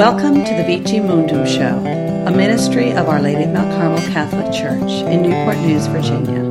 Welcome 0.00 0.46
to 0.46 0.54
the 0.54 0.64
Vici 0.64 0.98
Mundum 0.98 1.46
Show, 1.46 1.76
a 2.26 2.34
ministry 2.34 2.92
of 2.92 3.06
Our 3.06 3.20
Lady 3.20 3.42
of 3.42 3.50
Mount 3.50 3.70
Carmel 3.72 3.98
Catholic 4.14 4.50
Church 4.50 4.90
in 5.12 5.20
Newport 5.20 5.58
News, 5.58 5.88
Virginia. 5.88 6.50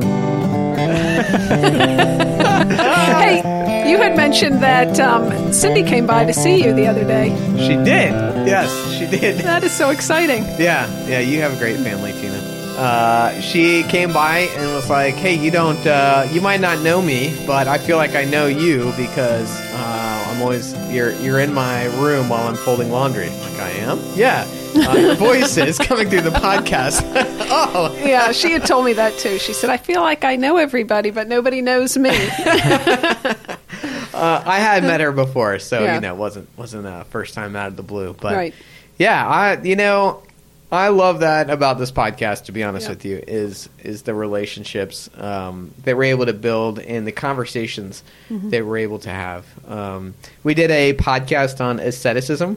hey, 3.16 3.90
you 3.90 3.98
had 3.98 4.16
mentioned 4.16 4.62
that 4.62 5.00
um, 5.00 5.52
Cindy 5.52 5.82
came 5.82 6.06
by 6.06 6.24
to 6.26 6.32
see 6.32 6.64
you 6.64 6.72
the 6.72 6.86
other 6.86 7.02
day. 7.04 7.30
She 7.56 7.74
did. 7.74 8.12
Yes, 8.46 8.70
she 8.92 9.06
did. 9.06 9.40
That 9.44 9.64
is 9.64 9.72
so 9.72 9.90
exciting. 9.90 10.44
Yeah, 10.56 10.86
yeah. 11.08 11.18
You 11.18 11.40
have 11.40 11.52
a 11.52 11.58
great 11.58 11.78
family, 11.78 12.12
Tina. 12.12 12.38
Uh, 12.78 13.40
she 13.40 13.82
came 13.82 14.12
by 14.12 14.48
and 14.56 14.72
was 14.72 14.88
like, 14.88 15.14
"Hey, 15.14 15.34
you 15.34 15.50
don't, 15.50 15.84
uh, 15.88 16.24
you 16.30 16.40
might 16.40 16.60
not 16.60 16.82
know 16.82 17.02
me, 17.02 17.36
but 17.48 17.66
I 17.66 17.78
feel 17.78 17.96
like 17.96 18.14
I 18.14 18.24
know 18.24 18.46
you 18.46 18.92
because 18.96 19.50
uh, 19.74 19.89
I'm 20.40 20.44
always 20.44 20.72
you're 20.90 21.12
you're 21.20 21.38
in 21.38 21.52
my 21.52 21.84
room 22.00 22.30
while 22.30 22.48
I'm 22.48 22.56
folding 22.56 22.90
laundry." 22.90 23.28
Like 23.28 23.60
I 23.60 23.70
am, 23.72 24.00
yeah. 24.14 24.46
Uh, 24.74 24.96
your 24.96 25.14
voice 25.16 25.58
is 25.58 25.76
coming 25.78 26.08
through 26.08 26.22
the 26.22 26.30
podcast. 26.30 27.02
oh, 27.50 27.94
Yeah, 28.02 28.32
she 28.32 28.52
had 28.52 28.64
told 28.64 28.86
me 28.86 28.92
that 28.94 29.18
too. 29.18 29.38
She 29.38 29.52
said, 29.52 29.68
I 29.68 29.76
feel 29.76 30.00
like 30.00 30.24
I 30.24 30.36
know 30.36 30.56
everybody, 30.58 31.10
but 31.10 31.26
nobody 31.28 31.60
knows 31.60 31.98
me. 31.98 32.10
uh, 32.14 33.42
I 34.14 34.58
had 34.60 34.82
met 34.84 35.00
her 35.00 35.12
before, 35.12 35.58
so 35.58 35.82
Yeah. 35.82 35.96
you 35.96 36.00
know, 36.00 36.14
wasn't 36.14 36.48
wasn't 36.56 36.86
a 36.86 37.04
first 37.10 37.34
time 37.34 37.56
out 37.56 37.68
of 37.68 37.76
the 37.76 37.82
blue, 37.82 38.14
but 38.18 38.34
Right. 38.34 38.54
yeah, 38.98 39.26
I 39.26 39.60
you 39.60 39.76
know, 39.76 40.22
I 40.72 40.88
love 40.88 41.20
that 41.20 41.50
about 41.50 41.78
this 41.78 41.90
podcast. 41.90 42.44
To 42.44 42.52
be 42.52 42.62
honest 42.62 42.84
Yeah. 42.86 42.90
with 42.90 43.04
you, 43.04 43.22
is 43.26 43.68
is 43.82 44.02
the 44.02 44.14
relationships 44.14 45.10
um, 45.16 45.72
that 45.84 45.96
we're 45.96 46.04
able 46.04 46.26
to 46.26 46.32
build 46.32 46.78
and 46.78 47.06
the 47.06 47.12
conversations 47.12 48.02
Mm-hmm. 48.30 48.50
that 48.50 48.64
we're 48.64 48.78
able 48.78 49.00
to 49.00 49.10
have. 49.10 49.44
Um, 49.68 50.14
we 50.44 50.54
did 50.54 50.70
a 50.70 50.94
podcast 50.94 51.60
on 51.60 51.80
asceticism 51.80 52.56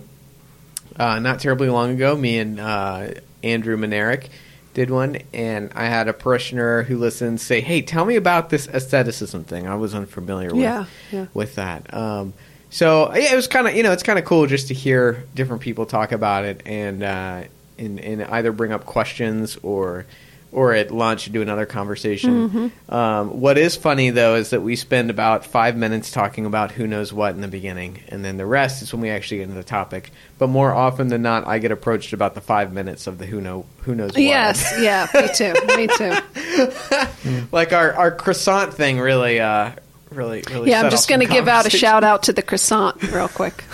uh, 0.98 1.18
not 1.20 1.40
terribly 1.40 1.70
long 1.70 1.90
ago. 1.92 2.16
Me 2.16 2.38
and 2.38 2.60
uh, 2.60 3.08
Andrew 3.42 3.76
Monerick 3.78 4.28
did 4.76 4.92
one, 4.92 5.18
and 5.34 5.72
I 5.76 5.86
had 5.86 6.08
a 6.08 6.14
parishioner 6.14 6.84
who 6.84 6.98
listened 6.98 7.42
say, 7.42 7.62
"Hey, 7.62 7.82
tell 7.82 8.06
me 8.06 8.16
about 8.16 8.52
this 8.52 8.68
asceticism 8.68 9.44
thing. 9.46 9.68
I 9.68 9.74
was 9.76 9.96
unfamiliar 9.96 10.50
with 10.50 10.62
Yeah, 10.62 10.86
yeah. 11.12 11.26
with 11.34 11.56
that." 11.56 11.92
Um, 11.94 12.34
so 12.70 13.12
yeah, 13.16 13.34
it 13.34 13.36
was 13.36 13.48
kind 13.48 13.68
of 13.68 13.76
you 13.76 13.82
know 13.82 13.92
it's 13.92 14.04
kind 14.04 14.20
of 14.20 14.26
cool 14.26 14.46
just 14.46 14.68
to 14.68 14.76
hear 14.76 15.24
different 15.34 15.64
people 15.64 15.88
talk 15.88 16.12
about 16.12 16.46
it 16.46 16.62
and 16.68 17.02
uh, 17.04 17.44
and, 17.78 18.00
and 18.00 18.24
either 18.24 18.52
bring 18.52 18.72
up 18.72 18.86
questions 18.86 19.58
or 19.64 20.06
or 20.54 20.74
at 20.74 20.92
lunch 20.92 21.32
do 21.32 21.42
another 21.42 21.66
conversation. 21.66 22.50
Mm-hmm. 22.50 22.94
Um, 22.94 23.42
what 23.42 23.58
is 23.58 23.76
funny 23.76 24.12
though 24.12 24.36
is 24.36 24.52
that 24.52 24.62
we 24.62 24.76
spend 24.76 25.10
about 25.10 25.46
five 25.46 25.76
minutes 25.76 26.12
talking 26.12 26.46
about 26.46 26.72
who 26.72 26.86
knows 26.86 27.12
what 27.12 27.34
in 27.34 27.42
the 27.42 27.48
beginning, 27.48 28.04
and 28.08 28.24
then 28.24 28.38
the 28.38 28.46
rest 28.46 28.82
is 28.82 28.94
when 28.94 29.02
we 29.02 29.10
actually 29.10 29.38
get 29.38 29.44
into 29.44 29.56
the 29.56 29.64
topic. 29.64 30.12
But 30.38 30.48
more 30.48 30.72
often 30.72 31.08
than 31.08 31.24
not, 31.24 31.48
I 31.48 31.60
get 31.60 31.72
approached 31.72 32.14
about 32.14 32.36
the 32.36 32.42
five 32.42 32.72
minutes 32.72 33.08
of 33.08 33.18
the 33.18 33.26
who 33.26 33.42
know 33.42 33.66
who 33.80 33.96
knows 33.96 34.12
what. 34.12 34.22
yes, 34.22 34.74
yeah, 34.80 35.08
me 35.14 35.28
too. 35.34 35.54
Me 35.76 35.88
too. 35.88 37.48
like 37.52 37.74
our 37.74 37.94
our 37.94 38.12
croissant 38.12 38.74
thing 38.74 39.00
really. 39.00 39.40
Uh, 39.40 39.72
Really, 40.12 40.44
really. 40.52 40.70
Yeah, 40.70 40.84
I'm 40.84 40.92
just 40.92 41.10
going 41.10 41.22
to 41.22 41.26
give 41.26 41.48
out 41.48 41.66
a 41.66 41.72
shout 41.72 42.04
out 42.04 42.24
to 42.24 42.34
the 42.34 42.44
croissant 42.44 43.02
real 43.12 43.28
quick. 43.28 43.64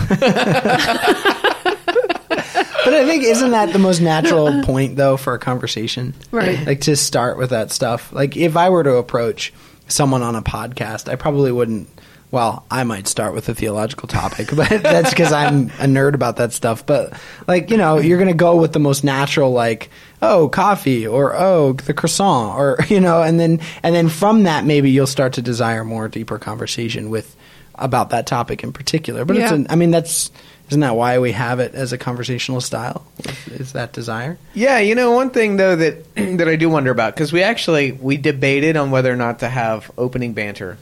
But 2.84 2.94
I 2.94 3.04
think 3.06 3.24
isn't 3.24 3.50
that 3.50 3.72
the 3.72 3.78
most 3.78 4.00
natural 4.00 4.62
point 4.64 4.96
though 4.96 5.16
for 5.16 5.34
a 5.34 5.38
conversation? 5.38 6.14
Right. 6.30 6.66
Like 6.66 6.82
to 6.82 6.96
start 6.96 7.36
with 7.38 7.50
that 7.50 7.70
stuff. 7.70 8.12
Like 8.12 8.36
if 8.36 8.56
I 8.56 8.70
were 8.70 8.84
to 8.84 8.96
approach 8.96 9.52
someone 9.88 10.22
on 10.22 10.36
a 10.36 10.42
podcast, 10.42 11.08
I 11.08 11.16
probably 11.16 11.52
wouldn't 11.52 11.88
well, 12.30 12.64
I 12.70 12.84
might 12.84 13.08
start 13.08 13.34
with 13.34 13.48
a 13.48 13.54
theological 13.54 14.06
topic, 14.06 14.50
but 14.54 14.68
that's 14.68 15.10
because 15.10 15.32
I'm 15.32 15.64
a 15.80 15.86
nerd 15.86 16.14
about 16.14 16.36
that 16.36 16.52
stuff. 16.52 16.86
But 16.86 17.18
like, 17.46 17.70
you 17.70 17.76
know, 17.76 17.98
you're 17.98 18.18
gonna 18.18 18.34
go 18.34 18.56
with 18.56 18.72
the 18.72 18.78
most 18.78 19.02
natural, 19.02 19.50
like, 19.50 19.90
oh, 20.22 20.48
coffee, 20.48 21.06
or 21.06 21.34
oh, 21.34 21.72
the 21.72 21.94
croissant, 21.94 22.58
or 22.58 22.78
you 22.88 23.00
know, 23.00 23.22
and 23.22 23.40
then 23.40 23.60
and 23.82 23.94
then 23.94 24.08
from 24.08 24.44
that, 24.44 24.64
maybe 24.64 24.90
you'll 24.90 25.06
start 25.06 25.34
to 25.34 25.42
desire 25.42 25.84
more 25.84 26.08
deeper 26.08 26.38
conversation 26.38 27.10
with 27.10 27.36
about 27.74 28.10
that 28.10 28.26
topic 28.26 28.62
in 28.62 28.72
particular. 28.72 29.24
But 29.24 29.38
it's, 29.38 29.50
an, 29.50 29.66
I 29.70 29.76
mean, 29.76 29.90
that's 29.90 30.30
isn't 30.70 30.80
that 30.80 30.96
why 30.96 31.18
we 31.18 31.32
have 31.32 31.60
it 31.60 31.74
as 31.74 31.92
a 31.92 31.98
conversational 31.98 32.60
style? 32.60 33.04
Is 33.50 33.72
that 33.72 33.92
desire? 33.92 34.38
Yeah, 34.54 34.78
you 34.78 34.94
know, 34.94 35.10
one 35.12 35.30
thing 35.30 35.56
though 35.56 35.76
that 35.76 36.14
that 36.14 36.48
I 36.48 36.56
do 36.56 36.70
wonder 36.70 36.90
about 36.90 37.14
because 37.14 37.32
we 37.32 37.42
actually 37.42 37.92
we 37.92 38.16
debated 38.16 38.76
on 38.76 38.90
whether 38.90 39.12
or 39.12 39.16
not 39.16 39.40
to 39.40 39.48
have 39.48 39.90
opening 39.98 40.32
banter 40.32 40.78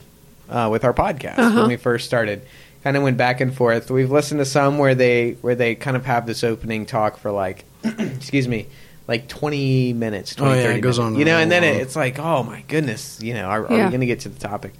uh, 0.48 0.68
with 0.70 0.84
our 0.84 0.92
podcast 0.94 1.38
Uh-huh. 1.38 1.60
when 1.60 1.68
we 1.68 1.76
first 1.76 2.06
started. 2.06 2.42
Kind 2.84 2.96
of 2.96 3.02
went 3.02 3.16
back 3.16 3.40
and 3.40 3.52
forth. 3.52 3.90
We've 3.90 4.10
listened 4.10 4.38
to 4.38 4.44
some 4.44 4.78
where 4.78 4.94
they 4.94 5.32
where 5.40 5.56
they 5.56 5.74
kind 5.74 5.96
of 5.96 6.06
have 6.06 6.26
this 6.26 6.44
opening 6.44 6.86
talk 6.86 7.18
for 7.18 7.32
like, 7.32 7.64
excuse 7.84 8.46
me, 8.46 8.68
like 9.08 9.26
twenty 9.26 9.92
minutes. 9.92 10.36
20, 10.36 10.52
Oh, 10.52 10.54
yeah, 10.54 10.62
30 10.62 10.78
it 10.78 10.80
goes 10.82 10.98
minutes. 10.98 11.14
on 11.14 11.18
You 11.18 11.24
know, 11.24 11.38
and 11.38 11.50
then 11.50 11.64
it, 11.64 11.76
it's 11.82 11.96
like, 11.96 12.20
oh 12.20 12.44
my 12.44 12.62
goodness, 12.68 13.20
you 13.20 13.34
know, 13.34 13.46
are, 13.46 13.66
are 13.66 13.76
Yeah. 13.76 13.84
we 13.86 13.90
going 13.90 14.00
to 14.00 14.06
get 14.06 14.20
to 14.20 14.28
the 14.28 14.38
topic? 14.38 14.74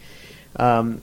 Um, 0.57 1.03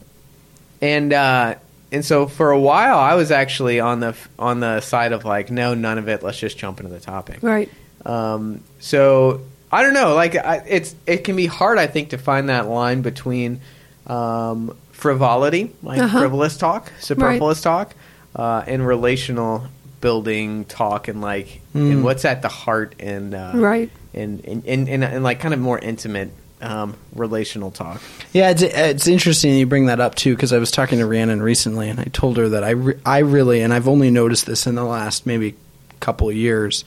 and 0.81 1.11
uh, 1.11 1.55
and 1.91 2.03
so 2.03 2.27
for 2.27 2.51
a 2.51 2.59
while, 2.59 2.97
I 2.99 3.13
was 3.15 3.31
actually 3.31 3.79
on 3.79 3.99
the 3.99 4.15
on 4.39 4.59
the 4.59 4.81
side 4.81 5.11
of 5.11 5.23
like, 5.25 5.51
no, 5.51 5.73
none 5.73 5.97
of 5.97 6.07
it. 6.09 6.23
Let's 6.23 6.39
just 6.39 6.57
jump 6.57 6.79
into 6.79 6.91
the 6.91 6.99
topic. 6.99 7.39
Right. 7.41 7.69
Um, 8.05 8.61
so 8.79 9.41
I 9.71 9.81
don't 9.83 9.93
know. 9.93 10.13
Like 10.15 10.35
I, 10.35 10.63
it's 10.67 10.95
it 11.05 11.23
can 11.23 11.35
be 11.35 11.45
hard, 11.47 11.77
I 11.77 11.87
think, 11.87 12.09
to 12.09 12.17
find 12.17 12.49
that 12.49 12.67
line 12.67 13.01
between 13.01 13.61
um, 14.07 14.75
frivolity, 14.91 15.73
like 15.83 15.99
Uh-huh. 15.99 16.19
frivolous 16.19 16.57
talk, 16.57 16.91
superfluous 16.99 17.61
talk, 17.61 17.93
uh, 18.35 18.63
and 18.67 18.85
relational 18.85 19.65
building 20.01 20.65
talk, 20.65 21.07
and 21.07 21.21
like 21.21 21.61
and 21.73 22.03
what's 22.03 22.23
at 22.25 22.41
the 22.41 22.47
heart 22.47 22.95
and 22.99 23.33
uh, 23.33 23.51
Right. 23.55 23.89
and 24.13 24.43
and, 24.45 24.63
and 24.65 24.87
and 24.87 25.03
and 25.03 25.23
like 25.23 25.39
kind 25.39 25.53
of 25.53 25.59
more 25.59 25.79
intimate 25.79 26.29
um, 26.61 26.95
relational 27.13 27.71
talk. 27.71 28.01
Yeah, 28.33 28.49
it's, 28.51 28.61
it's 28.61 29.07
interesting 29.07 29.55
you 29.55 29.65
bring 29.65 29.87
that 29.87 29.99
up 29.99 30.15
too 30.15 30.33
because 30.35 30.53
I 30.53 30.57
was 30.57 30.71
talking 30.71 30.99
to 30.99 31.05
Rhiannon 31.05 31.41
recently 31.41 31.89
and 31.89 31.99
I 31.99 32.05
told 32.05 32.37
her 32.37 32.49
that 32.49 32.63
I, 32.63 32.71
re- 32.71 32.99
I 33.05 33.19
really, 33.19 33.61
and 33.61 33.73
I've 33.73 33.87
only 33.87 34.09
noticed 34.11 34.45
this 34.45 34.65
in 34.67 34.75
the 34.75 34.83
last 34.85 35.25
maybe 35.25 35.55
couple 35.99 36.29
of 36.29 36.35
years, 36.35 36.85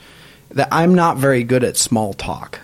that 0.53 0.69
I'm 0.73 0.95
not 0.95 1.19
very 1.19 1.45
good 1.45 1.65
at 1.65 1.77
small 1.77 2.15
talk. 2.15 2.61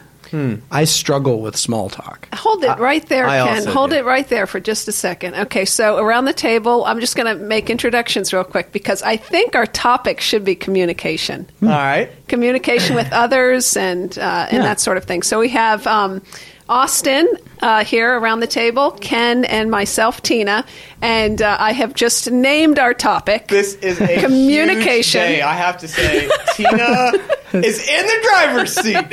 I 0.73 0.83
struggle 0.83 1.41
with 1.43 1.55
small 1.57 1.89
talk. 1.89 2.27
Hold 2.35 2.65
it 2.65 2.81
right 2.81 3.07
there, 3.09 3.25
I 3.29 3.47
Ken. 3.47 3.57
also 3.59 3.71
Hold 3.73 3.91
do. 3.91 3.97
it 3.99 4.05
right 4.05 4.27
there 4.29 4.49
for 4.49 4.59
just 4.59 4.89
a 4.89 4.93
second. 4.93 5.37
Okay, 5.37 5.65
so 5.65 5.97
around 5.99 6.25
the 6.25 6.33
table, 6.33 6.85
I'm 6.85 6.99
just 6.99 7.15
going 7.15 7.39
to 7.39 7.41
make 7.41 7.71
introductions 7.71 8.33
real 8.33 8.43
quick 8.43 8.73
because 8.73 9.01
I 9.05 9.17
think 9.17 9.55
our 9.55 9.65
topic 9.65 10.19
should 10.21 10.45
be 10.45 10.57
communication. 10.57 11.47
All 11.63 11.69
right. 11.69 12.11
communication 12.27 12.97
with 12.97 13.13
others 13.13 13.77
and 13.77 14.19
uh, 14.19 14.49
and 14.51 14.57
Yeah. 14.57 14.63
that 14.71 14.81
sort 14.81 14.97
of 14.97 15.05
thing. 15.05 15.23
So 15.23 15.39
we 15.39 15.51
have 15.51 15.87
um, 15.87 16.21
Austin 16.69 17.29
uh, 17.61 17.85
here 17.85 18.19
around 18.19 18.41
the 18.41 18.47
table, 18.47 18.91
Ken 18.93 19.45
and 19.45 19.71
myself, 19.71 20.23
Tina, 20.23 20.65
and 21.03 21.43
uh, 21.43 21.57
I 21.61 21.73
have 21.73 21.95
just 21.95 22.31
named 22.31 22.79
our 22.79 22.95
topic. 22.95 23.49
This 23.49 23.75
is 23.77 24.01
a 24.01 24.21
Communication. 24.21 25.21
huge 25.21 25.37
day. 25.37 25.43
I 25.43 25.53
have 25.53 25.79
to 25.79 25.89
say, 25.89 26.29
Tina 26.55 27.13
is 27.53 27.87
in 27.87 28.07
the 28.07 28.29
driver's 28.31 28.75
seat. 28.75 28.95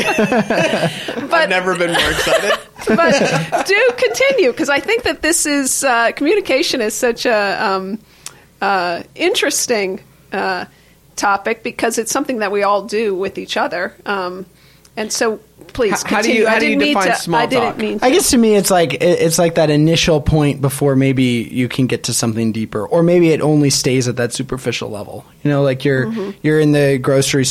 but 1.30 1.34
I've 1.34 1.50
never 1.50 1.78
been 1.78 1.92
more 1.92 2.12
excited. 2.12 2.58
but 2.88 3.68
do 3.68 3.90
continue 3.98 4.52
because 4.52 4.70
I 4.70 4.80
think 4.80 5.04
that 5.04 5.22
this 5.22 5.46
is 5.46 5.84
uh, 5.84 6.14
communication 6.14 6.80
is 6.80 6.94
such 6.94 7.26
a 7.26 7.66
um, 7.66 8.00
uh, 8.62 9.04
interesting 9.14 10.02
uh, 10.32 10.66
topic 11.18 11.64
because 11.64 11.98
it's 11.98 12.12
something 12.12 12.40
that 12.40 12.52
we 12.52 12.64
all 12.64 12.84
do 12.84 13.14
with 13.14 13.38
each 13.38 13.58
other. 13.58 13.94
Um, 14.06 14.46
and 14.96 15.12
so, 15.12 15.40
please 15.74 16.04
How- 16.04 16.10
how 16.18 16.22
do 16.22 16.28
continue. 16.28 16.42
you- 16.42 16.48
how 16.48 16.56
I 16.56 16.60
do 16.60 16.66
you 16.66 16.70
didn't 16.72 16.82
mean 16.84 16.94
define 16.96 17.08
to. 17.12 17.16
small 17.16 17.40
I 17.42 17.46
didn't 17.46 17.64
talk? 17.64 17.78
mean. 17.78 18.00
To. 18.00 18.06
I 18.06 18.10
guess 18.12 18.30
to 18.32 18.38
me, 18.38 18.56
it's 18.56 18.70
like 18.72 18.98
it's 19.02 19.40
like 19.40 19.56
that 19.56 19.70
initial 19.70 20.22
point 20.22 20.62
before 20.62 20.96
maybe 20.96 21.50
you 21.52 21.68
can 21.68 21.88
get 21.88 22.04
to 22.04 22.14
something 22.14 22.52
deeper, 22.52 22.86
or 22.86 23.04
maybe 23.04 23.30
it 23.32 23.42
only 23.42 23.70
stays 23.70 24.08
at 24.08 24.16
that 24.18 24.34
superficial 24.34 24.90
level. 24.90 25.26
You 25.44 25.50
know, 25.52 25.64
like 25.64 25.84
you're 25.86 26.06
Mm-hmm. 26.08 26.30
you're 26.44 26.60
in 26.60 26.72
the 26.72 26.98
grocery 26.98 27.46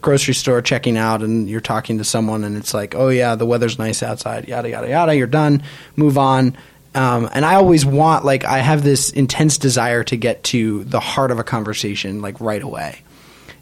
grocery 0.00 0.34
store 0.34 0.62
checking 0.62 0.96
out, 0.96 1.22
and 1.22 1.48
you're 1.48 1.60
talking 1.60 1.98
to 1.98 2.04
someone, 2.04 2.44
and 2.44 2.56
it's 2.56 2.72
like, 2.74 2.94
oh 2.94 3.08
yeah, 3.08 3.34
the 3.34 3.46
weather's 3.46 3.78
nice 3.78 4.02
outside, 4.02 4.48
yada 4.48 4.70
yada 4.70 4.88
yada. 4.88 5.14
You're 5.14 5.26
done, 5.26 5.62
move 5.96 6.18
on. 6.18 6.56
Um, 6.94 7.28
and 7.34 7.44
I 7.44 7.56
always 7.56 7.84
want 7.84 8.24
like 8.24 8.46
I 8.46 8.58
have 8.60 8.82
this 8.82 9.10
intense 9.10 9.58
desire 9.58 10.02
to 10.04 10.16
get 10.16 10.42
to 10.44 10.82
the 10.84 10.98
heart 10.98 11.30
of 11.30 11.38
a 11.38 11.44
conversation 11.44 12.22
like 12.22 12.40
right 12.40 12.62
away 12.62 13.02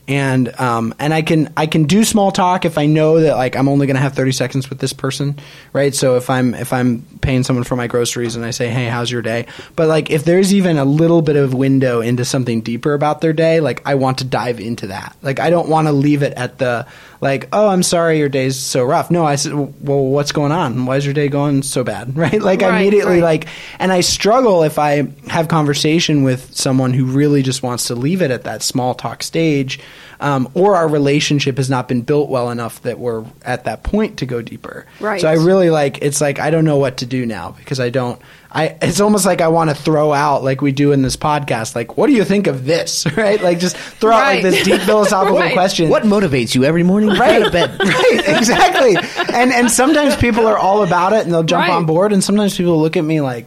and 0.07 0.61
um, 0.61 0.95
and 0.99 1.15
I 1.15 1.23
can 1.23 1.53
I 1.57 1.67
can 1.67 1.85
do 1.85 2.05
small 2.05 2.31
talk 2.31 2.65
if 2.65 2.77
I 2.77 2.87
know 2.87 3.21
that 3.21 3.37
like 3.37 3.57
I'm 3.57 3.69
only 3.69 3.87
going 3.87 3.97
to 3.97 4.03
have 4.03 4.15
30 4.15 4.33
seconds 4.33 4.69
with 4.69 4.79
this 4.79 4.93
person, 4.93 5.39
right? 5.73 5.95
So 5.95 6.17
if 6.17 6.29
I'm 6.29 6.55
if 6.55 6.73
I'm 6.73 7.03
paying 7.23 7.43
someone 7.43 7.65
for 7.65 7.77
my 7.77 7.87
groceries 7.87 8.37
and 8.37 8.45
I 8.45 8.51
say, 8.51 8.69
"Hey, 8.69 8.87
how's 8.87 9.11
your 9.11 9.23
day?" 9.23 9.47
But 9.77 9.89
like 9.89 10.11
if 10.11 10.25
there's 10.25 10.53
even 10.53 10.77
a 10.77 10.85
little 10.85 11.23
bit 11.23 11.37
of 11.37 11.55
window 11.55 12.03
into 12.03 12.25
something 12.25 12.61
deeper 12.61 12.93
about 12.93 13.23
their 13.23 13.33
day, 13.33 13.61
like 13.61 13.81
I 13.87 13.95
want 13.95 14.19
to 14.19 14.25
dive 14.25 14.61
into 14.61 14.89
that. 14.89 15.17
Like 15.23 15.41
I 15.41 15.49
don't 15.49 15.69
want 15.69 15.89
to 15.89 15.93
leave 15.93 16.23
it 16.23 16.35
at 16.35 16.59
the 16.59 16.87
like, 17.21 17.49
"Oh, 17.53 17.69
I'm 17.69 17.83
sorry 17.83 18.19
your 18.19 18.29
day's 18.29 18.57
so 18.59 18.85
rough." 18.85 19.11
No, 19.11 19.25
I 19.25 19.37
said, 19.37 19.53
"Well, 19.55 20.05
what's 20.07 20.33
going 20.33 20.53
on? 20.53 20.87
Why 20.87 20.97
is 20.97 21.05
your 21.05 21.15
day 21.15 21.29
going 21.29 21.63
so 21.63 21.85
bad?" 21.85 22.17
Right? 22.25 22.41
Like 22.41 22.63
I 22.63 22.69
Right, 22.71 22.81
immediately 22.81 23.21
right. 23.21 23.43
like 23.43 23.47
and 23.79 23.93
I 23.93 24.01
struggle 24.01 24.63
if 24.63 24.79
I 24.79 25.09
have 25.29 25.49
conversation 25.49 26.23
with 26.23 26.55
someone 26.57 26.93
who 26.93 27.05
really 27.07 27.43
just 27.43 27.63
wants 27.63 27.87
to 27.89 27.95
leave 27.95 28.23
it 28.23 28.31
at 28.31 28.45
that 28.45 28.63
small 28.63 28.95
talk 28.95 29.23
stage 29.23 29.81
um, 30.21 30.49
or 30.55 30.77
our 30.77 30.89
relationship 30.89 31.57
has 31.57 31.69
not 31.71 31.89
been 31.89 32.03
built 32.03 32.29
well 32.29 32.51
enough 32.51 32.81
that 32.83 32.99
we're 32.99 33.25
at 33.45 33.65
that 33.65 33.83
point 33.83 34.19
to 34.19 34.27
go 34.27 34.43
deeper. 34.43 34.87
Right. 35.01 35.21
So 35.21 35.29
I 35.29 35.35
really 35.35 35.71
like 35.71 36.03
it's 36.03 36.21
like 36.21 36.39
I 36.39 36.51
don't 36.51 36.65
know 36.65 36.79
what 36.79 36.99
to 36.99 37.07
do 37.07 37.27
now 37.27 37.53
because 37.59 37.81
I 37.81 37.91
don't. 37.91 38.21
I 38.57 38.77
it's 38.81 39.01
almost 39.01 39.27
like 39.27 39.41
I 39.41 39.49
want 39.49 39.71
to 39.71 39.77
throw 39.77 40.13
out 40.13 40.45
like 40.45 40.61
we 40.61 40.71
do 40.71 40.93
in 40.93 41.03
this 41.03 41.17
podcast. 41.17 41.75
Like, 41.75 41.97
what 41.97 42.07
do 42.07 42.13
you 42.13 42.25
think 42.25 42.47
of 42.47 42.65
this? 42.65 43.05
Right? 43.17 43.43
Like 43.43 43.59
just 43.59 43.77
throw 43.77 44.13
out 44.13 44.35
like 44.35 44.43
this 44.43 44.65
deep 44.65 44.81
philosophical 44.83 45.39
Right. 45.41 45.53
question. 45.53 45.89
What 45.89 46.05
motivates 46.05 46.55
you 46.55 46.65
every 46.65 46.83
morning? 46.85 47.11
Right. 47.11 47.39
Go 47.41 47.45
to 47.47 47.51
bed. 47.51 47.79
right, 47.81 48.23
exactly. 48.39 48.97
And 49.35 49.53
and 49.53 49.71
sometimes 49.71 50.15
people 50.17 50.47
are 50.47 50.57
all 50.59 50.83
about 50.85 51.13
it 51.13 51.25
and 51.25 51.33
they'll 51.33 51.43
jump 51.43 51.67
Right. 51.69 51.75
on 51.75 51.87
board, 51.87 52.13
and 52.13 52.23
sometimes 52.23 52.57
people 52.57 52.81
look 52.81 52.97
at 52.97 53.05
me 53.05 53.21
like, 53.21 53.47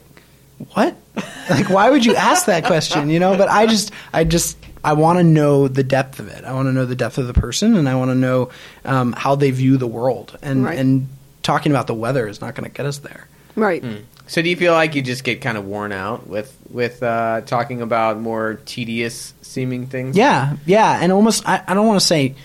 "What? 0.73 0.95
Like, 1.49 1.69
why 1.69 1.89
would 1.89 2.05
you 2.05 2.15
ask 2.15 2.45
that 2.47 2.65
question?" 2.65 3.09
You 3.09 3.19
know. 3.19 3.37
But 3.37 3.47
I 3.49 3.65
just, 3.67 3.91
I 4.13 4.23
just, 4.25 4.57
I 4.87 4.93
want 4.93 5.19
to 5.19 5.23
know 5.23 5.67
the 5.67 5.83
depth 5.83 6.19
of 6.19 6.27
it. 6.29 6.45
I 6.45 6.53
want 6.53 6.67
to 6.67 6.71
know 6.73 6.85
the 6.85 6.95
depth 6.95 7.17
of 7.17 7.27
the 7.27 7.33
person, 7.33 7.75
and 7.75 7.89
I 7.89 7.95
want 7.95 8.09
to 8.11 8.15
know 8.15 8.49
um, 8.85 9.11
how 9.13 9.35
they 9.35 9.51
view 9.51 9.77
the 9.77 9.87
world. 9.87 10.37
And 10.41 10.63
Right. 10.63 10.79
and 10.79 11.09
talking 11.43 11.71
about 11.71 11.87
the 11.87 11.93
weather 11.93 12.27
is 12.27 12.39
not 12.41 12.55
going 12.55 12.69
to 12.69 12.75
get 12.75 12.85
us 12.85 12.99
there. 12.99 13.27
Right. 13.55 13.83
So 14.27 14.41
do 14.41 14.49
you 14.49 14.55
feel 14.55 14.73
like 14.73 14.95
you 14.95 15.01
just 15.01 15.23
get 15.23 15.41
kind 15.41 15.57
of 15.57 15.65
worn 15.65 15.91
out 15.91 16.27
with 16.27 16.55
with 16.69 17.01
uh, 17.01 17.41
talking 17.41 17.81
about 17.81 18.19
more 18.19 18.59
tedious 18.65 19.33
seeming 19.41 19.87
things? 19.87 20.15
Yeah, 20.17 20.57
yeah, 20.65 20.99
and 21.01 21.11
almost 21.11 21.47
I, 21.47 21.63
I 21.67 21.73
don't 21.73 21.87
want 21.87 21.99
to 21.99 22.05
say 22.05 22.35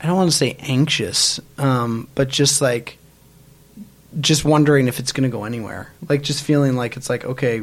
I 0.00 0.06
don't 0.06 0.16
want 0.16 0.30
to 0.30 0.36
say 0.36 0.56
anxious, 0.60 1.40
um, 1.58 2.08
but 2.14 2.28
just 2.28 2.60
like 2.60 2.98
just 4.20 4.44
wondering 4.44 4.86
if 4.86 5.00
it's 5.00 5.12
going 5.12 5.28
to 5.28 5.34
go 5.36 5.44
anywhere. 5.44 5.90
Like 6.08 6.22
just 6.22 6.44
feeling 6.44 6.76
like 6.76 6.96
it's 6.96 7.08
like 7.10 7.24
okay, 7.24 7.62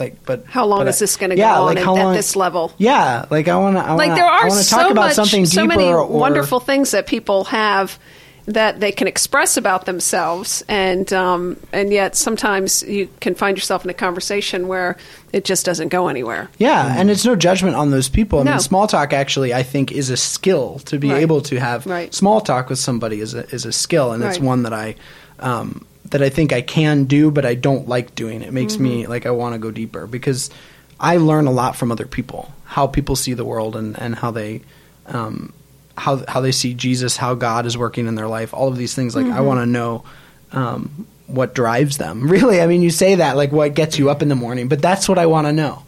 like 0.00 0.24
but 0.24 0.44
How 0.46 0.66
long 0.66 0.80
but 0.80 0.88
is 0.88 0.98
this 0.98 1.16
gonna 1.16 1.36
yeah, 1.36 1.54
go 1.54 1.60
on 1.60 1.66
like 1.66 1.78
at- 1.78 1.84
how 1.84 1.96
at 1.96 2.04
long- 2.04 2.14
this 2.14 2.34
level? 2.34 2.72
Yeah, 2.78 3.26
like 3.30 3.46
I 3.46 3.56
want 3.56 3.76
to. 3.76 3.94
Like 3.94 4.14
there 4.16 4.24
are 4.26 4.50
so 4.50 4.76
talk 4.76 4.90
about 4.90 5.06
much, 5.08 5.14
something 5.14 5.46
so 5.46 5.64
many 5.66 5.84
or, 5.84 6.04
wonderful 6.06 6.58
things 6.58 6.90
that 6.90 7.06
people 7.06 7.44
have 7.44 7.98
that 8.46 8.80
they 8.80 8.90
can 8.90 9.06
express 9.06 9.56
about 9.58 9.84
themselves, 9.84 10.64
and 10.66 11.12
um, 11.12 11.56
and 11.72 11.92
yet 11.92 12.16
sometimes 12.16 12.82
you 12.82 13.08
can 13.20 13.34
find 13.34 13.56
yourself 13.56 13.84
in 13.84 13.90
a 13.90 13.94
conversation 13.94 14.66
where 14.66 14.96
it 15.32 15.44
just 15.44 15.64
doesn't 15.66 15.88
go 15.88 16.08
anywhere. 16.08 16.48
Yeah, 16.58 16.98
and 16.98 17.10
it's 17.10 17.24
no 17.24 17.36
judgment 17.36 17.76
on 17.76 17.90
those 17.90 18.08
people. 18.08 18.40
I 18.40 18.42
No. 18.44 18.50
mean, 18.52 18.60
small 18.60 18.86
talk 18.88 19.12
actually, 19.12 19.52
I 19.54 19.62
think, 19.62 19.92
is 19.92 20.10
a 20.10 20.16
skill 20.16 20.80
to 20.86 20.98
be 20.98 21.10
Right. 21.12 21.20
able 21.22 21.42
to 21.42 21.60
have 21.60 21.86
Right. 21.86 22.12
small 22.12 22.40
talk 22.40 22.70
with 22.70 22.78
somebody 22.78 23.20
is 23.20 23.34
a, 23.34 23.46
is 23.54 23.66
a 23.66 23.72
skill, 23.72 24.10
and 24.12 24.24
it's 24.24 24.40
one 24.40 24.62
that 24.64 24.72
I 24.72 24.96
um, 25.38 25.86
that 26.10 26.22
I 26.22 26.28
think 26.28 26.52
I 26.52 26.60
can 26.62 27.04
do, 27.04 27.30
but 27.30 27.44
I 27.44 27.54
don't 27.54 27.88
like 27.88 28.14
doing. 28.14 28.42
It 28.42 28.52
makes 28.52 28.78
me 28.78 29.02
Mm-hmm. 29.02 29.10
like 29.10 29.26
I 29.26 29.30
want 29.30 29.54
to 29.54 29.58
go 29.58 29.70
deeper 29.70 30.06
because 30.06 30.50
I 30.98 31.16
learn 31.18 31.46
a 31.46 31.50
lot 31.52 31.76
from 31.76 31.90
other 31.92 32.06
people, 32.06 32.52
how 32.64 32.86
people 32.86 33.16
see 33.16 33.32
the 33.34 33.44
world, 33.44 33.76
and 33.76 33.98
and 34.00 34.14
how 34.16 34.30
they. 34.30 34.62
Um, 35.06 35.52
how, 35.96 36.24
how 36.28 36.40
they 36.40 36.52
see 36.52 36.72
Jesus, 36.72 37.18
how 37.18 37.34
God 37.34 37.66
is 37.66 37.76
working 37.76 38.06
in 38.06 38.14
their 38.14 38.28
life, 38.28 38.54
all 38.54 38.68
of 38.68 38.76
these 38.78 38.94
things. 38.94 39.14
Like, 39.14 39.26
Mm-hmm. 39.26 39.36
I 39.36 39.40
want 39.42 39.60
to 39.60 39.66
know 39.66 40.04
um, 40.52 41.06
what 41.26 41.54
drives 41.54 41.98
them. 41.98 42.22
Really, 42.28 42.60
I 42.62 42.66
mean, 42.66 42.80
you 42.80 42.88
say 42.90 43.16
that 43.16 43.36
like 43.36 43.52
what 43.52 43.74
gets 43.74 43.98
you 43.98 44.08
up 44.08 44.22
in 44.22 44.28
the 44.28 44.34
morning, 44.36 44.68
but 44.68 44.80
that's 44.80 45.08
what 45.10 45.18
I 45.18 45.26
want 45.26 45.46
to 45.46 45.52
know 45.52 45.82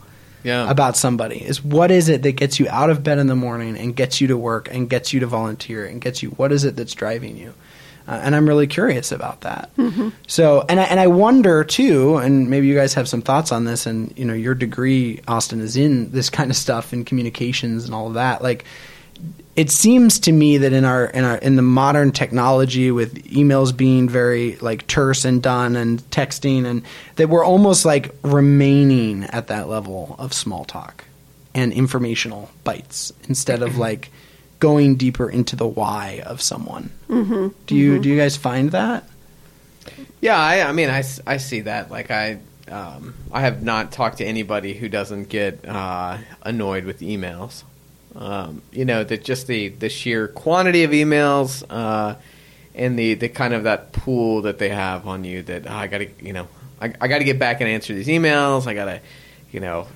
Yeah. 0.44 0.68
about 0.70 0.96
somebody 0.98 1.38
is 1.42 1.64
what 1.64 1.90
is 1.90 2.10
it 2.10 2.22
that 2.24 2.32
gets 2.32 2.60
you 2.60 2.68
out 2.68 2.90
of 2.90 3.02
bed 3.02 3.18
in 3.18 3.26
the 3.26 3.36
morning 3.36 3.78
and 3.78 3.96
gets 3.96 4.20
you 4.20 4.28
to 4.28 4.36
work 4.36 4.68
and 4.70 4.90
gets 4.90 5.14
you 5.14 5.20
to 5.20 5.26
volunteer 5.26 5.86
and 5.86 5.98
gets 6.00 6.22
you 6.22 6.30
what 6.30 6.52
is 6.52 6.64
it 6.64 6.76
that's 6.76 6.94
driving 6.94 7.38
you 7.38 7.54
uh, 8.08 8.20
and 8.22 8.34
i'm 8.34 8.48
really 8.48 8.66
curious 8.66 9.12
about 9.12 9.40
that. 9.42 9.70
So 10.26 10.64
and 10.68 10.80
I, 10.80 10.84
and 10.84 11.00
I 11.00 11.06
wonder 11.06 11.64
too 11.64 12.16
and 12.16 12.48
maybe 12.48 12.66
you 12.66 12.74
guys 12.74 12.94
have 12.94 13.08
some 13.08 13.22
thoughts 13.22 13.52
on 13.52 13.64
this 13.64 13.86
and 13.86 14.12
you 14.16 14.24
know 14.24 14.34
your 14.34 14.54
degree 14.54 15.20
austin 15.28 15.60
is 15.60 15.76
in 15.76 16.10
this 16.10 16.30
kind 16.30 16.50
of 16.50 16.56
stuff 16.56 16.92
in 16.92 17.04
communications 17.04 17.84
and 17.84 17.94
all 17.94 18.08
of 18.08 18.14
that. 18.14 18.42
Like 18.42 18.64
it 19.54 19.70
seems 19.70 20.18
to 20.20 20.32
me 20.32 20.58
that 20.58 20.72
in 20.72 20.84
our 20.84 21.04
in 21.06 21.24
our 21.24 21.36
in 21.36 21.56
the 21.56 21.62
modern 21.62 22.10
technology 22.10 22.90
with 22.90 23.22
emails 23.24 23.76
being 23.76 24.08
very 24.08 24.56
like 24.56 24.86
terse 24.86 25.24
and 25.24 25.42
done 25.42 25.76
and 25.76 25.98
texting 26.10 26.64
and 26.64 26.82
that 27.16 27.28
we're 27.28 27.44
almost 27.44 27.84
like 27.84 28.14
remaining 28.22 29.24
at 29.24 29.48
that 29.48 29.68
level 29.68 30.16
of 30.18 30.32
small 30.32 30.64
talk 30.64 31.04
and 31.54 31.72
informational 31.72 32.50
bites 32.64 33.12
instead 33.28 33.62
of 33.62 33.76
like 33.76 34.10
going 34.62 34.94
deeper 34.96 35.28
into 35.28 35.56
the 35.56 35.66
why 35.66 36.22
of 36.24 36.40
someone. 36.40 36.90
Mm-hmm. 37.08 37.48
Do 37.66 37.74
you 37.74 37.98
do 37.98 38.08
you 38.08 38.16
guys 38.16 38.36
find 38.36 38.70
that? 38.70 39.02
Yeah, 40.20 40.38
I, 40.38 40.62
I 40.68 40.70
mean, 40.72 40.88
I, 40.88 41.00
s- 41.00 41.20
I 41.26 41.38
see 41.38 41.62
that. 41.62 41.90
Like, 41.90 42.12
I 42.12 42.38
um, 42.70 43.14
I 43.32 43.40
have 43.40 43.64
not 43.64 43.90
talked 43.90 44.18
to 44.18 44.24
anybody 44.24 44.72
who 44.74 44.88
doesn't 44.88 45.28
get 45.28 45.66
uh, 45.68 46.18
annoyed 46.42 46.84
with 46.84 47.00
emails. 47.00 47.64
Um, 48.14 48.62
you 48.70 48.84
know, 48.84 49.02
that 49.02 49.24
just 49.24 49.48
the, 49.48 49.68
the 49.68 49.88
sheer 49.88 50.28
quantity 50.28 50.84
of 50.84 50.92
emails 50.92 51.64
uh, 51.68 52.14
and 52.74 52.96
the, 52.96 53.14
the 53.14 53.28
kind 53.28 53.52
of 53.52 53.64
that 53.64 53.92
pool 53.92 54.42
that 54.42 54.58
they 54.58 54.68
have 54.68 55.08
on 55.08 55.24
you 55.24 55.42
that 55.42 55.66
"Oh, 55.66 55.74
I 55.74 55.86
got 55.88 55.98
to, 55.98 56.08
you 56.24 56.32
know, 56.32 56.46
I, 56.80 56.92
I 57.00 57.08
got 57.08 57.18
to 57.18 57.24
get 57.24 57.38
back 57.40 57.60
and 57.60 57.68
answer 57.68 57.92
these 57.92 58.06
emails. 58.08 58.66
I 58.68 58.74
got 58.74 58.84
to, 58.84 59.00
you 59.50 59.58
know, 59.60 59.88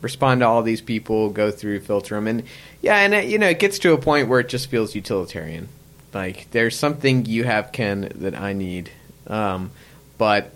respond 0.00 0.40
to 0.40 0.46
all 0.46 0.62
these 0.62 0.80
people, 0.80 1.30
go 1.30 1.50
through, 1.50 1.80
filter 1.80 2.14
them, 2.14 2.26
and 2.26 2.42
yeah, 2.80 2.96
and 2.96 3.14
uh, 3.14 3.18
you 3.18 3.38
know, 3.38 3.48
it 3.48 3.58
gets 3.58 3.78
to 3.80 3.92
a 3.92 3.98
point 3.98 4.28
where 4.28 4.40
it 4.40 4.48
just 4.48 4.68
feels 4.68 4.94
utilitarian. 4.94 5.68
Like 6.14 6.50
there's 6.50 6.78
something 6.78 7.26
you 7.26 7.44
have, 7.44 7.72
Ken, 7.72 8.12
that 8.16 8.34
I 8.34 8.52
need, 8.52 8.90
um, 9.26 9.70
but 10.16 10.52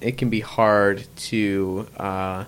it 0.00 0.18
can 0.18 0.30
be 0.30 0.40
hard 0.40 1.04
to. 1.16 1.86
Uh, 1.96 2.44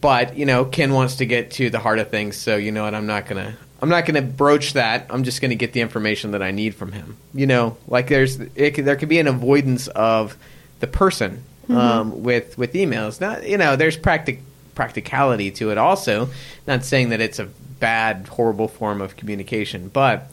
but 0.00 0.36
you 0.36 0.46
know, 0.46 0.64
Ken 0.64 0.92
wants 0.92 1.16
to 1.16 1.26
get 1.26 1.52
to 1.52 1.70
the 1.70 1.78
heart 1.78 1.98
of 1.98 2.10
things, 2.10 2.36
so 2.36 2.56
you 2.56 2.72
know 2.72 2.84
what? 2.84 2.94
I'm 2.94 3.06
not 3.06 3.26
gonna. 3.26 3.56
I'm 3.80 3.90
not 3.90 4.06
gonna 4.06 4.22
broach 4.22 4.72
that. 4.72 5.06
I'm 5.10 5.24
just 5.24 5.42
gonna 5.42 5.54
get 5.54 5.74
the 5.74 5.80
information 5.80 6.30
that 6.30 6.42
I 6.42 6.50
need 6.50 6.74
from 6.74 6.92
him. 6.92 7.16
You 7.34 7.46
know, 7.46 7.76
like 7.86 8.08
there's 8.08 8.40
it, 8.40 8.84
there 8.84 8.96
could 8.96 9.08
be 9.08 9.18
an 9.18 9.26
avoidance 9.26 9.88
of 9.88 10.36
the 10.80 10.86
person 10.86 11.44
um, 11.68 12.22
with 12.22 12.56
with 12.58 12.72
emails. 12.72 13.20
Not 13.20 13.48
you 13.48 13.58
know, 13.58 13.76
there's 13.76 13.96
practic 13.96 14.40
practicality 14.76 15.50
to 15.50 15.70
it. 15.70 15.78
Also, 15.78 16.28
not 16.68 16.84
saying 16.84 17.08
that 17.08 17.20
it's 17.20 17.40
a 17.40 17.46
bad, 17.80 18.28
horrible 18.28 18.68
form 18.68 19.00
of 19.00 19.16
communication, 19.16 19.88
but 19.88 20.30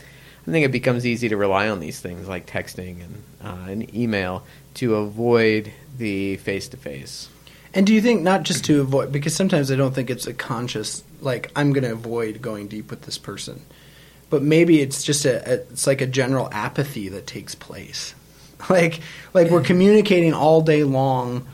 I 0.48 0.52
think 0.52 0.66
it 0.66 0.72
becomes 0.72 1.06
easy 1.06 1.30
to 1.30 1.38
rely 1.38 1.68
on 1.70 1.80
these 1.80 2.00
things 2.00 2.28
like 2.28 2.46
texting 2.46 3.02
and 3.04 3.24
uh, 3.44 3.72
an 3.72 3.96
email 3.96 4.44
to 4.76 4.96
avoid 4.96 5.72
the 5.98 6.38
face 6.38 6.68
to 6.70 6.78
face. 6.78 7.30
And 7.74 7.88
do 7.88 7.94
you 7.94 8.02
think 8.02 8.22
not 8.22 8.44
just 8.44 8.66
to 8.66 8.82
avoid 8.82 9.12
because 9.12 9.36
sometimes 9.36 9.72
I 9.72 9.76
don't 9.76 9.96
think 9.96 10.12
it's 10.12 10.28
a 10.28 10.34
conscious 10.34 11.04
like 11.22 11.52
I'm 11.56 11.74
going 11.74 11.84
to 11.84 11.94
avoid 11.94 12.42
going 12.42 12.68
deep 12.68 12.92
with 12.92 13.04
this 13.04 13.18
person. 13.18 13.62
But 14.30 14.42
maybe 14.44 14.82
it's 14.82 15.04
just 15.04 15.26
a, 15.26 15.50
a 15.50 15.54
it's 15.72 15.88
like 15.88 16.02
a 16.02 16.08
general 16.08 16.50
apathy 16.52 17.10
that 17.10 17.28
takes 17.28 17.56
place. 17.56 18.16
Like 18.70 19.02
like 19.34 19.52
we're 19.52 19.62
communicating 19.62 20.34
all 20.34 20.62
day 20.62 20.86
long 20.86 21.46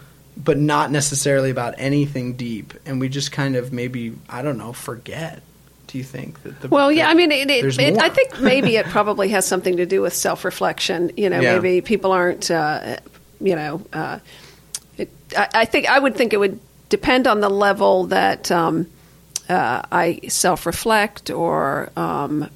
but 0.41 0.57
not 0.57 0.89
necessarily 0.89 1.49
about 1.49 1.75
anything 1.77 2.33
deep 2.33 2.73
and 2.85 2.99
we 2.99 3.09
just 3.09 3.31
kind 3.31 3.55
of 3.57 3.73
maybe 3.73 4.13
I 4.29 4.41
don't 4.41 4.57
know 4.57 4.73
forget. 4.73 5.43
Do 5.87 5.97
you 5.97 6.03
think 6.03 6.41
that 6.43 6.61
the 6.61 6.67
Well, 6.67 6.91
yeah, 6.91 7.09
I 7.09 7.15
mean, 7.15 7.31
it, 7.31 7.49
it, 7.49 7.79
it? 7.79 7.97
I 7.97 8.09
think 8.09 8.39
maybe 8.41 8.75
it 8.77 8.85
probably 8.85 9.29
has 9.29 9.45
something 9.45 9.77
to 9.77 9.87
do 9.87 10.01
with 10.01 10.13
self 10.13 10.45
reflection. 10.45 11.11
You 11.17 11.29
know, 11.31 11.39
Yeah. 11.41 11.55
maybe 11.55 11.81
people 11.81 12.11
aren't, 12.11 12.51
uh, 12.51 12.97
you 13.41 13.55
know, 13.55 13.81
uh, 13.91 14.19
I, 15.35 15.47
I 15.53 15.65
think 15.65 15.89
I 15.89 15.97
would 15.97 16.15
think 16.15 16.33
it 16.33 16.37
would 16.37 16.59
depend 16.89 17.25
on 17.27 17.39
the 17.41 17.49
level 17.49 18.05
that 18.05 18.51
um, 18.51 18.85
uh, 19.49 19.81
I 19.91 20.19
self 20.27 20.65
reflect 20.67 21.31
or 21.31 21.91
um, 21.95 22.49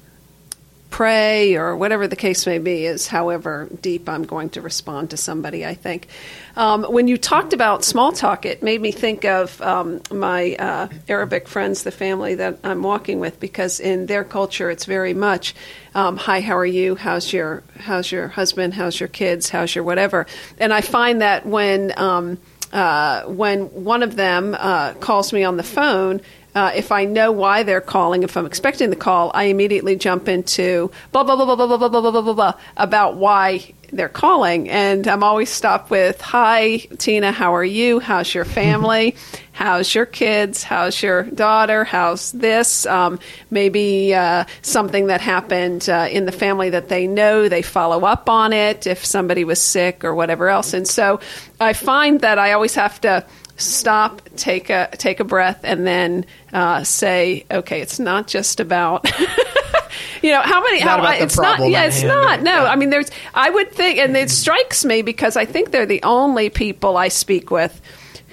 pray 0.94 1.56
or 1.56 1.76
whatever 1.76 2.06
the 2.06 2.14
case 2.14 2.46
may 2.46 2.60
be, 2.60 2.86
is 2.86 3.08
however 3.08 3.68
deep 3.82 4.08
I'm 4.08 4.22
going 4.22 4.50
to 4.50 4.60
respond 4.60 5.10
to 5.10 5.16
somebody, 5.16 5.66
I 5.66 5.74
think. 5.74 6.06
Um, 6.54 6.84
when 6.84 7.08
you 7.08 7.18
talked 7.18 7.52
about 7.52 7.82
small 7.82 8.12
talk, 8.12 8.46
it 8.46 8.62
made 8.62 8.80
me 8.80 8.92
think 8.92 9.24
of 9.24 9.60
um, 9.60 10.02
my 10.12 10.54
uh, 10.54 10.86
Arabic 11.08 11.48
friends, 11.48 11.82
the 11.82 11.90
family 11.90 12.36
that 12.36 12.60
I'm 12.62 12.84
walking 12.84 13.18
with, 13.18 13.40
because 13.40 13.80
in 13.80 14.06
their 14.06 14.22
culture, 14.22 14.70
it's 14.70 14.84
very 14.84 15.14
much, 15.14 15.56
um, 15.96 16.16
"Hi, 16.16 16.40
how 16.40 16.56
are 16.56 16.64
you? 16.64 16.94
How's 16.94 17.32
your 17.32 17.64
How's 17.76 18.12
your 18.12 18.28
husband? 18.28 18.74
How's 18.74 19.00
your 19.00 19.08
kids? 19.08 19.50
How's 19.50 19.74
your 19.74 19.82
whatever?" 19.82 20.26
And 20.60 20.72
I 20.72 20.80
find 20.80 21.22
that 21.22 21.44
when 21.44 21.92
um, 21.98 22.38
uh, 22.72 23.24
when 23.24 23.62
one 23.84 24.04
of 24.04 24.14
them 24.14 24.54
uh, 24.56 24.94
calls 24.94 25.32
me 25.32 25.42
on 25.42 25.56
the 25.56 25.64
phone, 25.64 26.20
uh, 26.54 26.70
if 26.74 26.92
I 26.92 27.04
know 27.04 27.32
why 27.32 27.64
they're 27.64 27.80
calling, 27.80 28.22
if 28.22 28.36
I'm 28.36 28.46
expecting 28.46 28.90
the 28.90 28.96
call, 28.96 29.30
I 29.34 29.44
immediately 29.44 29.96
jump 29.96 30.28
into 30.28 30.90
blah 31.10 31.24
blah 31.24 31.36
blah 31.36 31.44
blah 31.44 31.56
blah 31.56 31.66
blah 31.66 31.88
blah 31.88 32.00
blah 32.00 32.10
blah 32.10 32.22
blah, 32.22 32.32
blah 32.34 32.54
about 32.76 33.16
why 33.16 33.74
they're 33.92 34.08
calling, 34.08 34.70
and 34.70 35.06
I'm 35.06 35.22
always 35.22 35.50
stopped 35.50 35.90
with 35.90 36.20
"Hi, 36.20 36.78
Tina, 36.98 37.32
how 37.32 37.54
are 37.54 37.64
you? 37.64 37.98
How's 38.00 38.32
your 38.34 38.44
family? 38.44 39.16
How's 39.52 39.94
your 39.94 40.06
kids? 40.06 40.62
How's 40.64 41.00
your 41.00 41.22
daughter? 41.24 41.84
How's 41.84 42.32
this? 42.32 42.86
Um, 42.86 43.20
maybe 43.50 44.14
uh, 44.14 44.44
something 44.62 45.06
that 45.08 45.20
happened 45.20 45.88
uh, 45.88 46.08
in 46.10 46.24
the 46.24 46.32
family 46.32 46.70
that 46.70 46.88
they 46.88 47.06
know. 47.06 47.48
They 47.48 47.62
follow 47.62 48.04
up 48.04 48.28
on 48.28 48.52
it 48.52 48.86
if 48.86 49.04
somebody 49.04 49.44
was 49.44 49.60
sick 49.60 50.04
or 50.04 50.14
whatever 50.14 50.48
else, 50.48 50.72
and 50.72 50.86
so 50.86 51.20
I 51.60 51.72
find 51.72 52.20
that 52.20 52.38
I 52.38 52.52
always 52.52 52.74
have 52.74 53.00
to 53.02 53.26
stop, 53.56 54.22
take 54.36 54.70
a 54.70 54.88
take 54.92 55.20
a 55.20 55.24
breath, 55.24 55.60
and 55.64 55.86
then 55.86 56.26
uh, 56.52 56.84
say, 56.84 57.44
"Okay, 57.50 57.80
it's 57.80 57.98
not 57.98 58.26
just 58.26 58.60
about." 58.60 59.08
you 60.22 60.30
know 60.30 60.42
how 60.42 60.62
many? 60.62 60.76
It's 60.76 60.84
not 60.84 60.90
how 60.90 60.98
about 61.00 61.18
the 61.18 61.24
it's 61.24 61.38
not. 61.38 61.60
Yeah, 61.68 61.84
it's 61.84 62.00
hand, 62.00 62.08
not. 62.08 62.42
No, 62.42 62.64
yeah. 62.64 62.70
I 62.70 62.76
mean, 62.76 62.90
there's. 62.90 63.10
I 63.34 63.50
would 63.50 63.72
think, 63.72 63.98
and 63.98 64.16
it 64.16 64.30
strikes 64.30 64.84
me 64.84 65.02
because 65.02 65.36
I 65.36 65.44
think 65.44 65.70
they're 65.70 65.86
the 65.86 66.02
only 66.02 66.50
people 66.50 66.96
I 66.96 67.08
speak 67.08 67.50
with 67.50 67.80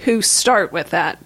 who 0.04 0.22
start 0.22 0.72
with 0.72 0.90
that. 0.90 1.18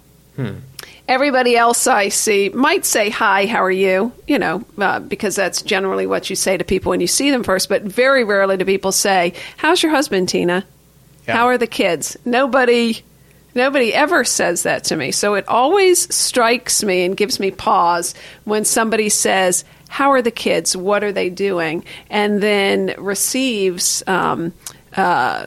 Everybody 1.09 1.57
else 1.57 1.87
I 1.87 2.09
see 2.09 2.49
might 2.51 2.85
say, 2.85 3.11
Hi, 3.11 3.47
how 3.47 3.63
are 3.63 3.71
you? 3.71 4.13
You 4.27 4.39
know, 4.39 4.65
uh, 4.79 5.01
because 5.01 5.37
that's 5.37 5.63
generally 5.63 6.07
what 6.07 6.29
you 6.29 6.37
say 6.37 6.57
to 6.57 6.65
people 6.65 6.91
when 6.91 7.01
you 7.01 7.07
see 7.07 7.31
them 7.31 7.45
first. 7.45 7.69
But 7.69 7.83
very 7.83 8.25
rarely 8.25 8.57
do 8.57 8.65
people 8.65 8.93
say, 8.93 9.35
How's 9.57 9.83
your 9.83 9.93
husband, 9.93 10.29
Tina? 10.29 10.65
Yeah. 11.27 11.35
How 11.35 11.47
are 11.47 11.59
the 11.59 11.67
kids? 11.67 12.17
Nobody. 12.25 13.03
Nobody 13.57 13.93
ever 13.95 14.23
says 14.23 14.63
that 14.65 14.85
to 14.85 14.97
me. 14.97 15.11
So 15.11 15.35
it 15.35 15.49
always 15.49 16.15
strikes 16.15 16.85
me 16.85 17.05
and 17.05 17.17
gives 17.17 17.41
me 17.41 17.51
pause 17.51 18.15
when 18.45 18.65
somebody 18.65 19.09
says, 19.09 19.65
How 19.89 20.11
are 20.11 20.23
the 20.23 20.31
kids? 20.31 20.77
What 20.77 21.03
are 21.03 21.13
they 21.13 21.31
doing? 21.31 21.85
And 22.11 22.43
then 22.43 22.95
receives 22.99 24.03
um, 24.07 24.53
uh, 24.95 25.47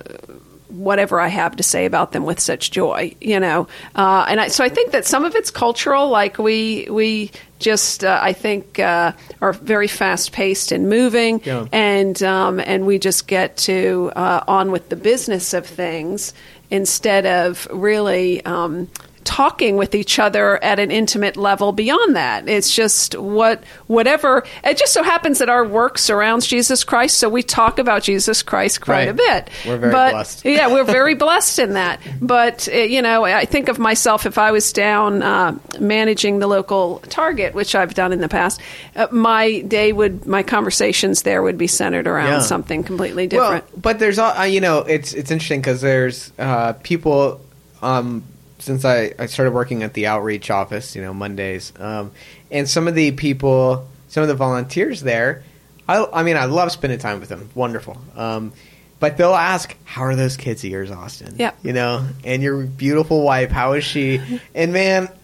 whatever 0.69 1.19
I 1.19 1.27
have 1.27 1.55
to 1.57 1.63
say 1.63 1.85
about 1.85 2.11
them 2.11 2.25
with 2.25 2.39
such 2.39 2.71
joy, 2.71 3.15
you 3.21 3.39
know. 3.39 3.67
Uh, 3.95 4.25
and 4.27 4.39
I, 4.39 4.47
so 4.49 4.63
I 4.63 4.69
think 4.69 4.91
that 4.91 5.05
some 5.05 5.25
of 5.25 5.35
it's 5.35 5.51
cultural, 5.51 6.09
like 6.09 6.37
we 6.37 6.87
we 6.89 7.31
just 7.59 8.03
uh, 8.03 8.19
I 8.21 8.33
think 8.33 8.79
uh, 8.79 9.11
are 9.41 9.53
very 9.53 9.87
fast 9.87 10.31
paced 10.31 10.71
and 10.71 10.87
moving, 10.89 11.41
Yeah. 11.43 11.65
and 11.71 12.21
um, 12.23 12.59
and 12.59 12.85
we 12.85 12.99
just 12.99 13.27
get 13.27 13.57
to 13.57 14.11
uh, 14.15 14.43
on 14.47 14.71
with 14.71 14.89
the 14.89 14.95
business 14.95 15.53
of 15.53 15.65
things 15.65 16.33
instead 16.69 17.25
of 17.25 17.67
really. 17.71 18.43
Um, 18.45 18.89
talking 19.29 19.77
with 19.77 19.93
each 19.93 20.17
other 20.17 20.57
at 20.63 20.79
an 20.79 20.89
intimate 20.89 21.37
level 21.37 21.71
beyond 21.71 22.15
that 22.15 22.47
it's 22.49 22.73
just 22.75 23.15
what 23.17 23.63
whatever 23.85 24.43
it 24.63 24.75
just 24.75 24.91
so 24.91 25.03
happens 25.03 25.37
that 25.37 25.49
our 25.49 25.63
work 25.67 25.97
surrounds 25.99 26.47
jesus 26.47 26.83
christ 26.83 27.17
so 27.19 27.29
we 27.29 27.43
talk 27.43 27.77
about 27.77 28.01
jesus 28.01 28.41
christ 28.41 28.81
quite 28.81 28.89
Right. 28.99 29.07
a 29.09 29.13
bit 29.13 29.49
We're 29.67 29.77
very 29.77 29.91
but, 29.91 30.11
blessed. 30.11 30.45
yeah, 30.45 30.67
we're 30.73 30.83
very 30.99 31.13
blessed 31.15 31.59
in 31.59 31.73
that. 31.73 31.99
But 32.19 32.67
uh, 32.67 32.77
you 32.77 33.01
know, 33.01 33.23
I 33.23 33.45
think 33.45 33.69
of 33.69 33.77
myself 33.79 34.25
if 34.25 34.37
I 34.37 34.51
was 34.51 34.73
down 34.73 35.21
uh, 35.21 35.57
managing 35.79 36.39
the 36.39 36.47
local 36.47 36.99
Target, 37.09 37.53
which 37.53 37.75
I've 37.75 37.93
done 37.93 38.11
in 38.11 38.19
the 38.19 38.27
past. 38.27 38.59
Uh, 38.95 39.07
my 39.11 39.61
day 39.61 39.93
would, 39.93 40.25
my 40.25 40.43
conversations 40.43 41.21
there 41.21 41.41
would 41.43 41.57
be 41.57 41.67
centered 41.67 42.07
around 42.07 42.27
Yeah. 42.27 42.39
something 42.39 42.83
completely 42.83 43.27
different. 43.27 43.63
Well, 43.71 43.81
but 43.81 43.99
there's 43.99 44.17
all 44.19 44.33
uh, 44.37 44.43
you 44.43 44.59
know. 44.59 44.79
It's 44.79 45.13
it's 45.13 45.31
interesting 45.31 45.61
because 45.61 45.81
there's 45.81 46.33
uh, 46.39 46.73
people. 46.83 47.39
Um, 47.81 48.23
since 48.59 48.85
I, 48.85 49.13
I 49.17 49.25
started 49.25 49.51
working 49.51 49.83
at 49.83 49.93
the 49.93 50.07
outreach 50.07 50.51
office, 50.51 50.95
you 50.95 51.01
know, 51.01 51.13
Mondays, 51.13 51.73
um, 51.79 52.11
and 52.51 52.69
some 52.69 52.87
of 52.87 52.95
the 52.95 53.11
people, 53.11 53.87
some 54.07 54.21
of 54.21 54.29
the 54.29 54.35
volunteers 54.35 55.01
there, 55.01 55.43
I, 55.87 56.05
I 56.13 56.23
mean, 56.23 56.37
I 56.37 56.45
love 56.45 56.71
spending 56.71 56.99
time 56.99 57.19
with 57.19 57.29
them. 57.29 57.49
Wonderful. 57.55 57.97
Um, 58.15 58.53
but 58.99 59.15
they'll 59.15 59.33
ask, 59.33 59.75
"How 59.85 60.01
are 60.03 60.15
those 60.15 60.35
kids 60.35 60.63
of 60.63 60.69
yours, 60.69 60.91
Austin?" 60.91 61.35
Yeah, 61.37 61.51
You 61.63 61.71
know, 61.71 62.05
and 62.25 62.43
your 62.43 62.65
beautiful 62.65 63.23
wife, 63.23 63.49
how 63.49 63.73
is 63.73 63.85
she? 63.85 64.21
And 64.53 64.73
man, 64.73 65.09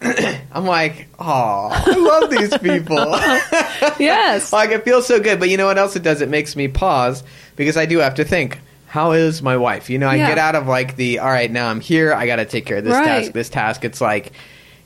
I'm 0.50 0.64
like, 0.64 1.08
oh, 1.18 1.68
I 1.72 1.94
love 1.94 2.30
these 2.30 2.56
people. 2.56 2.96
yes. 3.98 4.52
like 4.52 4.70
it 4.70 4.82
feels 4.84 5.06
so 5.06 5.20
good. 5.20 5.38
But 5.38 5.50
you 5.50 5.58
know 5.58 5.66
what 5.66 5.76
else 5.76 5.94
it 5.94 6.02
does? 6.02 6.22
It 6.22 6.30
makes 6.30 6.56
me 6.56 6.68
pause 6.68 7.22
because 7.54 7.76
I 7.76 7.84
do 7.84 7.98
have 7.98 8.14
to 8.14 8.24
think. 8.24 8.60
How 8.86 9.12
is 9.12 9.42
my 9.42 9.56
wife? 9.56 9.90
You 9.90 9.98
know, 9.98 10.08
I 10.08 10.16
Yeah. 10.16 10.28
get 10.28 10.38
out 10.38 10.54
of 10.54 10.66
like 10.66 10.96
the 10.96 11.18
all 11.18 11.28
right. 11.28 11.50
Now 11.50 11.68
I'm 11.68 11.80
here. 11.80 12.12
I 12.12 12.26
got 12.26 12.36
to 12.36 12.44
take 12.44 12.66
care 12.66 12.78
of 12.78 12.84
this 12.84 12.92
Right. 12.94 13.04
task. 13.04 13.32
This 13.32 13.48
task. 13.48 13.84
It's 13.84 14.00
like, 14.00 14.32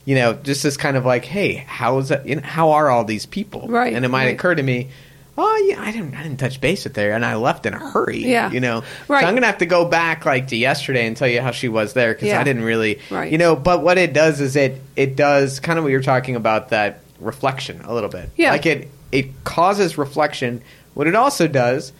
you 0.05 0.15
know, 0.15 0.33
just 0.33 0.63
this 0.63 0.75
kind 0.77 0.97
of 0.97 1.05
like, 1.05 1.23
hey, 1.25 1.63
how 1.67 1.99
is 1.99 2.09
that? 2.09 2.27
You 2.27 2.35
know, 2.37 2.41
how 2.43 2.71
are 2.71 2.89
all 2.89 3.03
these 3.05 3.25
people? 3.25 3.67
Right, 3.69 3.93
And 3.93 4.03
it 4.03 4.07
might 4.09 4.25
right. 4.25 4.33
occur 4.35 4.55
to 4.55 4.63
me. 4.63 4.89
Oh 5.37 5.65
yeah, 5.69 5.81
I 5.81 5.91
didn't. 5.91 6.13
I 6.13 6.23
didn't 6.23 6.39
touch 6.39 6.59
base 6.59 6.83
with 6.83 6.95
her, 6.97 7.11
and 7.11 7.25
I 7.25 7.35
left 7.35 7.65
in 7.65 7.73
a 7.73 7.79
hurry. 7.79 8.17
Yeah. 8.19 8.51
you 8.51 8.59
know. 8.59 8.83
Right. 9.07 9.21
So 9.21 9.27
I'm 9.27 9.33
gonna 9.33 9.45
have 9.45 9.59
to 9.59 9.65
go 9.65 9.85
back 9.85 10.25
like 10.25 10.47
to 10.49 10.57
yesterday 10.57 11.07
and 11.07 11.15
tell 11.15 11.27
you 11.27 11.39
how 11.41 11.51
she 11.51 11.69
was 11.69 11.93
there 11.93 12.13
because 12.13 12.27
Yeah. 12.27 12.41
I 12.41 12.43
didn't 12.43 12.63
really, 12.63 12.99
Right. 13.09 13.31
you 13.31 13.37
know. 13.37 13.55
But 13.55 13.81
what 13.81 13.97
it 13.97 14.11
does 14.13 14.41
is 14.41 14.55
it 14.57 14.81
it 14.97 15.15
does 15.15 15.59
kind 15.61 15.79
of 15.79 15.85
what 15.85 15.91
you're 15.91 16.01
talking 16.01 16.35
about 16.35 16.69
that 16.71 16.99
reflection 17.21 17.81
a 17.85 17.93
little 17.93 18.09
bit. 18.09 18.29
Yeah. 18.35 18.51
Like 18.51 18.65
it 18.65 18.89
it 19.13 19.43
causes 19.45 19.97
reflection. 19.97 20.61
What 20.95 21.07
it 21.07 21.15
also 21.15 21.47
does 21.47 21.93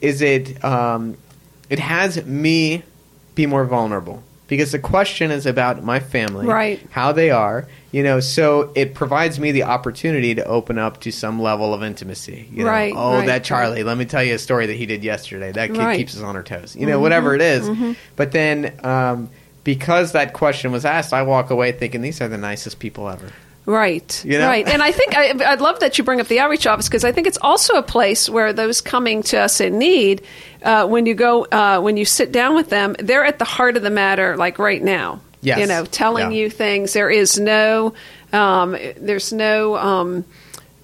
is 0.00 0.22
it 0.22 0.64
um, 0.64 1.16
it 1.70 1.78
has 1.78 2.24
me 2.26 2.82
be 3.34 3.46
more 3.46 3.64
vulnerable 3.64 4.22
because 4.48 4.72
the 4.72 4.78
question 4.78 5.30
is 5.30 5.46
about 5.46 5.82
my 5.82 6.00
family, 6.00 6.44
Right. 6.44 6.84
How 6.90 7.12
they 7.12 7.30
are, 7.30 7.66
you 7.92 8.02
know. 8.02 8.18
So 8.20 8.72
it 8.74 8.94
provides 8.94 9.38
me 9.38 9.52
the 9.52 9.62
opportunity 9.62 10.34
to 10.34 10.44
open 10.44 10.76
up 10.78 11.00
to 11.02 11.12
some 11.12 11.40
level 11.40 11.72
of 11.72 11.82
intimacy. 11.84 12.48
You 12.52 12.64
know? 12.64 12.70
Right, 12.70 12.92
Oh, 12.94 13.18
right, 13.18 13.26
that 13.26 13.44
Charlie. 13.44 13.76
right. 13.78 13.86
Let 13.86 13.96
me 13.96 14.04
tell 14.04 14.24
you 14.24 14.34
a 14.34 14.38
story 14.38 14.66
that 14.66 14.74
he 14.76 14.84
did 14.86 15.04
yesterday. 15.04 15.52
That 15.52 15.70
kid 15.70 15.78
Right. 15.78 15.96
keeps 15.96 16.16
us 16.16 16.22
on 16.22 16.34
our 16.36 16.42
toes. 16.42 16.74
You 16.76 16.86
know, 16.86 16.98
whatever 17.00 17.34
it 17.34 17.40
is. 17.40 17.68
Mm-hmm. 17.68 17.92
But 18.16 18.32
then. 18.32 18.72
Um, 18.84 19.30
because 19.62 20.12
that 20.12 20.32
question 20.32 20.72
was 20.72 20.86
asked, 20.86 21.12
I 21.12 21.20
walk 21.20 21.50
away 21.50 21.70
thinking 21.72 22.00
these 22.00 22.22
are 22.22 22.28
the 22.28 22.38
nicest 22.38 22.78
people 22.78 23.06
ever. 23.10 23.26
Right, 23.66 24.24
You 24.24 24.38
know? 24.38 24.46
right, 24.46 24.66
and 24.66 24.82
I 24.82 24.90
think 24.90 25.14
I, 25.16 25.52
I'd 25.52 25.60
love 25.60 25.80
that 25.80 25.96
you 25.98 26.02
bring 26.02 26.20
up 26.20 26.26
the 26.28 26.40
outreach 26.40 26.66
office 26.66 26.88
because 26.88 27.04
I 27.04 27.12
think 27.12 27.26
it's 27.26 27.38
also 27.40 27.74
a 27.74 27.82
place 27.82 28.28
where 28.28 28.52
those 28.52 28.80
coming 28.80 29.22
to 29.24 29.38
us 29.38 29.60
in 29.60 29.78
need, 29.78 30.22
uh, 30.62 30.86
when 30.88 31.06
you 31.06 31.14
go, 31.14 31.44
uh, 31.44 31.80
when 31.80 31.96
you 31.96 32.04
sit 32.04 32.32
down 32.32 32.54
with 32.54 32.70
them, 32.70 32.96
they're 32.98 33.24
at 33.24 33.38
the 33.38 33.44
heart 33.44 33.76
of 33.76 33.82
the 33.82 33.90
matter, 33.90 34.36
like 34.36 34.58
right 34.58 34.82
now. 34.82 35.20
Yes. 35.42 35.58
you 35.60 35.66
know, 35.66 35.84
telling 35.86 36.32
Yeah. 36.32 36.38
you 36.38 36.50
things. 36.50 36.92
There 36.92 37.08
is 37.10 37.38
no, 37.38 37.94
um, 38.32 38.76
there's 38.98 39.32
no. 39.32 39.76
Um, 39.76 40.24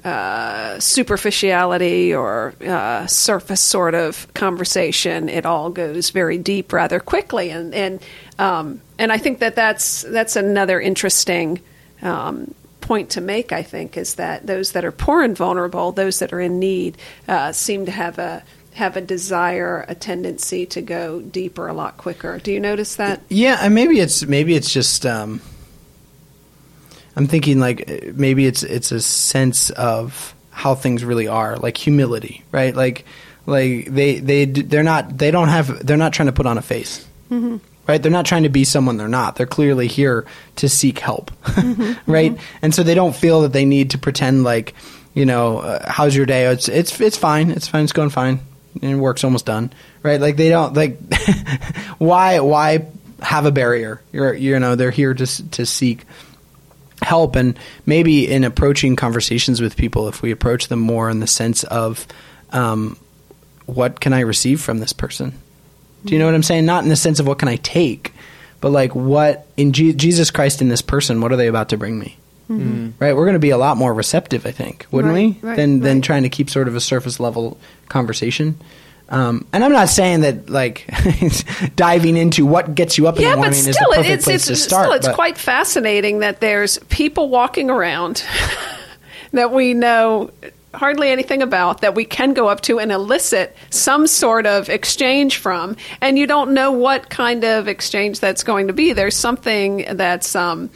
uh, 0.04 0.78
superficiality 0.78 2.14
or 2.14 2.54
uh, 2.64 3.08
surface 3.08 3.60
sort 3.60 3.92
of 3.94 4.32
conversation. 4.34 5.28
It 5.28 5.44
all 5.44 5.68
goes 5.70 6.10
very 6.10 6.38
deep 6.38 6.72
rather 6.72 7.00
quickly, 7.00 7.50
and 7.50 7.74
and 7.74 8.00
um, 8.38 8.80
and 9.00 9.12
I 9.12 9.18
think 9.18 9.40
that 9.40 9.56
that's 9.56 10.02
that's 10.02 10.36
another 10.36 10.80
interesting 10.80 11.60
um, 12.02 12.54
point 12.86 13.10
to 13.10 13.20
make. 13.20 13.52
I 13.52 13.62
think 13.62 13.96
is 13.96 14.14
that 14.14 14.46
those 14.46 14.72
that 14.72 14.84
are 14.84 14.92
poor 14.92 15.22
and 15.22 15.36
vulnerable, 15.36 15.92
those 15.92 16.20
that 16.20 16.32
are 16.32 16.40
in 16.40 16.58
need, 16.58 16.96
uh, 17.26 17.52
seem 17.52 17.84
to 17.86 17.92
have 17.92 18.18
a 18.18 18.44
have 18.74 18.96
a 18.96 19.00
desire, 19.00 19.84
a 19.88 19.94
tendency 19.94 20.66
to 20.66 20.82
go 20.82 21.20
deeper 21.20 21.66
a 21.66 21.72
lot 21.72 21.96
quicker. 21.96 22.38
Do 22.38 22.52
you 22.52 22.60
notice 22.60 22.96
that? 22.96 23.22
Yeah, 23.28 23.58
and 23.60 23.74
maybe 23.74 23.98
it's 24.00 24.24
maybe 24.24 24.54
it's 24.54 24.72
just 24.72 25.04
um, 25.04 25.40
I'm 27.16 27.26
thinking 27.26 27.58
like 27.58 28.12
maybe 28.14 28.46
it's 28.46 28.62
it's 28.62 28.92
a 28.92 29.00
sense 29.00 29.70
of 29.70 30.34
how 30.50 30.74
things 30.74 31.04
really 31.04 31.26
are, 31.28 31.56
like 31.56 31.76
humility, 31.76 32.44
right? 32.52 32.74
Like 32.74 33.04
like 33.46 33.86
they 33.86 34.20
they 34.20 34.44
they're 34.44 34.82
not 34.82 35.18
they 35.18 35.30
don't 35.30 35.48
have 35.48 35.84
they're 35.84 35.96
not 35.96 36.12
trying 36.12 36.26
to 36.26 36.32
put 36.32 36.46
on 36.46 36.56
a 36.56 36.62
face. 36.62 37.06
Right, 37.88 38.02
they're 38.02 38.10
not 38.10 38.26
trying 38.26 38.42
to 38.42 38.48
be 38.48 38.64
someone 38.64 38.96
they're 38.96 39.06
not. 39.06 39.36
They're 39.36 39.46
clearly 39.46 39.86
here 39.86 40.26
to 40.56 40.68
seek 40.68 40.98
help, 40.98 41.30
right? 42.06 42.36
And 42.60 42.74
so 42.74 42.82
they 42.82 42.94
don't 42.94 43.14
feel 43.14 43.42
that 43.42 43.52
they 43.52 43.64
need 43.64 43.90
to 43.90 43.98
pretend 43.98 44.42
like, 44.42 44.74
you 45.14 45.24
know, 45.24 45.58
uh, 45.58 45.88
how's 45.88 46.16
your 46.16 46.26
day? 46.26 46.46
It's 46.46 46.68
it's 46.68 47.00
it's 47.00 47.16
fine. 47.16 47.50
It's 47.50 47.68
fine. 47.68 47.84
It's 47.84 47.92
going 47.92 48.10
fine. 48.10 48.40
And 48.82 49.00
work's 49.00 49.22
almost 49.22 49.46
done, 49.46 49.72
right? 50.02 50.20
Like 50.20 50.36
they 50.36 50.48
don't 50.48 50.74
like 50.74 50.98
why 51.98 52.40
why 52.40 52.86
have 53.22 53.46
a 53.46 53.52
barrier? 53.52 54.02
You're 54.10 54.34
you 54.34 54.58
know 54.58 54.74
they're 54.74 54.90
here 54.90 55.14
to 55.14 55.50
to 55.50 55.64
seek 55.64 56.06
help 57.02 57.36
and 57.36 57.58
maybe 57.84 58.30
in 58.30 58.44
approaching 58.44 58.96
conversations 58.96 59.60
with 59.60 59.76
people 59.76 60.08
if 60.08 60.22
we 60.22 60.30
approach 60.30 60.68
them 60.68 60.80
more 60.80 61.10
in 61.10 61.20
the 61.20 61.26
sense 61.26 61.64
of 61.64 62.06
um, 62.50 62.96
what 63.66 64.00
can 64.00 64.12
i 64.12 64.20
receive 64.20 64.60
from 64.60 64.78
this 64.78 64.92
person 64.92 65.32
do 66.06 66.12
you 66.14 66.18
know 66.18 66.24
what 66.26 66.34
i'm 66.34 66.42
saying? 66.42 66.64
Not 66.64 66.82
in 66.84 66.88
the 66.88 66.96
sense 66.96 67.20
of 67.20 67.26
what 67.26 67.38
can 67.38 67.48
i 67.48 67.56
take 67.56 68.12
but 68.60 68.70
like 68.70 68.94
what 68.94 69.46
in 69.58 69.72
Je- 69.72 69.92
jesus 69.92 70.30
christ 70.30 70.62
in 70.62 70.68
this 70.68 70.80
person 70.82 71.20
what 71.20 71.30
are 71.32 71.36
they 71.36 71.46
about 71.48 71.68
to 71.70 71.76
bring 71.76 71.98
me? 71.98 72.16
Right? 72.48 73.14
We're 73.14 73.24
going 73.26 73.34
to 73.34 73.38
be 73.40 73.50
a 73.50 73.58
lot 73.58 73.76
more 73.76 73.92
receptive 73.92 74.46
i 74.46 74.50
think 74.52 74.86
wouldn't 74.90 75.12
Right, 75.12 75.36
we? 75.42 75.48
right, 75.48 75.56
than 75.56 75.80
than 75.80 76.00
trying 76.00 76.22
to 76.22 76.28
keep 76.30 76.48
sort 76.48 76.68
of 76.68 76.74
a 76.76 76.80
surface 76.80 77.20
level 77.20 77.58
conversation. 77.88 78.56
Um, 79.08 79.46
and 79.52 79.62
I'm 79.62 79.70
not 79.70 79.88
saying 79.88 80.22
that 80.22 80.50
like 80.50 80.84
diving 81.76 82.16
into 82.16 82.44
what 82.44 82.74
gets 82.74 82.98
you 82.98 83.06
up 83.06 83.16
in 83.16 83.22
yeah, 83.22 83.30
the 83.30 83.36
but 83.36 83.40
morning 83.42 83.58
is 83.60 83.66
the 83.66 83.72
still, 83.74 83.90
perfect 83.92 84.08
it's, 84.10 84.24
place 84.24 84.34
it's 84.36 84.46
to 84.48 84.56
start. 84.56 84.84
still 84.86 84.92
it's 84.94 85.06
but- 85.06 85.14
quite 85.14 85.38
fascinating 85.38 86.18
that 86.20 86.40
there's 86.40 86.78
people 86.88 87.28
walking 87.28 87.70
around 87.70 88.24
that 89.32 89.52
we 89.52 89.74
know 89.74 90.30
hardly 90.76 91.10
anything 91.10 91.42
about 91.42 91.80
that 91.80 91.94
we 91.94 92.04
can 92.04 92.34
go 92.34 92.48
up 92.48 92.60
to 92.62 92.78
and 92.78 92.92
elicit 92.92 93.56
some 93.70 94.06
sort 94.06 94.46
of 94.46 94.68
exchange 94.68 95.38
from, 95.38 95.76
and 96.00 96.18
you 96.18 96.26
don't 96.26 96.52
know 96.52 96.70
what 96.70 97.10
kind 97.10 97.44
of 97.44 97.68
exchange 97.68 98.20
that's 98.20 98.42
going 98.42 98.68
to 98.68 98.72
be. 98.72 98.92
There's 98.92 99.16
something 99.16 99.84
that's 99.92 100.36
um, 100.36 100.70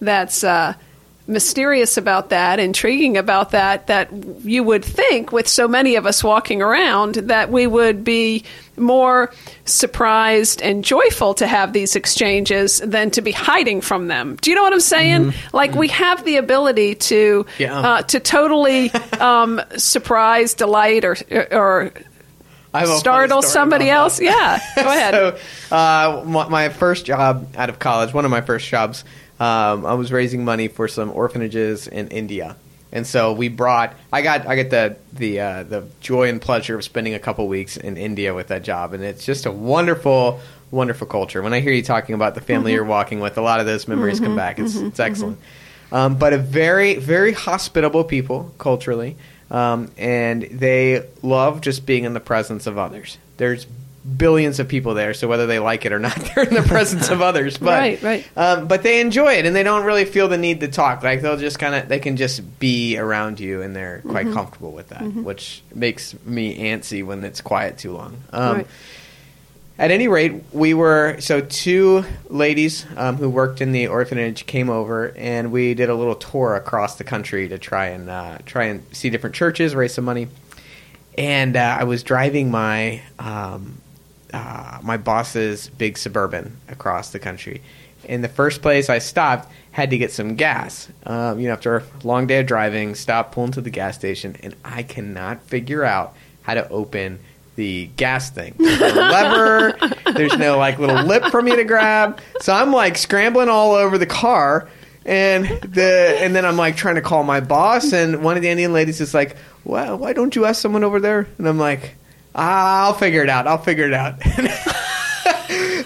that's 0.00 0.44
uh, 0.44 0.74
mysterious 1.26 1.96
about 1.96 2.28
that, 2.30 2.58
intriguing 2.60 3.16
about 3.16 3.50
that, 3.52 3.86
that 3.86 4.10
you 4.42 4.62
would 4.62 4.84
think, 4.84 5.32
with 5.32 5.48
so 5.48 5.66
many 5.66 5.96
of 5.96 6.04
us 6.06 6.22
walking 6.22 6.60
around, 6.60 7.14
that 7.14 7.50
we 7.50 7.66
would 7.66 8.04
be 8.04 8.44
more 8.76 9.32
surprised 9.64 10.60
and 10.60 10.84
joyful 10.84 11.34
to 11.34 11.46
have 11.46 11.72
these 11.72 11.96
exchanges 11.96 12.78
than 12.80 13.10
to 13.12 13.22
be 13.22 13.32
hiding 13.32 13.80
from 13.80 14.08
them. 14.08 14.36
Do 14.40 14.50
you 14.50 14.56
know 14.56 14.62
what 14.62 14.72
I'm 14.72 14.80
saying? 14.80 15.32
Like 15.52 15.74
we 15.74 15.88
have 15.88 16.24
the 16.24 16.36
ability 16.36 16.96
to 16.96 17.46
Yeah. 17.58 17.78
uh, 17.78 18.02
to 18.02 18.20
totally 18.20 18.90
um, 19.18 19.60
surprise, 19.76 20.54
delight, 20.54 21.04
or 21.04 21.16
or 21.52 21.92
I 22.74 22.80
have 22.80 22.88
a 22.88 22.90
funny 22.92 22.98
startle 23.00 23.42
somebody 23.42 23.88
else. 23.88 24.18
that. 24.18 24.24
Yeah, 24.76 24.82
go 24.84 24.90
ahead. 24.90 25.38
So, 25.70 25.74
uh, 25.76 26.24
my 26.50 26.68
first 26.68 27.06
job 27.06 27.54
out 27.56 27.68
of 27.70 27.78
college, 27.78 28.12
one 28.12 28.24
of 28.24 28.30
my 28.32 28.40
first 28.40 28.68
jobs, 28.68 29.04
um, 29.40 29.84
I 29.86 29.94
was 29.94 30.12
raising 30.12 30.44
money 30.44 30.68
for 30.68 30.88
some 30.88 31.10
orphanages 31.10 31.86
in 31.88 32.08
India, 32.08 32.56
and 32.92 33.06
so 33.06 33.32
we 33.32 33.48
brought. 33.48 33.94
I 34.12 34.22
got 34.22 34.46
I 34.46 34.54
get 34.56 34.70
the 34.70 34.96
the 35.12 35.40
uh, 35.40 35.62
the 35.64 35.84
joy 36.00 36.28
and 36.28 36.40
pleasure 36.40 36.76
of 36.76 36.84
spending 36.84 37.14
a 37.14 37.18
couple 37.18 37.46
weeks 37.48 37.76
in 37.76 37.96
India 37.96 38.34
with 38.34 38.48
that 38.48 38.62
job, 38.62 38.92
and 38.92 39.02
it's 39.02 39.24
just 39.24 39.46
a 39.46 39.52
wonderful. 39.52 40.40
Wonderful 40.70 41.06
culture. 41.06 41.40
When 41.40 41.52
I 41.52 41.60
hear 41.60 41.72
you 41.72 41.84
talking 41.84 42.16
about 42.16 42.34
the 42.34 42.40
family 42.40 42.72
Mm-hmm. 42.72 42.76
you're 42.76 42.84
walking 42.84 43.20
with, 43.20 43.38
a 43.38 43.40
lot 43.40 43.60
of 43.60 43.66
those 43.66 43.86
memories 43.86 44.18
come 44.18 44.34
back. 44.34 44.58
It's, 44.58 44.74
it's 44.74 44.98
excellent. 44.98 45.38
Um, 45.92 46.16
but 46.18 46.32
a 46.32 46.38
very, 46.38 46.96
very 46.96 47.32
hospitable 47.32 48.02
people 48.02 48.52
culturally, 48.58 49.16
um, 49.52 49.92
and 49.96 50.42
they 50.42 51.06
love 51.22 51.60
just 51.60 51.86
being 51.86 52.02
in 52.02 52.12
the 52.12 52.18
presence 52.18 52.66
of 52.66 52.76
others. 52.76 53.18
There's 53.36 53.68
billions 54.16 54.60
of 54.60 54.68
people 54.68 54.94
there, 54.94 55.14
so 55.14 55.26
whether 55.28 55.46
they 55.46 55.58
like 55.58 55.86
it 55.86 55.92
or 55.92 55.98
not, 55.98 56.14
they're 56.34 56.44
in 56.44 56.54
the 56.54 56.62
presence 56.62 57.08
of 57.08 57.22
others. 57.22 57.56
But, 57.56 57.78
Right, 57.78 58.02
right. 58.02 58.28
Um, 58.36 58.68
but 58.68 58.82
they 58.82 59.00
enjoy 59.00 59.34
it, 59.34 59.46
and 59.46 59.56
they 59.56 59.62
don't 59.62 59.84
really 59.84 60.04
feel 60.04 60.28
the 60.28 60.36
need 60.38 60.60
to 60.60 60.68
talk. 60.68 61.02
Like 61.02 61.22
they'll 61.22 61.36
just 61.38 61.58
kind 61.58 61.74
of, 61.74 61.88
they 61.88 61.98
can 62.00 62.16
just 62.16 62.58
be 62.58 62.98
around 62.98 63.40
you, 63.40 63.62
and 63.62 63.74
they're 63.74 64.00
quite 64.02 64.26
Mm-hmm. 64.26 64.34
comfortable 64.34 64.72
with 64.72 64.88
that, 64.90 65.02
which 65.02 65.62
makes 65.74 66.14
me 66.24 66.58
antsy 66.58 67.04
when 67.04 67.24
it's 67.24 67.40
quiet 67.40 67.78
too 67.78 67.92
long. 67.92 68.16
Um, 68.32 68.56
Right. 68.56 68.66
at 69.78 69.90
any 69.90 70.06
rate, 70.06 70.44
we 70.52 70.72
were 70.74 71.16
so 71.20 71.40
two 71.40 72.04
ladies 72.28 72.86
um, 72.96 73.16
who 73.16 73.28
worked 73.28 73.60
in 73.60 73.72
the 73.72 73.86
orphanage 73.88 74.46
came 74.46 74.68
over, 74.70 75.12
and 75.16 75.50
we 75.50 75.74
did 75.74 75.88
a 75.88 75.94
little 75.94 76.14
tour 76.14 76.54
across 76.54 76.96
the 76.96 77.04
country 77.04 77.48
to 77.48 77.58
try 77.58 77.86
and 77.86 78.08
uh, 78.10 78.38
try 78.46 78.64
and 78.66 78.84
see 78.92 79.10
different 79.10 79.34
churches, 79.34 79.74
raise 79.74 79.94
some 79.94 80.04
money. 80.04 80.28
And 81.16 81.56
uh, 81.56 81.78
I 81.80 81.84
was 81.84 82.02
driving 82.02 82.50
my 82.50 83.00
um, 83.18 83.80
uh, 84.34 84.80
my 84.82 84.96
boss's 84.96 85.68
big 85.68 85.96
suburban 85.96 86.56
across 86.68 87.10
the 87.10 87.20
country. 87.20 87.62
And 88.08 88.22
the 88.22 88.28
first 88.28 88.62
place 88.62 88.90
I 88.90 88.98
stopped 88.98 89.50
had 89.70 89.90
to 89.90 89.98
get 89.98 90.10
some 90.10 90.34
gas. 90.34 90.88
Um, 91.06 91.38
you 91.38 91.46
know, 91.46 91.52
after 91.52 91.76
a 91.76 91.84
long 92.02 92.26
day 92.26 92.40
of 92.40 92.46
driving, 92.46 92.96
stop, 92.96 93.32
pull 93.32 93.44
into 93.44 93.60
the 93.60 93.70
gas 93.70 93.94
station, 93.94 94.36
and 94.42 94.56
I 94.64 94.82
cannot 94.82 95.42
figure 95.44 95.84
out 95.84 96.16
how 96.42 96.54
to 96.54 96.68
open 96.68 97.20
the 97.54 97.86
gas 97.96 98.30
thing. 98.30 98.54
There's 98.58 98.80
no 98.80 98.88
lever. 98.94 99.78
There's 100.12 100.36
no 100.36 100.58
like 100.58 100.78
little 100.80 101.04
lip 101.04 101.26
for 101.26 101.40
me 101.40 101.54
to 101.54 101.64
grab. 101.64 102.20
So 102.40 102.52
I'm 102.52 102.72
like 102.72 102.98
scrambling 102.98 103.48
all 103.48 103.72
over 103.72 103.98
the 103.98 104.06
car, 104.06 104.68
and 105.06 105.46
the 105.62 106.16
and 106.20 106.34
then 106.34 106.44
I'm 106.44 106.56
like 106.56 106.76
trying 106.76 106.96
to 106.96 107.02
call 107.02 107.22
my 107.22 107.40
boss, 107.40 107.92
and 107.92 108.24
one 108.24 108.36
of 108.36 108.42
the 108.42 108.48
Indian 108.48 108.72
ladies 108.72 109.00
is 109.00 109.14
like, 109.14 109.36
"Well, 109.64 109.96
why 109.96 110.12
don't 110.12 110.34
you 110.34 110.44
ask 110.44 110.60
someone 110.60 110.82
over 110.82 110.98
there?" 110.98 111.28
And 111.38 111.48
I'm 111.48 111.58
like, 111.58 111.94
"I'll 112.34 112.94
figure 112.94 113.22
it 113.22 113.28
out. 113.30 113.46
I'll 113.46 113.58
figure 113.58 113.86
it 113.86 113.94
out." 113.94 114.14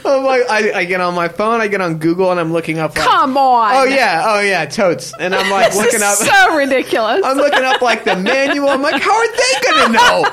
I'm 0.04 0.24
like, 0.24 0.42
I, 0.48 0.72
I 0.72 0.84
get 0.84 1.00
on 1.02 1.14
my 1.14 1.28
phone, 1.28 1.60
I 1.60 1.68
get 1.68 1.80
on 1.82 1.98
Google, 1.98 2.30
and 2.30 2.40
I'm 2.40 2.52
looking 2.52 2.78
up. 2.78 2.96
Like, 2.96 3.06
Come 3.06 3.36
on. 3.36 3.72
Oh 3.74 3.84
yeah, 3.84 4.22
oh 4.26 4.40
yeah, 4.40 4.64
totes. 4.64 5.12
And 5.18 5.34
I'm 5.34 5.50
like 5.50 5.68
This 5.72 5.76
looking 5.76 6.02
up. 6.02 6.14
so 6.16 6.56
ridiculous. 6.56 7.20
I'm 7.24 7.36
looking 7.36 7.62
up 7.64 7.82
like 7.82 8.04
the 8.04 8.16
manual. 8.16 8.68
I'm 8.70 8.80
like, 8.80 9.02
how 9.02 9.12
are 9.14 9.26
they 9.36 9.66
gonna 9.70 9.92
know? 9.92 10.24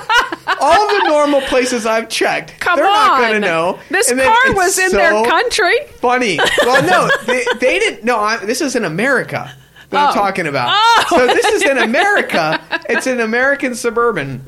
All 0.62 0.88
the 0.88 1.10
normal 1.10 1.41
places 1.41 1.86
I've 1.86 2.07
checked, 2.07 2.60
Come 2.62 2.77
they're 2.77 2.86
on. 2.86 2.93
not 2.93 3.19
gonna 3.19 3.39
know. 3.41 3.79
This 3.89 4.10
And 4.10 4.22
car 4.22 4.36
was 4.53 4.77
in 4.79 4.91
so 4.91 4.98
their 4.98 5.24
country. 5.25 5.75
Funny. 6.00 6.39
Well, 6.62 6.84
no, 6.84 7.10
they, 7.25 7.43
they 7.60 7.79
didn't. 7.79 8.05
No, 8.05 8.19
I, 8.19 8.38
this 8.38 8.62
is 8.62 8.75
in 8.77 8.86
America 8.86 9.53
that 9.89 10.03
I'm 10.03 10.12
Oh. 10.12 10.13
talking 10.13 10.48
about. 10.48 10.69
Oh. 10.72 11.05
So 11.10 11.27
this 11.27 11.45
is 11.48 11.63
in 11.63 11.77
America. 11.79 12.62
It's 12.88 13.07
an 13.07 13.19
American 13.19 13.75
suburban, 13.75 14.45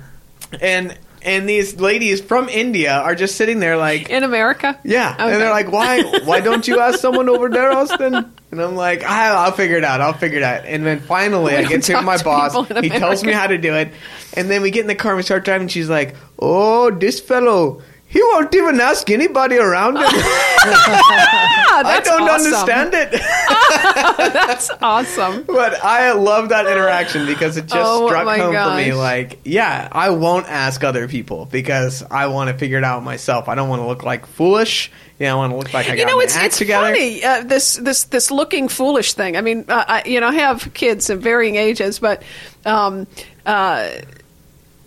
and 0.61 0.97
and 1.27 1.47
these 1.47 1.79
ladies 1.79 2.21
from 2.21 2.49
India 2.49 2.93
are 2.93 3.13
just 3.13 3.35
sitting 3.35 3.59
there 3.59 3.77
like, 3.77 4.09
In 4.09 4.23
America? 4.23 4.79
yeah, 4.83 5.13
Okay. 5.13 5.23
and 5.33 5.41
they're 5.41 5.51
like, 5.51 5.71
"Why? 5.71 6.01
Why 6.23 6.39
don't 6.39 6.67
you 6.67 6.79
ask 6.79 6.99
someone 6.99 7.29
over 7.29 7.49
there, 7.49 7.71
Austin?" 7.71 8.15
And 8.49 8.61
I'm 8.61 8.75
like, 8.75 9.03
I, 9.03 9.27
"I'll 9.29 9.51
figure 9.51 9.77
it 9.77 9.83
out. 9.83 9.99
I'll 10.01 10.13
figure 10.13 10.37
it 10.37 10.43
out." 10.43 10.65
And 10.65 10.85
then 10.85 10.99
finally, 11.01 11.55
I 11.55 11.63
get 11.65 11.83
to 11.83 12.01
my 12.01 12.15
to 12.17 12.23
boss. 12.23 12.67
He 12.81 12.89
tells 12.89 13.23
me 13.23 13.33
how 13.33 13.45
to 13.47 13.57
do 13.57 13.73
it, 13.75 13.89
and 14.35 14.49
then 14.49 14.61
we 14.61 14.71
get 14.71 14.81
in 14.81 14.87
the 14.87 14.95
car 14.95 15.11
and 15.11 15.17
we 15.17 15.23
start 15.23 15.43
driving. 15.45 15.63
And 15.63 15.71
She's 15.71 15.89
like, 15.89 16.15
"Oh, 16.39 16.89
this 16.89 17.19
fellow." 17.19 17.81
He 18.17 18.23
won't 18.23 18.55
even 18.55 18.81
ask 18.81 19.07
anybody 19.11 19.57
around 19.59 19.97
him. 19.97 20.03
I 20.09 22.01
don't 22.03 22.23
awesome. 22.23 22.45
understand 22.47 22.93
it. 22.95 23.11
That's 24.33 24.71
awesome. 24.81 25.43
but 25.43 25.83
I 25.83 26.13
love 26.13 26.49
that 26.49 26.65
interaction 26.65 27.27
because 27.27 27.57
it 27.57 27.67
just 27.67 27.75
Oh, 27.77 28.07
struck 28.07 28.25
my 28.25 28.39
home 28.39 28.55
for 28.55 28.75
me. 28.75 28.91
Like, 28.93 29.39
yeah, 29.45 29.87
I 29.91 30.09
won't 30.09 30.47
ask 30.47 30.83
other 30.83 31.07
people 31.07 31.45
because 31.45 32.01
I 32.09 32.25
want 32.25 32.49
to 32.49 32.57
figure 32.57 32.79
it 32.79 32.83
out 32.83 33.03
myself. 33.03 33.47
I 33.47 33.53
don't 33.53 33.69
want 33.69 33.83
to 33.83 33.87
look 33.87 34.01
like 34.01 34.25
foolish. 34.25 34.91
Yeah, 35.19 35.33
I 35.33 35.35
want 35.35 35.51
to 35.53 35.57
look 35.57 35.71
like 35.71 35.85
I 35.85 35.89
got 35.89 35.99
you 35.99 36.05
know, 36.07 36.17
my 36.17 36.23
it's 36.23 36.35
act 36.35 36.45
it's 36.47 36.57
together. 36.57 36.87
funny 36.87 37.23
uh, 37.23 37.43
this 37.43 37.75
this 37.75 38.05
this 38.05 38.31
looking 38.31 38.67
foolish 38.67 39.13
thing. 39.13 39.37
I 39.37 39.41
mean, 39.41 39.65
uh, 39.67 39.85
I, 39.87 40.03
you 40.07 40.19
know, 40.19 40.27
I 40.29 40.33
have 40.33 40.73
kids 40.73 41.11
of 41.11 41.21
varying 41.21 41.55
ages, 41.55 41.99
but 41.99 42.23
um, 42.65 43.05
uh, 43.45 43.89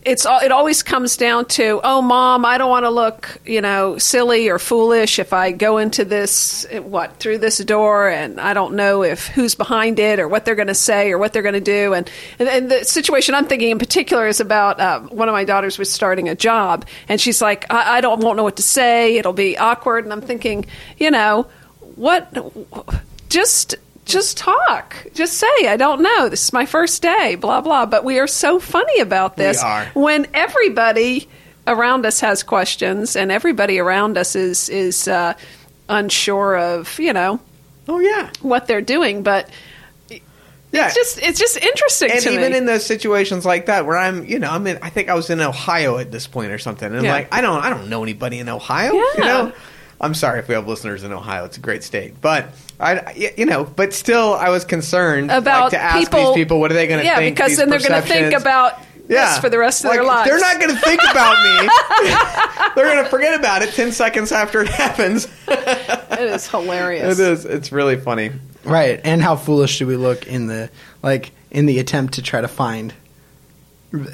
it's 0.02 0.24
it 0.24 0.50
always 0.50 0.82
comes 0.82 1.18
down 1.18 1.44
to, 1.44 1.78
oh, 1.84 2.00
mom, 2.00 2.46
I 2.46 2.56
don't 2.56 2.70
want 2.70 2.86
to 2.86 2.90
look, 2.90 3.38
you 3.44 3.60
know, 3.60 3.98
silly 3.98 4.48
or 4.48 4.58
foolish 4.58 5.18
if 5.18 5.34
I 5.34 5.52
go 5.52 5.76
into 5.76 6.06
this 6.06 6.66
what 6.70 7.18
through 7.18 7.38
this 7.38 7.58
door, 7.58 8.08
and 8.08 8.40
I 8.40 8.54
don't 8.54 8.76
know 8.76 9.02
if 9.02 9.26
who's 9.26 9.54
behind 9.54 9.98
it 9.98 10.18
or 10.18 10.26
what 10.26 10.46
they're 10.46 10.54
going 10.54 10.68
to 10.68 10.74
say 10.74 11.10
or 11.10 11.18
what 11.18 11.34
they're 11.34 11.42
going 11.42 11.52
to 11.54 11.60
do. 11.60 11.92
And, 11.92 12.10
and 12.38 12.48
and 12.48 12.70
the 12.70 12.84
situation 12.84 13.34
I'm 13.34 13.46
thinking 13.46 13.70
in 13.70 13.78
particular 13.78 14.26
is 14.26 14.40
about 14.40 14.80
uh, 14.80 15.00
one 15.00 15.28
of 15.28 15.34
my 15.34 15.44
daughters 15.44 15.78
was 15.78 15.92
starting 15.92 16.30
a 16.30 16.34
job, 16.34 16.86
and 17.06 17.20
she's 17.20 17.42
like, 17.42 17.70
I, 17.70 17.98
I 17.98 18.00
don't 18.00 18.22
won't 18.22 18.38
know 18.38 18.44
what 18.44 18.56
to 18.56 18.62
say. 18.62 19.18
It'll 19.18 19.34
be 19.34 19.58
awkward, 19.58 20.04
and 20.04 20.12
I'm 20.14 20.22
thinking, 20.22 20.64
you 20.96 21.10
know, 21.10 21.46
what, 21.96 22.34
just 23.28 23.76
just 24.10 24.36
talk. 24.36 24.94
Just 25.14 25.34
say, 25.34 25.46
I 25.66 25.76
don't 25.76 26.02
know. 26.02 26.28
This 26.28 26.44
is 26.44 26.52
my 26.52 26.66
first 26.66 27.00
day, 27.02 27.34
blah, 27.36 27.60
blah. 27.60 27.86
But 27.86 28.04
we 28.04 28.18
are 28.18 28.26
so 28.26 28.58
funny 28.60 29.00
about 29.00 29.36
this. 29.36 29.62
are. 29.62 29.86
When 29.94 30.26
everybody 30.34 31.28
around 31.66 32.04
us 32.06 32.20
has 32.20 32.42
questions 32.42 33.16
and 33.16 33.30
everybody 33.32 33.78
around 33.78 34.18
us 34.18 34.34
is, 34.36 34.68
is 34.68 35.06
uh, 35.08 35.34
unsure 35.88 36.56
of, 36.58 36.98
you 36.98 37.12
know, 37.12 37.40
Oh 37.88 37.98
yeah, 37.98 38.30
what 38.42 38.66
they're 38.68 38.82
doing. 38.82 39.22
But 39.24 39.48
yeah. 40.08 40.86
it's 40.86 40.94
just, 40.94 41.18
it's 41.22 41.38
just 41.40 41.56
interesting 41.56 42.10
and 42.12 42.24
even 42.26 42.52
me. 42.52 42.58
in 42.58 42.66
those 42.66 42.86
situations 42.86 43.44
like 43.44 43.66
that 43.66 43.84
where 43.86 43.96
I'm, 43.96 44.24
you 44.24 44.38
know, 44.38 44.50
I'm 44.50 44.64
in. 44.68 44.78
I 44.82 44.90
think 44.90 45.08
I 45.08 45.14
was 45.14 45.28
in 45.30 45.40
Ohio 45.40 45.98
at 45.98 46.12
this 46.12 46.28
point 46.28 46.52
or 46.52 46.58
something, 46.58 46.92
and 46.94 47.02
Yeah. 47.04 47.12
like 47.12 47.34
I 47.34 47.40
don't, 47.40 47.60
I 47.64 47.70
don't 47.70 47.88
know 47.88 48.02
anybody 48.04 48.38
in 48.38 48.48
Ohio. 48.48 48.92
You 48.92 49.10
Yeah. 49.18 49.24
know, 49.24 49.52
I'm 50.00 50.14
sorry 50.14 50.38
if 50.38 50.48
we 50.48 50.54
have 50.54 50.66
listeners 50.66 51.04
in 51.04 51.12
Ohio. 51.12 51.44
It's 51.44 51.58
a 51.58 51.60
great 51.60 51.84
state, 51.84 52.20
but 52.20 52.48
I, 52.78 53.32
you 53.36 53.44
know, 53.44 53.64
but 53.64 53.92
still, 53.92 54.34
I 54.34 54.48
was 54.48 54.64
concerned 54.64 55.30
about 55.30 55.64
like, 55.64 55.70
to 55.72 55.78
ask 55.78 56.10
people, 56.10 56.34
these 56.34 56.42
people 56.42 56.60
what 56.60 56.70
are 56.70 56.74
they 56.74 56.86
going 56.86 57.00
to 57.00 57.04
yeah, 57.06 57.16
think. 57.16 57.36
because 57.36 57.50
these 57.50 57.58
then 57.58 57.68
they're 57.68 57.78
going 57.80 58.00
to 58.00 58.08
think 58.08 58.32
perceptions. 58.32 58.42
about 58.42 58.80
this 59.08 59.38
for 59.38 59.50
the 59.50 59.58
rest 59.58 59.84
of 59.84 59.90
their 59.90 60.02
Like, 60.02 60.26
lives. 60.26 60.30
They're 60.30 60.40
not 60.40 60.60
going 60.60 60.74
to 60.74 60.80
think 60.80 61.02
about 61.10 61.36
me. 61.42 61.68
they're 62.74 62.90
going 62.94 63.04
to 63.04 63.10
forget 63.10 63.38
about 63.38 63.60
it 63.62 63.74
10 63.74 63.92
seconds 63.92 64.32
after 64.32 64.62
it 64.62 64.68
happens. 64.68 65.28
It 65.48 66.20
is 66.20 66.48
hilarious. 66.48 67.18
it 67.18 67.32
is. 67.32 67.44
It's 67.44 67.72
really 67.72 67.96
funny. 67.96 68.30
Right, 68.64 69.00
and 69.04 69.22
how 69.22 69.36
foolish 69.36 69.78
do 69.78 69.86
we 69.86 69.96
look 69.96 70.26
in 70.26 70.46
the 70.46 70.70
like 71.02 71.32
in 71.50 71.66
the 71.66 71.78
attempt 71.78 72.14
to 72.14 72.22
try 72.22 72.40
to 72.40 72.48
find 72.48 72.94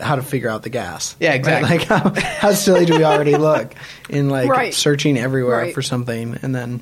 how 0.01 0.17
to 0.17 0.23
figure 0.23 0.49
out 0.49 0.62
the 0.62 0.71
gas? 0.71 1.17
Yeah, 1.21 1.31
Right? 1.31 1.37
exactly. 1.37 1.79
Like 1.79 1.87
how, 1.89 2.12
how 2.21 2.53
silly 2.53 2.87
do 2.87 2.97
we 2.97 3.05
already 3.05 3.37
look 3.51 3.75
in 4.09 4.31
like 4.31 4.49
Right. 4.49 4.73
searching 4.75 5.19
everywhere 5.19 5.59
Right. 5.59 5.75
for 5.75 5.83
something, 5.83 6.39
and 6.43 6.55
then 6.55 6.81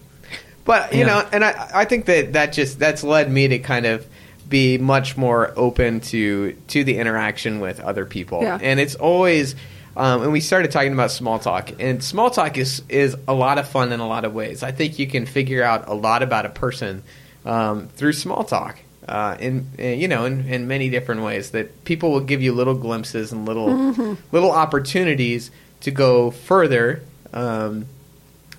But 0.64 0.92
you 0.92 1.00
Yeah. 1.00 1.06
know, 1.06 1.28
and 1.32 1.44
I, 1.44 1.70
I 1.74 1.84
think 1.84 2.06
that 2.06 2.32
that 2.34 2.52
just 2.52 2.78
that's 2.78 3.02
led 3.04 3.30
me 3.30 3.48
to 3.48 3.58
kind 3.58 3.86
of 3.86 4.06
be 4.48 4.78
much 4.78 5.16
more 5.16 5.52
open 5.56 6.00
to 6.00 6.52
to 6.68 6.84
the 6.84 6.98
interaction 6.98 7.60
with 7.60 7.80
other 7.80 8.04
people, 8.04 8.42
Yeah. 8.42 8.58
and 8.62 8.78
it's 8.80 8.94
always. 8.94 9.54
Um, 9.96 10.22
and 10.24 10.32
we 10.32 10.40
started 10.40 10.72
talking 10.72 10.92
about 10.92 11.12
small 11.12 11.38
talk, 11.38 11.70
and 11.78 12.02
small 12.02 12.28
talk 12.28 12.58
is 12.58 12.82
is 12.88 13.14
a 13.28 13.32
lot 13.32 13.58
of 13.58 13.68
fun 13.68 13.92
in 13.92 14.00
a 14.00 14.08
lot 14.08 14.24
of 14.24 14.34
ways. 14.34 14.62
I 14.64 14.72
think 14.72 14.98
you 14.98 15.06
can 15.06 15.24
figure 15.24 15.62
out 15.62 15.88
a 15.88 15.94
lot 15.94 16.22
about 16.24 16.46
a 16.46 16.48
person 16.48 17.02
um, 17.46 17.86
through 17.94 18.12
small 18.14 18.42
talk, 18.42 18.76
uh, 19.08 19.36
in, 19.40 19.68
in 19.78 20.00
you 20.00 20.08
know 20.08 20.24
in, 20.24 20.46
in 20.48 20.66
many 20.68 20.90
different 20.90 21.22
ways. 21.22 21.50
That 21.50 21.84
people 21.84 22.10
will 22.12 22.20
give 22.20 22.42
you 22.42 22.52
little 22.52 22.74
glimpses 22.74 23.32
and 23.32 23.46
little 23.46 24.16
little 24.32 24.50
opportunities 24.50 25.50
to 25.82 25.90
go 25.90 26.30
further. 26.30 27.02
Um, 27.32 27.86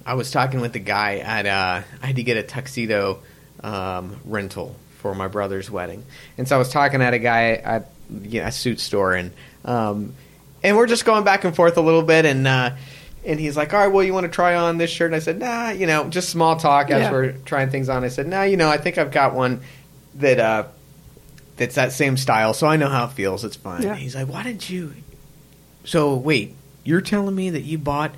I 0.06 0.14
was 0.14 0.30
talking 0.32 0.62
with 0.62 0.74
the 0.74 0.80
guy 0.80 1.18
at 1.18 1.46
uh, 1.46 1.82
I 2.02 2.06
had 2.06 2.16
to 2.18 2.24
get 2.24 2.38
a 2.38 2.44
tuxedo 2.44 3.20
um, 3.64 4.18
rental 4.26 4.76
for 5.00 5.16
my 5.16 5.28
brother's 5.28 5.70
wedding, 5.72 6.04
and 6.38 6.48
so 6.48 6.56
I 6.56 6.60
was 6.60 6.70
talking 6.70 7.02
at 7.02 7.14
a 7.14 7.20
guy 7.20 7.54
at 7.54 7.90
you 8.10 8.42
know, 8.42 8.48
a 8.48 8.52
suit 8.52 8.80
store, 8.80 9.14
and 9.14 9.32
um, 9.64 10.14
and 10.64 10.78
we're 10.78 10.88
just 10.88 11.06
going 11.06 11.24
back 11.24 11.44
and 11.44 11.56
forth 11.56 11.78
a 11.78 11.82
little 11.82 12.04
bit, 12.04 12.26
and 12.26 12.48
uh, 12.48 12.72
and 13.26 13.40
he's 13.40 13.58
like, 13.58 13.74
"All 13.74 13.80
right, 13.80 13.88
well, 13.88 14.04
you 14.04 14.14
want 14.14 14.26
to 14.26 14.32
try 14.32 14.56
on 14.56 14.78
this 14.78 14.92
shirt?" 14.92 15.08
And 15.08 15.16
I 15.16 15.20
said, 15.20 15.40
"Nah, 15.40 15.70
you 15.70 15.88
know, 15.88 16.08
just 16.10 16.30
small 16.30 16.58
talk 16.58 16.92
as 16.92 17.02
Yeah. 17.02 17.12
we're 17.12 17.32
trying 17.32 17.70
things 17.72 17.90
on." 17.90 18.04
I 18.04 18.10
said, 18.10 18.28
"Nah, 18.28 18.44
you 18.44 18.58
know, 18.58 18.70
I 18.70 18.78
think 18.78 18.98
I've 19.00 19.12
got 19.12 19.34
one 19.34 19.62
that 20.16 20.40
uh, 20.40 20.64
that's 21.58 21.76
that 21.76 21.92
same 21.94 22.18
style, 22.18 22.54
so 22.54 22.68
I 22.68 22.76
know 22.78 22.90
how 22.90 23.06
it 23.06 23.12
feels. 23.12 23.44
It's 23.44 23.56
fine." 23.56 23.82
Yeah. 23.84 23.96
He's 23.96 24.16
like, 24.16 24.28
"Why 24.28 24.44
didn't 24.44 24.70
you?" 24.70 24.94
So 25.84 26.16
wait, 26.16 26.56
you're 26.84 27.02
telling 27.02 27.36
me 27.36 27.52
that 27.52 27.62
you 27.62 27.78
bought 27.78 28.12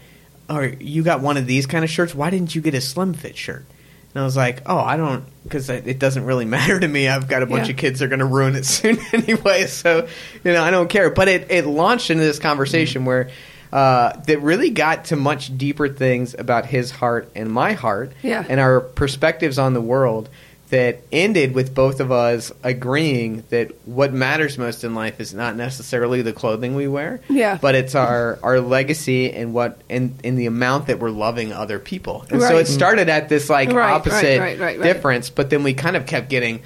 or 0.50 0.66
you 0.66 1.04
got 1.04 1.22
one 1.22 1.36
of 1.38 1.46
these 1.46 1.66
kind 1.66 1.84
of 1.84 1.90
shirts? 1.90 2.16
Why 2.16 2.30
didn't 2.30 2.56
you 2.56 2.62
get 2.62 2.74
a 2.74 2.82
slim 2.82 3.14
fit 3.14 3.36
shirt? 3.36 3.66
And 4.14 4.22
I 4.22 4.26
was 4.26 4.38
like, 4.38 4.62
"Oh, 4.66 4.78
I 4.80 4.96
don't, 4.98 5.26
because 5.44 5.70
it 5.70 6.00
doesn't 6.00 6.24
really 6.24 6.46
matter 6.58 6.80
to 6.80 6.88
me. 6.88 7.08
I've 7.08 7.28
got 7.28 7.44
a 7.44 7.46
bunch 7.46 7.68
Yeah. 7.68 7.72
of 7.74 7.78
kids 7.78 8.00
that 8.00 8.06
are 8.06 8.10
going 8.10 8.20
to 8.20 8.26
ruin 8.26 8.56
it 8.56 8.66
soon 8.78 8.98
anyway, 9.14 9.66
so 9.68 10.08
you 10.44 10.54
know 10.54 10.64
I 10.64 10.72
don't 10.72 10.90
care." 10.90 11.10
But 11.10 11.28
it 11.28 11.52
it 11.52 11.66
launched 11.66 12.10
into 12.10 12.24
this 12.24 12.40
conversation 12.40 13.04
where 13.06 13.30
uh, 13.74 14.14
that 14.28 14.42
really 14.42 14.70
got 14.70 15.06
to 15.06 15.18
much 15.18 15.56
deeper 15.58 15.90
things 15.90 16.34
about 16.40 16.66
his 16.66 16.90
heart 16.90 17.30
and 17.36 17.52
my 17.52 17.74
heart, 17.74 18.14
Yeah. 18.24 18.46
and 18.48 18.62
our 18.62 18.80
perspectives 18.80 19.60
on 19.60 19.74
the 19.74 19.82
world. 19.82 20.30
That 20.70 21.00
ended 21.14 21.54
with 21.56 21.74
both 21.74 22.02
of 22.02 22.12
us 22.12 22.52
agreeing 22.62 23.46
that 23.52 23.72
what 23.86 24.12
matters 24.12 24.58
most 24.58 24.84
in 24.84 24.94
life 24.96 25.22
is 25.22 25.34
not 25.34 25.56
necessarily 25.56 26.22
the 26.22 26.34
clothing 26.34 26.76
we 26.76 26.90
wear, 26.90 27.22
Yeah. 27.30 27.58
but 27.62 27.74
it's 27.74 27.96
our 27.96 28.38
our 28.44 28.60
legacy 28.60 29.32
and 29.32 29.54
what 29.54 29.80
and 29.90 30.20
in 30.26 30.36
the 30.36 30.46
amount 30.46 30.88
that 30.88 31.00
we're 31.00 31.10
loving 31.10 31.54
other 31.54 31.80
people. 31.80 32.26
And 32.30 32.42
so 32.42 32.58
it 32.58 32.66
started 32.68 33.08
at 33.08 33.30
this 33.30 33.50
like 33.50 33.70
Right, 33.70 33.78
right, 33.78 33.92
opposite 33.94 34.40
right, 34.42 34.60
right, 34.60 34.78
right. 34.78 34.84
difference, 34.84 35.30
but 35.30 35.50
then 35.50 35.64
we 35.64 35.74
kind 35.74 35.96
of 35.96 36.06
kept 36.06 36.28
getting, 36.30 36.60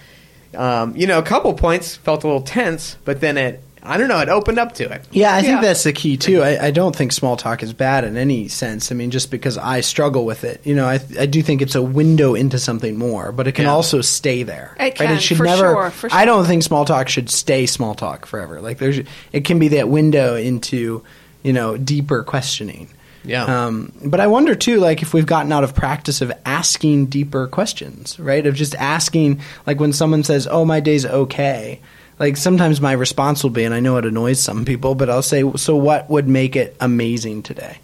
um, 0.56 0.96
you 0.96 1.06
know, 1.06 1.20
a 1.20 1.24
couple 1.24 1.54
points 1.54 1.96
felt 1.96 2.24
a 2.24 2.28
little 2.28 2.42
tense, 2.42 2.98
but 3.06 3.22
then 3.22 3.38
it 3.38 3.64
I 3.84 3.98
don't 3.98 4.08
know, 4.10 4.20
it 4.20 4.30
opened 4.30 4.60
up 4.60 4.74
to 4.76 4.92
it. 4.92 5.02
Yeah, 5.12 5.34
I 5.34 5.42
think 5.42 5.62
that's 5.62 5.84
the 5.84 5.92
key 5.94 6.16
too. 6.18 6.42
I, 6.44 6.68
I 6.68 6.72
don't 6.72 6.96
think 6.96 7.12
small 7.12 7.36
talk 7.36 7.64
is 7.64 7.74
bad 7.74 8.04
in 8.04 8.16
any 8.16 8.48
sense. 8.48 8.92
I 8.92 8.96
mean, 8.96 9.10
just 9.10 9.32
because 9.32 9.58
I 9.58 9.82
struggle 9.82 10.24
with 10.24 10.44
it, 10.44 10.62
you 10.66 10.76
know, 10.76 10.86
I, 10.86 11.00
I 11.20 11.26
do 11.26 11.42
think 11.42 11.62
it's 11.64 11.74
a 11.74 11.82
window 11.82 12.36
into 12.36 12.60
something 12.60 12.96
more, 12.98 13.32
but 13.32 13.48
it 13.48 13.54
can 13.54 13.66
Yeah. 13.66 13.72
also 13.72 14.02
stay 14.02 14.44
there. 14.44 14.76
It 14.80 14.96
can, 14.96 15.18
should 15.20 15.38
for 15.38 15.44
never. 15.46 15.62
sure, 15.74 15.90
for 15.90 16.10
I 16.14 16.26
don't 16.26 16.46
think 16.46 16.62
small 16.64 16.86
talk 16.86 17.10
should 17.10 17.30
stay 17.30 17.66
small 17.66 17.96
talk 17.96 18.28
forever. 18.28 18.62
Like 18.62 18.78
there's, 18.78 19.00
it 19.32 19.46
can 19.46 19.58
be 19.58 19.70
that 19.70 19.90
window 19.90 20.36
into, 20.36 21.04
you 21.42 21.54
know, 21.54 21.76
deeper 21.76 22.24
questioning. 22.24 22.88
Yeah. 23.24 23.66
Um, 23.66 23.94
but 24.06 24.20
I 24.20 24.28
wonder 24.28 24.56
too, 24.56 24.80
like 24.80 25.02
if 25.02 25.14
we've 25.14 25.26
gotten 25.26 25.52
out 25.52 25.64
of 25.64 25.74
practice 25.76 26.22
of 26.22 26.32
asking 26.46 27.08
deeper 27.08 27.48
questions, 27.48 28.20
right? 28.20 28.46
Of 28.46 28.56
just 28.56 28.74
asking, 28.76 29.42
like 29.68 29.80
when 29.80 29.94
someone 29.94 30.24
says, 30.24 30.48
"Oh, 30.50 30.66
my 30.66 30.80
day's 30.80 31.06
okay." 31.06 31.82
Like 32.22 32.38
sometimes 32.38 32.80
my 32.80 32.92
response 32.92 33.42
will 33.42 33.50
be, 33.50 33.64
and 33.64 33.74
I 33.74 33.80
know 33.80 33.98
it 33.98 34.06
annoys 34.06 34.40
some 34.40 34.64
people, 34.64 34.94
but 34.94 35.10
I'll 35.10 35.24
say, 35.24 35.44
"So 35.56 35.76
what 35.76 36.08
would 36.08 36.28
make 36.28 36.56
it 36.56 36.78
amazing 36.80 37.42
today? 37.42 37.80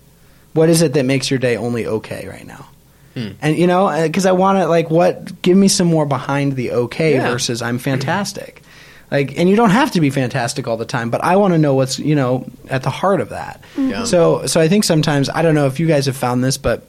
What 0.54 0.69
is 0.69 0.84
it 0.84 0.93
that 0.93 1.06
makes 1.06 1.32
your 1.32 1.39
day 1.39 1.58
only 1.58 1.88
okay 1.88 2.28
right 2.28 2.45
now?" 2.45 2.67
Hmm. 3.15 3.30
And 3.41 3.58
you 3.58 3.65
know, 3.65 3.88
uh, 3.88 4.04
because 4.04 4.28
I 4.28 4.34
want 4.34 4.60
to 4.60 4.67
like, 4.67 4.91
what? 4.91 5.41
Give 5.41 5.58
me 5.58 5.67
some 5.67 5.88
more 5.88 6.06
behind 6.06 6.56
the 6.56 6.71
okay 6.84 7.15
Yeah. 7.15 7.32
versus 7.32 7.63
I'm 7.63 7.80
hmm. 7.80 7.89
fantastic. 7.89 8.62
Like, 9.10 9.39
and 9.39 9.50
you 9.50 9.56
don't 9.56 9.71
have 9.71 9.89
to 9.93 10.02
be 10.02 10.12
fantastic 10.12 10.67
all 10.67 10.78
the 10.78 10.86
time, 10.86 11.10
but 11.10 11.23
I 11.23 11.38
want 11.38 11.56
to 11.56 11.58
know 11.58 11.73
what's 11.73 11.97
you 11.97 12.13
know 12.13 12.45
at 12.69 12.84
the 12.84 12.91
heart 12.91 13.21
of 13.21 13.30
that. 13.30 13.65
Hmm. 13.73 13.89
Yeah. 13.89 14.04
So, 14.04 14.45
so 14.45 14.62
I 14.62 14.67
think 14.67 14.84
sometimes 14.84 15.32
I 15.32 15.41
don't 15.41 15.56
know 15.56 15.65
if 15.65 15.80
you 15.80 15.88
guys 15.88 16.06
have 16.06 16.15
found 16.15 16.43
this, 16.43 16.60
but 16.60 16.86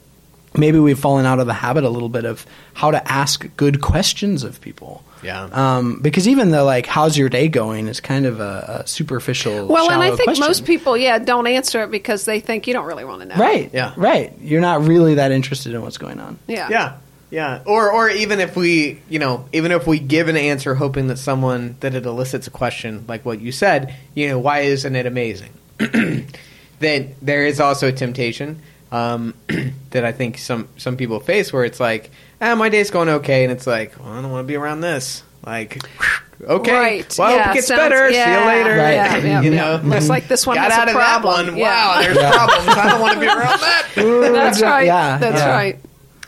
maybe 0.56 0.78
we've 0.78 0.98
fallen 0.98 1.26
out 1.26 1.38
of 1.40 1.46
the 1.46 1.54
habit 1.54 1.84
a 1.84 1.88
little 1.90 2.08
bit 2.08 2.24
of 2.24 2.46
how 2.74 2.90
to 2.90 3.10
ask 3.10 3.46
good 3.56 3.80
questions 3.80 4.44
of 4.44 4.60
people. 4.60 5.04
Yeah. 5.22 5.48
Um, 5.50 6.00
because 6.00 6.28
even 6.28 6.50
the 6.50 6.62
like, 6.64 6.86
"How's 6.86 7.18
your 7.18 7.28
day 7.28 7.48
going?" 7.48 7.88
is 7.88 8.00
kind 8.00 8.26
of 8.26 8.40
a, 8.40 8.82
a 8.84 8.86
superficial. 8.86 9.66
Well, 9.66 9.90
and 9.90 10.02
I 10.02 10.10
think 10.10 10.24
question. 10.24 10.46
most 10.46 10.64
people, 10.64 10.96
yeah, 10.96 11.18
don't 11.18 11.46
answer 11.46 11.82
it 11.82 11.90
because 11.90 12.24
they 12.24 12.40
think 12.40 12.66
you 12.66 12.72
don't 12.72 12.86
really 12.86 13.04
want 13.04 13.22
to 13.22 13.28
know. 13.28 13.34
right? 13.34 13.70
Yeah. 13.72 13.94
right. 13.96 14.32
You're 14.40 14.60
not 14.60 14.86
really 14.86 15.14
that 15.14 15.32
interested 15.32 15.74
in 15.74 15.82
what's 15.82 15.98
going 15.98 16.20
on. 16.20 16.38
Yeah. 16.46 16.68
Yeah. 16.70 16.96
Yeah. 17.30 17.62
Or 17.66 17.90
or 17.92 18.08
even 18.08 18.40
if 18.40 18.56
we, 18.56 19.02
you 19.08 19.18
know, 19.18 19.46
even 19.52 19.72
if 19.72 19.86
we 19.86 19.98
give 19.98 20.28
an 20.28 20.36
answer 20.36 20.74
hoping 20.74 21.08
that 21.08 21.18
someone 21.18 21.76
that 21.80 21.94
it 21.94 22.06
elicits 22.06 22.46
a 22.46 22.50
question 22.50 23.04
like 23.06 23.24
what 23.24 23.40
you 23.40 23.52
said, 23.52 23.94
you 24.14 24.28
know, 24.28 24.38
why 24.38 24.60
isn't 24.60 24.96
it 24.96 25.04
amazing? 25.04 25.50
then 25.78 27.14
there 27.20 27.44
is 27.44 27.60
also 27.60 27.88
a 27.88 27.92
temptation 27.92 28.62
um, 28.92 29.34
that 29.90 30.04
I 30.04 30.12
think 30.12 30.38
some 30.38 30.68
some 30.76 30.96
people 30.96 31.20
face 31.20 31.52
where 31.52 31.64
it's 31.64 31.80
like, 31.80 32.10
ah, 32.40 32.54
my 32.54 32.68
day's 32.68 32.90
going 32.90 33.08
okay, 33.08 33.44
and 33.44 33.52
it's 33.52 33.66
like, 33.66 33.98
well, 33.98 34.12
I 34.12 34.22
don't 34.22 34.30
want 34.30 34.44
to 34.44 34.48
be 34.48 34.56
around 34.56 34.80
this. 34.80 35.22
Like, 35.46 35.78
okay, 36.42 36.72
Right. 36.72 37.16
well, 37.18 37.28
I 37.28 37.30
hope 37.32 37.38
Yeah, 37.40 37.50
it 37.50 37.54
gets 37.54 37.66
sounds- 37.68 37.78
better. 37.80 38.10
See 38.12 38.18
you 38.18 38.24
later. 38.46 38.70
Right. 38.76 38.92
Yeah, 38.94 39.16
yeah, 39.24 39.40
you 39.42 39.50
know, 39.50 39.80
Looks 39.84 40.08
like 40.08 40.28
this 40.28 40.46
one 40.46 40.56
got 40.56 40.70
has 40.72 40.78
out 40.80 40.88
a 40.88 40.90
of 40.90 40.96
problem. 40.96 41.46
that 41.46 41.52
one. 41.52 41.58
Yeah. 41.58 41.86
Wow, 41.86 42.00
there's 42.02 42.18
problems. 42.34 42.68
I 42.78 42.88
don't 42.90 43.00
want 43.00 43.14
to 43.14 43.20
be 43.20 43.26
around 43.26 43.60
that. 43.60 43.88
That's 44.32 44.60
right. 44.62 44.86
Yeah, 44.86 45.18
That's 45.18 45.38
yeah. 45.40 45.50
right. 45.54 45.78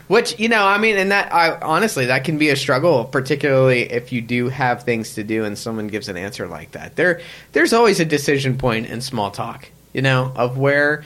Which 0.07 0.37
you 0.41 0.49
know, 0.49 0.65
I 0.67 0.77
mean, 0.77 0.97
and 0.97 1.11
that 1.11 1.33
I 1.33 1.57
honestly 1.61 2.07
that 2.07 2.25
can 2.25 2.37
be 2.37 2.49
a 2.49 2.55
struggle, 2.57 3.05
particularly 3.05 3.83
if 3.89 4.11
you 4.11 4.19
do 4.21 4.49
have 4.49 4.83
things 4.83 5.13
to 5.15 5.23
do 5.23 5.45
and 5.45 5.57
someone 5.57 5.87
gives 5.87 6.09
an 6.09 6.17
answer 6.17 6.47
like 6.47 6.71
that. 6.71 6.97
There, 6.97 7.21
there's 7.53 7.71
always 7.71 8.01
a 8.01 8.05
decision 8.05 8.57
point 8.57 8.87
in 8.87 8.99
small 8.99 9.31
talk, 9.31 9.69
you 9.93 10.01
know, 10.01 10.33
of 10.35 10.57
where 10.57 11.05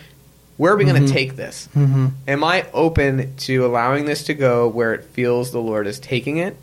where 0.58 0.74
are 0.74 0.78
we 0.78 0.86
going 0.86 1.06
to 1.06 1.12
take 1.12 1.36
this? 1.36 1.68
Mm-hmm. 1.76 2.08
Am 2.28 2.44
I 2.44 2.66
open 2.74 3.36
to 3.38 3.66
allowing 3.66 4.06
this 4.06 4.24
to 4.26 4.34
go 4.34 4.68
where 4.68 4.94
it 4.94 5.04
feels 5.06 5.52
the 5.52 5.60
Lord 5.60 5.88
is 5.88 6.00
taking 6.00 6.38
it, 6.38 6.58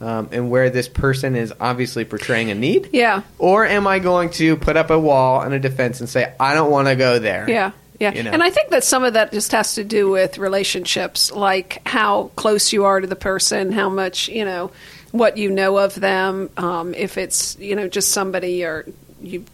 um, 0.00 0.28
and 0.32 0.50
where 0.50 0.70
this 0.70 0.88
person 0.88 1.34
is 1.34 1.52
obviously 1.58 2.04
portraying 2.04 2.50
a 2.50 2.54
need? 2.54 2.90
Yeah. 2.92 3.22
Or 3.38 3.64
am 3.64 3.86
I 3.86 3.98
going 3.98 4.30
to 4.30 4.56
put 4.56 4.76
up 4.76 4.90
a 4.90 4.98
wall 4.98 5.40
and 5.40 5.54
a 5.54 5.58
defense 5.58 6.00
and 6.00 6.08
say 6.08 6.32
I 6.38 6.54
don't 6.54 6.70
want 6.70 6.88
to 6.88 6.96
go 6.96 7.18
there? 7.18 7.48
Yeah. 7.48 7.72
Yeah. 7.98 8.12
You 8.12 8.22
know? 8.22 8.30
And 8.30 8.42
I 8.42 8.50
think 8.50 8.70
that 8.70 8.84
some 8.84 9.02
of 9.02 9.14
that 9.14 9.32
just 9.32 9.50
has 9.52 9.74
to 9.74 9.82
do 9.82 10.08
with 10.08 10.38
relationships, 10.38 11.32
like 11.32 11.82
how 11.84 12.30
close 12.36 12.72
you 12.72 12.84
are 12.84 13.00
to 13.00 13.06
the 13.06 13.16
person, 13.16 13.72
how 13.72 13.88
much, 13.88 14.28
you 14.28 14.44
know, 14.44 14.70
what 15.10 15.36
you 15.36 15.50
know 15.50 15.78
of 15.78 15.94
them. 15.96 16.50
Um, 16.56 16.94
if 16.94 17.18
it's, 17.18 17.58
you 17.58 17.74
know, 17.74 17.88
just 17.88 18.12
somebody 18.12 18.52
you're, 18.52 18.84
you 19.20 19.44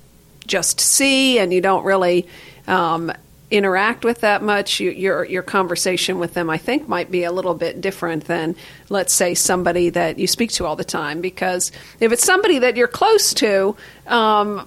just 0.46 0.78
see 0.78 1.38
and 1.38 1.54
you 1.54 1.62
don't 1.62 1.84
really 1.84 2.28
um, 2.66 3.10
interact 3.50 4.04
with 4.04 4.20
that 4.22 4.42
much, 4.42 4.80
you, 4.80 4.90
your, 4.90 5.24
your 5.24 5.42
conversation 5.42 6.18
with 6.18 6.34
them, 6.34 6.50
I 6.50 6.58
think, 6.58 6.88
might 6.88 7.10
be 7.10 7.24
a 7.24 7.32
little 7.32 7.54
bit 7.54 7.80
different 7.80 8.24
than, 8.24 8.56
let's 8.88 9.12
say, 9.12 9.34
somebody 9.34 9.90
that 9.90 10.18
you 10.18 10.26
speak 10.26 10.50
to 10.52 10.66
all 10.66 10.76
the 10.76 10.84
time. 10.84 11.20
Because 11.20 11.70
if 12.00 12.10
it's 12.12 12.24
somebody 12.24 12.58
that 12.60 12.76
you're 12.76 12.88
close 12.88 13.34
to, 13.34 13.76
um, 14.06 14.66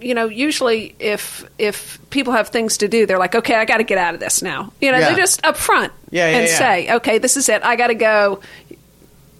you 0.00 0.14
know, 0.14 0.26
usually 0.28 0.94
if 0.98 1.44
if 1.58 1.98
people 2.08 2.32
have 2.32 2.48
things 2.48 2.78
to 2.78 2.88
do, 2.88 3.04
they're 3.04 3.18
like, 3.18 3.34
okay, 3.34 3.54
I 3.54 3.66
got 3.66 3.76
to 3.78 3.84
get 3.84 3.98
out 3.98 4.14
of 4.14 4.20
this 4.20 4.40
now. 4.42 4.72
You 4.80 4.90
know, 4.90 4.98
Yeah. 4.98 5.08
they're 5.08 5.16
just 5.18 5.42
upfront 5.42 5.90
Yeah, 6.10 6.30
yeah, 6.30 6.38
and 6.38 6.48
say, 6.48 6.94
okay, 6.94 7.18
this 7.18 7.36
is 7.36 7.48
it. 7.50 7.62
I 7.62 7.76
got 7.76 7.88
to 7.88 7.94
go. 7.94 8.40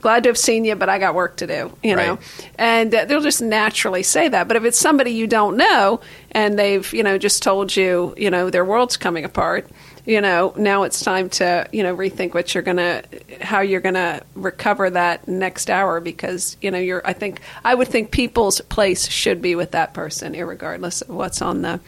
Glad 0.05 0.25
to 0.25 0.29
have 0.29 0.37
seen 0.37 0.67
you, 0.67 0.75
but 0.75 0.91
I 0.91 0.99
got 0.99 1.15
work 1.15 1.37
to 1.37 1.47
do. 1.47 1.75
You 1.83 1.97
know, 1.97 2.19
and 2.59 2.95
uh, 2.95 3.07
they'll 3.07 3.23
just 3.23 3.41
naturally 3.41 4.03
say 4.03 4.29
that. 4.29 4.47
But 4.49 4.59
if 4.59 4.65
it's 4.65 4.79
somebody 4.79 5.13
you 5.13 5.27
don't 5.27 5.57
know 5.57 6.03
and 6.31 6.59
they've 6.59 6.93
you 6.93 7.03
know 7.03 7.17
just 7.17 7.43
told 7.43 7.75
you, 7.75 8.13
you 8.19 8.31
know, 8.31 8.51
their 8.51 8.67
world's 8.67 8.99
coming 8.99 9.25
apart. 9.25 9.67
You 10.05 10.21
know, 10.21 10.53
now 10.59 10.83
it's 10.83 11.03
time 11.03 11.31
to 11.31 11.67
you 11.73 11.83
know 11.83 11.97
rethink 11.97 12.35
what 12.35 12.55
you're 12.55 12.63
gonna, 12.63 13.05
how 13.41 13.61
you're 13.61 13.81
gonna 13.81 14.21
recover 14.35 14.91
that 14.91 15.27
next 15.27 15.71
hour 15.71 16.01
because 16.01 16.59
you 16.61 16.71
know 16.71 16.77
you're. 16.77 17.01
I 17.07 17.15
think 17.15 17.41
I 17.65 17.75
would 17.75 17.89
think 17.89 18.11
people's 18.11 18.61
place 18.61 19.09
should 19.09 19.41
be 19.41 19.55
with 19.55 19.71
that 19.71 19.95
person, 19.95 20.35
irregardless 20.35 21.01
of 21.01 21.15
what's 21.15 21.41
on 21.41 21.63
the 21.63 21.81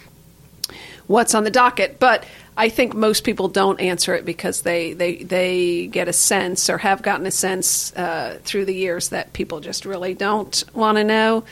what's 1.07 1.35
on 1.35 1.45
the 1.45 1.51
docket. 1.51 1.99
But 1.99 2.25
I 2.57 2.69
think 2.71 2.95
most 2.95 3.25
people 3.25 3.49
don't 3.49 3.81
answer 3.81 4.15
it 4.15 4.25
because 4.25 4.63
they, 4.63 4.95
they, 4.95 5.17
they 5.17 5.87
get 5.89 6.09
a 6.09 6.13
sense 6.13 6.71
or 6.71 6.79
have 6.79 7.03
gotten 7.03 7.27
a 7.27 7.31
sense 7.31 7.95
uh, 7.97 8.39
through 8.45 8.65
the 8.65 8.75
years 8.75 9.11
that 9.11 9.33
people 9.35 9.61
just 9.61 9.85
really 9.85 10.15
don't 10.15 10.65
want 10.73 10.97
to 10.97 11.05
know. 11.05 11.45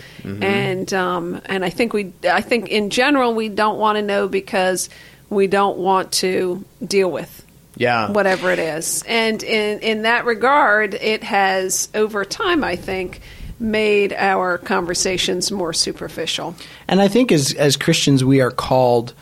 And 0.42 0.94
um, 0.94 1.40
and 1.44 1.64
I 1.64 1.70
think 1.70 1.92
we 1.92 2.12
I 2.24 2.40
think 2.40 2.68
in 2.68 2.90
general 2.90 3.34
we 3.34 3.48
don't 3.48 3.78
want 3.78 3.96
to 3.96 4.02
know 4.02 4.28
because 4.28 4.88
we 5.30 5.46
don't 5.46 5.78
want 5.78 6.12
to 6.12 6.64
deal 6.84 7.10
with 7.10 7.44
yeah, 7.76 8.10
whatever 8.10 8.50
it 8.50 8.58
is. 8.58 9.02
And 9.06 9.42
in 9.42 9.80
in 9.80 10.02
that 10.02 10.24
regard, 10.24 10.94
it 10.94 11.22
has 11.24 11.88
over 11.94 12.24
time, 12.24 12.64
I 12.64 12.76
think, 12.76 13.20
made 13.58 14.12
our 14.12 14.58
conversations 14.58 15.50
more 15.50 15.72
superficial. 15.72 16.54
And 16.88 17.00
I 17.00 17.08
think 17.08 17.32
as 17.32 17.52
as 17.54 17.76
Christians, 17.76 18.24
we 18.24 18.40
are 18.40 18.50
called 18.50 19.14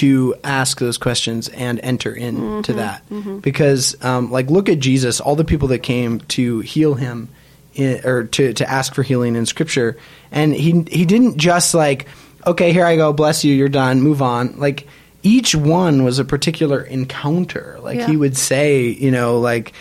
to 0.00 0.34
ask 0.42 0.78
those 0.80 0.98
questions 0.98 1.48
and 1.48 1.78
enter 1.82 2.12
into 2.12 2.72
that 2.74 3.02
because, 3.42 3.96
um, 4.04 4.30
like, 4.30 4.50
look 4.50 4.68
at 4.68 4.78
Jesus. 4.80 5.20
All 5.20 5.36
the 5.36 5.44
people 5.44 5.68
that 5.68 5.80
came 5.80 6.20
to 6.36 6.60
heal 6.60 6.94
him, 6.94 7.28
in, 7.74 8.00
or 8.04 8.24
to 8.24 8.52
to 8.54 8.70
ask 8.70 8.94
for 8.94 9.02
healing 9.02 9.36
in 9.36 9.46
Scripture, 9.46 9.96
and 10.32 10.54
he 10.54 10.82
he 10.90 11.04
didn't 11.04 11.36
just 11.38 11.74
like, 11.74 12.06
okay, 12.46 12.72
here 12.72 12.84
I 12.84 12.96
go, 12.96 13.12
bless 13.12 13.44
you, 13.44 13.54
you're 13.54 13.68
done, 13.68 14.00
move 14.00 14.20
on. 14.22 14.58
Like 14.58 14.86
each 15.22 15.54
one 15.54 16.04
was 16.04 16.18
a 16.18 16.24
particular 16.24 16.82
encounter. 16.82 17.78
Like 17.82 17.98
Yeah. 17.98 18.06
he 18.08 18.16
would 18.16 18.36
say, 18.36 18.88
you 18.88 19.10
know, 19.10 19.38
like 19.40 19.72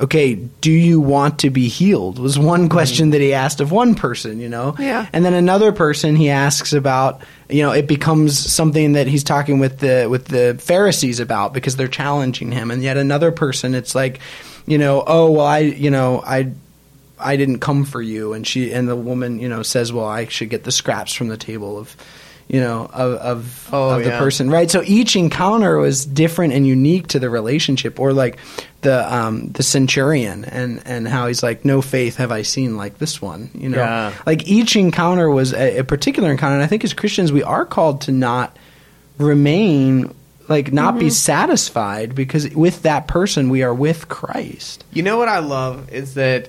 okay, 0.00 0.34
do 0.34 0.72
you 0.72 1.00
want 1.00 1.40
to 1.40 1.50
be 1.50 1.68
healed? 1.68 2.18
Was 2.18 2.38
one 2.38 2.68
question 2.68 3.10
that 3.10 3.20
he 3.20 3.34
asked 3.34 3.60
of 3.60 3.70
one 3.70 3.94
person, 3.94 4.40
you 4.40 4.48
know? 4.48 4.74
Yeah. 4.78 5.06
And 5.12 5.24
then 5.24 5.34
another 5.34 5.72
person 5.72 6.16
he 6.16 6.30
asks 6.30 6.72
about, 6.72 7.20
you 7.50 7.62
know, 7.62 7.72
it 7.72 7.86
becomes 7.86 8.38
something 8.38 8.92
that 8.92 9.06
he's 9.06 9.22
talking 9.22 9.58
with 9.58 9.78
the 9.78 10.06
with 10.08 10.26
the 10.26 10.56
Pharisees 10.58 11.20
about 11.20 11.52
because 11.52 11.76
they're 11.76 11.88
challenging 11.88 12.50
him. 12.50 12.70
And 12.70 12.82
yet 12.82 12.96
another 12.96 13.30
person 13.30 13.74
it's 13.74 13.94
like, 13.94 14.20
you 14.66 14.78
know, 14.78 15.04
oh, 15.06 15.30
well 15.32 15.46
I, 15.46 15.58
you 15.58 15.90
know, 15.90 16.22
I 16.24 16.52
I 17.18 17.36
didn't 17.36 17.58
come 17.58 17.84
for 17.84 18.00
you 18.00 18.32
and 18.32 18.46
she 18.46 18.72
and 18.72 18.88
the 18.88 18.96
woman, 18.96 19.38
you 19.38 19.48
know, 19.48 19.62
says, 19.62 19.92
"Well, 19.92 20.06
I 20.06 20.26
should 20.26 20.48
get 20.48 20.64
the 20.64 20.72
scraps 20.72 21.12
from 21.12 21.28
the 21.28 21.36
table 21.36 21.76
of 21.76 21.94
you 22.52 22.58
know, 22.60 22.90
of 22.92 23.12
of, 23.14 23.68
Oh, 23.72 23.90
of 23.90 24.02
the 24.02 24.10
yeah. 24.10 24.18
person, 24.18 24.50
right? 24.50 24.68
So 24.68 24.82
each 24.84 25.14
encounter 25.14 25.78
was 25.78 26.04
different 26.04 26.52
and 26.52 26.66
unique 26.66 27.06
to 27.08 27.20
the 27.20 27.30
relationship, 27.30 28.00
or 28.00 28.12
like 28.12 28.38
the 28.80 29.14
um, 29.14 29.50
the 29.52 29.62
centurion 29.62 30.44
and 30.44 30.82
and 30.84 31.06
how 31.06 31.28
he's 31.28 31.44
like, 31.44 31.64
no 31.64 31.80
faith 31.80 32.16
have 32.16 32.32
I 32.32 32.42
seen 32.42 32.76
like 32.76 32.98
this 32.98 33.22
one, 33.22 33.50
you 33.54 33.68
know. 33.68 33.78
Yeah. 33.78 34.12
Like 34.26 34.48
each 34.48 34.74
encounter 34.74 35.30
was 35.30 35.52
a, 35.54 35.78
a 35.78 35.84
particular 35.84 36.30
encounter, 36.32 36.54
and 36.56 36.62
I 36.64 36.66
think 36.66 36.82
as 36.82 36.92
Christians 36.92 37.30
we 37.30 37.44
are 37.44 37.64
called 37.64 38.00
to 38.02 38.12
not 38.12 38.56
remain 39.18 40.12
like 40.48 40.72
not 40.72 40.98
be 40.98 41.10
satisfied 41.10 42.14
because 42.16 42.48
with 42.50 42.82
that 42.82 43.06
person 43.06 43.48
we 43.50 43.62
are 43.62 43.72
with 43.74 44.08
Christ. 44.08 44.84
You 44.92 45.04
know 45.04 45.16
what 45.18 45.28
I 45.28 45.38
love 45.38 45.92
is 45.92 46.14
that 46.14 46.48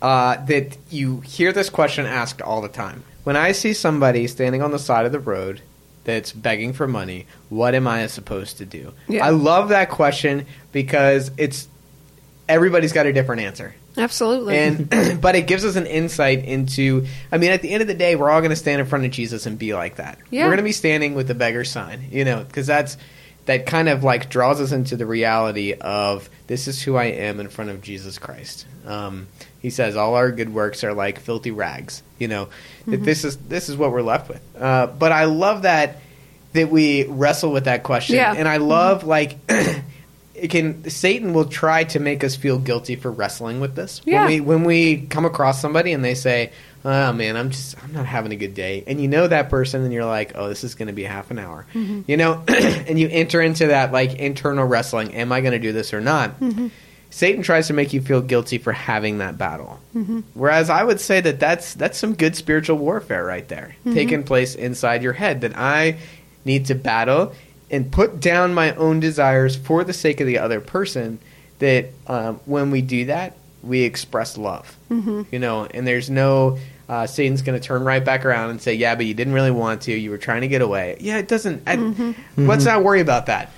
uh, 0.00 0.42
that 0.46 0.78
you 0.90 1.20
hear 1.20 1.52
this 1.52 1.68
question 1.68 2.06
asked 2.06 2.40
all 2.40 2.62
the 2.62 2.68
time. 2.68 3.02
When 3.24 3.36
I 3.36 3.52
see 3.52 3.72
somebody 3.72 4.26
standing 4.26 4.62
on 4.62 4.70
the 4.70 4.78
side 4.78 5.06
of 5.06 5.12
the 5.12 5.20
road 5.20 5.62
that's 6.04 6.32
begging 6.32 6.72
for 6.72 6.86
money, 6.86 7.26
what 7.48 7.74
am 7.74 7.88
I 7.88 8.06
supposed 8.06 8.58
to 8.58 8.66
do? 8.66 8.92
Yeah. 9.08 9.26
I 9.26 9.30
love 9.30 9.70
that 9.70 9.90
question 9.90 10.46
because 10.72 11.30
it's 11.36 11.66
everybody's 12.48 12.92
got 12.92 13.06
a 13.06 13.12
different 13.12 13.42
answer. 13.42 13.74
Absolutely. 13.96 14.58
And 14.58 15.20
but 15.20 15.34
it 15.34 15.46
gives 15.46 15.64
us 15.64 15.76
an 15.76 15.86
insight 15.86 16.44
into 16.44 17.06
I 17.32 17.38
mean 17.38 17.50
at 17.50 17.62
the 17.62 17.70
end 17.70 17.80
of 17.80 17.88
the 17.88 17.94
day 17.94 18.16
we're 18.16 18.30
all 18.30 18.40
going 18.40 18.50
to 18.50 18.56
stand 18.56 18.80
in 18.80 18.86
front 18.86 19.04
of 19.04 19.10
Jesus 19.10 19.46
and 19.46 19.58
be 19.58 19.74
like 19.74 19.96
that. 19.96 20.18
Yeah. 20.30 20.42
We're 20.44 20.50
going 20.50 20.58
to 20.58 20.64
be 20.64 20.72
standing 20.72 21.14
with 21.14 21.28
the 21.28 21.34
beggar 21.34 21.64
sign, 21.64 22.08
you 22.10 22.24
know, 22.24 22.44
cuz 22.52 22.66
that's 22.66 22.96
that 23.46 23.66
kind 23.66 23.88
of 23.88 24.02
like 24.02 24.30
draws 24.30 24.60
us 24.60 24.72
into 24.72 24.96
the 24.96 25.06
reality 25.06 25.74
of 25.74 26.28
this 26.46 26.66
is 26.66 26.82
who 26.82 26.96
I 26.96 27.04
am 27.04 27.40
in 27.40 27.48
front 27.48 27.70
of 27.70 27.82
Jesus 27.82 28.18
Christ. 28.18 28.66
Um, 28.86 29.28
he 29.64 29.70
says 29.70 29.96
all 29.96 30.14
our 30.14 30.30
good 30.30 30.52
works 30.52 30.84
are 30.84 30.92
like 30.92 31.20
filthy 31.20 31.50
rags, 31.50 32.02
you 32.18 32.28
know. 32.28 32.50
That 32.86 33.02
this 33.02 33.24
is 33.24 33.38
this 33.38 33.70
is 33.70 33.78
what 33.78 33.92
we're 33.92 34.02
left 34.02 34.28
with. 34.28 34.42
Uh, 34.54 34.88
but 34.88 35.10
I 35.10 35.24
love 35.24 35.62
that 35.62 36.02
that 36.52 36.68
we 36.68 37.06
wrestle 37.06 37.50
with 37.50 37.64
that 37.64 37.82
question. 37.82 38.16
Yeah. 38.16 38.34
And 38.36 38.46
I 38.46 38.58
love 38.58 39.04
like 39.04 39.38
it 40.34 40.48
can 40.50 40.90
Satan 40.90 41.32
will 41.32 41.46
try 41.46 41.84
to 41.84 41.98
make 41.98 42.24
us 42.24 42.36
feel 42.36 42.58
guilty 42.58 42.94
for 42.96 43.10
wrestling 43.10 43.60
with 43.60 43.74
this. 43.74 44.02
Yeah. 44.04 44.26
When 44.26 44.28
we 44.28 44.40
when 44.42 44.64
we 44.64 45.06
come 45.06 45.24
across 45.24 45.62
somebody 45.62 45.94
and 45.94 46.04
they 46.04 46.14
say, 46.14 46.52
"Oh 46.84 47.14
man, 47.14 47.34
I'm 47.34 47.48
just 47.48 47.82
I'm 47.82 47.94
not 47.94 48.04
having 48.04 48.32
a 48.32 48.36
good 48.36 48.52
day," 48.52 48.84
and 48.86 49.00
you 49.00 49.08
know 49.08 49.26
that 49.26 49.48
person, 49.48 49.82
and 49.82 49.94
you're 49.94 50.04
like, 50.04 50.32
"Oh, 50.34 50.50
this 50.50 50.62
is 50.62 50.74
going 50.74 50.88
to 50.88 50.92
be 50.92 51.04
half 51.04 51.30
an 51.30 51.38
hour," 51.38 51.64
you 51.72 52.18
know, 52.18 52.44
and 52.48 52.98
you 52.98 53.08
enter 53.10 53.40
into 53.40 53.68
that 53.68 53.92
like 53.92 54.16
internal 54.16 54.66
wrestling. 54.66 55.14
Am 55.14 55.32
I 55.32 55.40
going 55.40 55.52
to 55.52 55.58
do 55.58 55.72
this 55.72 55.94
or 55.94 56.02
not? 56.02 56.32
Satan 57.14 57.44
tries 57.44 57.68
to 57.68 57.72
make 57.74 57.92
you 57.92 58.00
feel 58.00 58.20
guilty 58.20 58.58
for 58.58 58.72
having 58.72 59.18
that 59.18 59.38
battle. 59.38 59.78
Whereas 60.34 60.68
I 60.68 60.82
would 60.82 61.00
say 61.00 61.20
that 61.20 61.38
that's 61.38 61.74
that's 61.74 61.96
some 61.96 62.14
good 62.14 62.34
spiritual 62.34 62.76
warfare 62.76 63.24
right 63.24 63.46
there, 63.46 63.76
taking 63.84 64.24
place 64.24 64.56
inside 64.56 65.04
your 65.04 65.12
head. 65.12 65.42
That 65.42 65.56
I 65.56 65.98
need 66.44 66.66
to 66.66 66.74
battle 66.74 67.32
and 67.70 67.92
put 67.92 68.18
down 68.18 68.52
my 68.52 68.74
own 68.74 68.98
desires 68.98 69.54
for 69.54 69.84
the 69.84 69.92
sake 69.92 70.20
of 70.20 70.26
the 70.26 70.38
other 70.38 70.60
person. 70.60 71.20
That 71.60 71.90
um, 72.08 72.40
when 72.46 72.72
we 72.72 72.82
do 72.82 73.04
that, 73.04 73.36
we 73.62 73.82
express 73.82 74.36
love. 74.36 74.76
You 74.90 75.38
know, 75.38 75.66
and 75.66 75.86
there's 75.86 76.10
no 76.10 76.58
uh, 76.88 77.06
Satan's 77.06 77.42
going 77.42 77.58
to 77.58 77.64
turn 77.64 77.84
right 77.84 78.04
back 78.04 78.24
around 78.24 78.50
and 78.50 78.60
say, 78.60 78.74
"Yeah, 78.74 78.96
but 78.96 79.06
you 79.06 79.14
didn't 79.14 79.34
really 79.34 79.52
want 79.52 79.82
to. 79.82 79.92
You 79.92 80.10
were 80.10 80.18
trying 80.18 80.40
to 80.40 80.48
get 80.48 80.62
away." 80.62 80.96
Yeah, 80.98 81.18
it 81.18 81.28
doesn't. 81.28 81.62
I, 81.68 81.76
Let's 82.36 82.64
not 82.64 82.82
worry 82.82 83.00
about 83.00 83.26
that. 83.26 83.52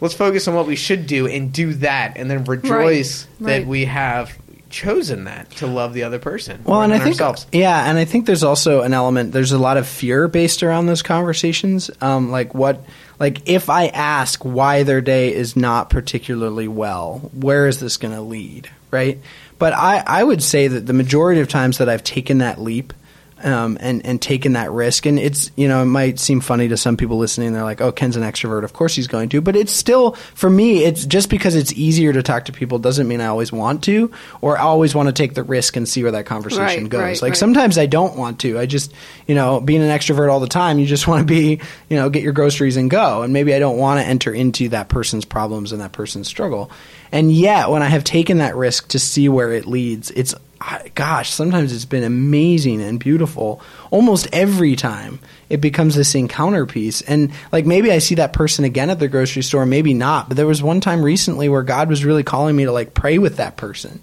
Let's 0.00 0.14
focus 0.14 0.48
on 0.48 0.54
what 0.54 0.66
we 0.66 0.76
should 0.76 1.06
do 1.06 1.26
and 1.26 1.52
do 1.52 1.74
that, 1.74 2.16
and 2.16 2.30
then 2.30 2.44
rejoice 2.44 3.26
that 3.40 3.58
right. 3.58 3.66
we 3.66 3.84
have 3.84 4.36
chosen 4.70 5.24
that 5.24 5.50
to 5.50 5.66
love 5.66 5.92
the 5.92 6.04
other 6.04 6.18
person. 6.18 6.62
Well, 6.64 6.82
and 6.82 6.92
I 6.92 6.98
think 6.98 7.20
ourselves. 7.20 7.46
yeah, 7.52 7.88
and 7.88 7.98
I 7.98 8.04
think 8.04 8.26
there's 8.26 8.44
also 8.44 8.82
an 8.82 8.94
element. 8.94 9.32
There's 9.32 9.52
a 9.52 9.58
lot 9.58 9.76
of 9.76 9.86
fear 9.86 10.28
based 10.28 10.62
around 10.62 10.86
those 10.86 11.02
conversations. 11.02 11.90
Um, 12.00 12.30
like 12.30 12.54
what, 12.54 12.84
like 13.18 13.48
if 13.48 13.68
I 13.68 13.88
ask 13.88 14.42
why 14.44 14.84
their 14.84 15.00
day 15.00 15.34
is 15.34 15.56
not 15.56 15.90
particularly 15.90 16.68
well, 16.68 17.30
where 17.34 17.66
is 17.66 17.80
this 17.80 17.96
going 17.96 18.14
to 18.14 18.22
lead, 18.22 18.70
right? 18.90 19.18
But 19.58 19.74
I, 19.74 20.02
I 20.06 20.24
would 20.24 20.42
say 20.42 20.68
that 20.68 20.86
the 20.86 20.94
majority 20.94 21.40
of 21.40 21.48
times 21.48 21.78
that 21.78 21.88
I've 21.88 22.04
taken 22.04 22.38
that 22.38 22.60
leap. 22.60 22.94
Um, 23.42 23.78
and 23.80 24.04
and 24.04 24.20
taken 24.20 24.52
that 24.52 24.70
risk, 24.70 25.06
and 25.06 25.18
it's 25.18 25.50
you 25.56 25.66
know 25.66 25.82
it 25.82 25.86
might 25.86 26.18
seem 26.18 26.40
funny 26.42 26.68
to 26.68 26.76
some 26.76 26.98
people 26.98 27.16
listening. 27.16 27.54
They're 27.54 27.62
like, 27.64 27.80
"Oh, 27.80 27.90
Ken's 27.90 28.16
an 28.16 28.22
extrovert. 28.22 28.64
Of 28.64 28.74
course 28.74 28.94
he's 28.94 29.06
going 29.06 29.30
to." 29.30 29.40
But 29.40 29.56
it's 29.56 29.72
still 29.72 30.12
for 30.34 30.50
me. 30.50 30.84
It's 30.84 31.06
just 31.06 31.30
because 31.30 31.54
it's 31.54 31.72
easier 31.72 32.12
to 32.12 32.22
talk 32.22 32.44
to 32.46 32.52
people 32.52 32.78
doesn't 32.78 33.08
mean 33.08 33.22
I 33.22 33.26
always 33.26 33.50
want 33.50 33.84
to, 33.84 34.10
or 34.42 34.58
I 34.58 34.62
always 34.62 34.94
want 34.94 35.08
to 35.08 35.12
take 35.14 35.32
the 35.34 35.42
risk 35.42 35.76
and 35.76 35.88
see 35.88 36.02
where 36.02 36.12
that 36.12 36.26
conversation 36.26 36.82
Right, 36.84 36.88
goes. 36.90 37.00
right, 37.00 37.22
like 37.22 37.30
right. 37.30 37.38
sometimes 37.38 37.78
I 37.78 37.86
don't 37.86 38.16
want 38.16 38.40
to. 38.40 38.58
I 38.58 38.66
just, 38.66 38.92
you 39.26 39.34
know, 39.34 39.58
being 39.60 39.80
an 39.82 39.88
extrovert 39.88 40.30
all 40.30 40.40
the 40.40 40.46
time, 40.46 40.78
you 40.78 40.84
just 40.84 41.08
want 41.08 41.20
to 41.20 41.24
be, 41.26 41.60
you 41.88 41.96
know, 41.96 42.10
get 42.10 42.22
your 42.22 42.32
groceries 42.34 42.76
and 42.76 42.90
go. 42.90 43.22
And 43.22 43.32
maybe 43.32 43.54
I 43.54 43.58
don't 43.58 43.78
want 43.78 44.00
to 44.00 44.06
enter 44.06 44.34
into 44.34 44.68
that 44.70 44.88
person's 44.90 45.24
problems 45.24 45.72
and 45.72 45.80
that 45.80 45.92
person's 45.92 46.28
struggle. 46.28 46.70
And 47.10 47.32
yet, 47.32 47.70
when 47.70 47.82
I 47.82 47.86
have 47.88 48.04
taken 48.04 48.38
that 48.38 48.54
risk 48.54 48.88
to 48.88 48.98
see 48.98 49.28
where 49.30 49.52
it 49.52 49.66
leads, 49.66 50.10
it's, 50.10 50.34
I- 50.60 50.90
gosh, 50.94 51.30
sometimes 51.30 51.72
it's 51.72 51.86
been 51.86 52.04
amazing 52.04 52.82
and 52.82 53.00
beautiful. 53.00 53.62
Almost 53.90 54.28
every 54.32 54.76
time 54.76 55.18
it 55.48 55.60
becomes 55.60 55.94
this 55.94 56.14
encounter 56.14 56.66
piece. 56.66 57.00
And 57.02 57.32
like 57.50 57.64
maybe 57.66 57.90
I 57.90 57.98
see 57.98 58.16
that 58.16 58.32
person 58.32 58.64
again 58.64 58.90
at 58.90 58.98
the 58.98 59.08
grocery 59.08 59.42
store, 59.42 59.64
maybe 59.64 59.94
not. 59.94 60.28
But 60.28 60.36
there 60.36 60.46
was 60.46 60.62
one 60.62 60.80
time 60.80 61.02
recently 61.02 61.48
where 61.48 61.62
God 61.62 61.88
was 61.88 62.04
really 62.04 62.22
calling 62.22 62.56
me 62.56 62.66
to 62.66 62.72
like 62.72 62.94
pray 62.94 63.18
with 63.18 63.36
that 63.36 63.56
person 63.56 64.00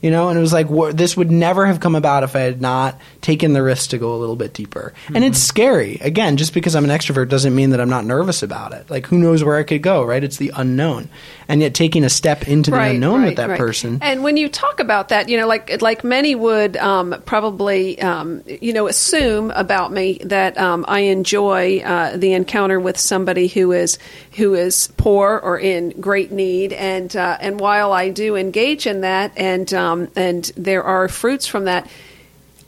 you 0.00 0.10
know 0.10 0.28
and 0.28 0.38
it 0.38 0.40
was 0.40 0.52
like 0.52 0.68
wha- 0.68 0.92
this 0.92 1.16
would 1.16 1.30
never 1.30 1.66
have 1.66 1.80
come 1.80 1.94
about 1.94 2.22
if 2.22 2.36
i 2.36 2.40
had 2.40 2.60
not 2.60 3.00
taken 3.20 3.52
the 3.52 3.62
risk 3.62 3.90
to 3.90 3.98
go 3.98 4.14
a 4.14 4.18
little 4.18 4.36
bit 4.36 4.54
deeper. 4.54 4.92
And 5.14 5.24
it's 5.24 5.38
scary. 5.38 5.96
Again 5.96 6.36
just 6.36 6.54
because 6.54 6.74
i'm 6.74 6.84
an 6.84 6.90
extrovert 6.90 7.28
doesn't 7.28 7.54
mean 7.54 7.70
that 7.70 7.80
i'm 7.80 7.90
not 7.90 8.04
nervous 8.04 8.42
about 8.42 8.72
it. 8.72 8.90
Like 8.90 9.06
who 9.06 9.18
knows 9.18 9.44
where 9.44 9.56
i 9.56 9.62
could 9.62 9.82
go 9.82 10.04
right? 10.04 10.22
It's 10.22 10.36
the 10.36 10.52
unknown. 10.54 11.08
And 11.48 11.60
yet 11.60 11.74
taking 11.74 12.04
a 12.04 12.10
step 12.10 12.46
into 12.46 12.70
the 12.70 12.80
unknown 12.80 13.24
with 13.24 13.36
that 13.36 13.50
right. 13.50 13.58
person. 13.58 13.98
And 14.02 14.22
when 14.22 14.36
you 14.36 14.48
talk 14.48 14.80
about 14.80 15.08
that, 15.08 15.28
you 15.28 15.36
know, 15.36 15.46
like 15.46 15.82
like 15.82 16.04
many 16.04 16.34
would 16.34 16.76
um, 16.76 17.22
probably, 17.26 18.00
um, 18.00 18.42
you 18.46 18.72
know, 18.72 18.86
assume 18.86 19.50
about 19.52 19.92
me 19.92 20.20
that 20.24 20.58
um, 20.58 20.84
I 20.86 21.00
enjoy 21.00 21.80
uh, 21.80 22.16
the 22.16 22.32
encounter 22.34 22.78
with 22.78 22.98
somebody 22.98 23.48
who 23.48 23.72
is 23.72 23.98
who 24.32 24.54
is 24.54 24.88
poor 24.96 25.40
or 25.42 25.58
in 25.58 25.90
great 26.00 26.30
need, 26.30 26.72
and 26.72 27.14
uh, 27.16 27.38
and 27.40 27.58
while 27.58 27.92
I 27.92 28.10
do 28.10 28.36
engage 28.36 28.86
in 28.86 29.00
that, 29.00 29.32
and 29.36 29.72
um, 29.74 29.89
and 30.16 30.44
there 30.56 30.82
are 30.84 31.08
fruits 31.08 31.46
from 31.46 31.64
that. 31.64 31.86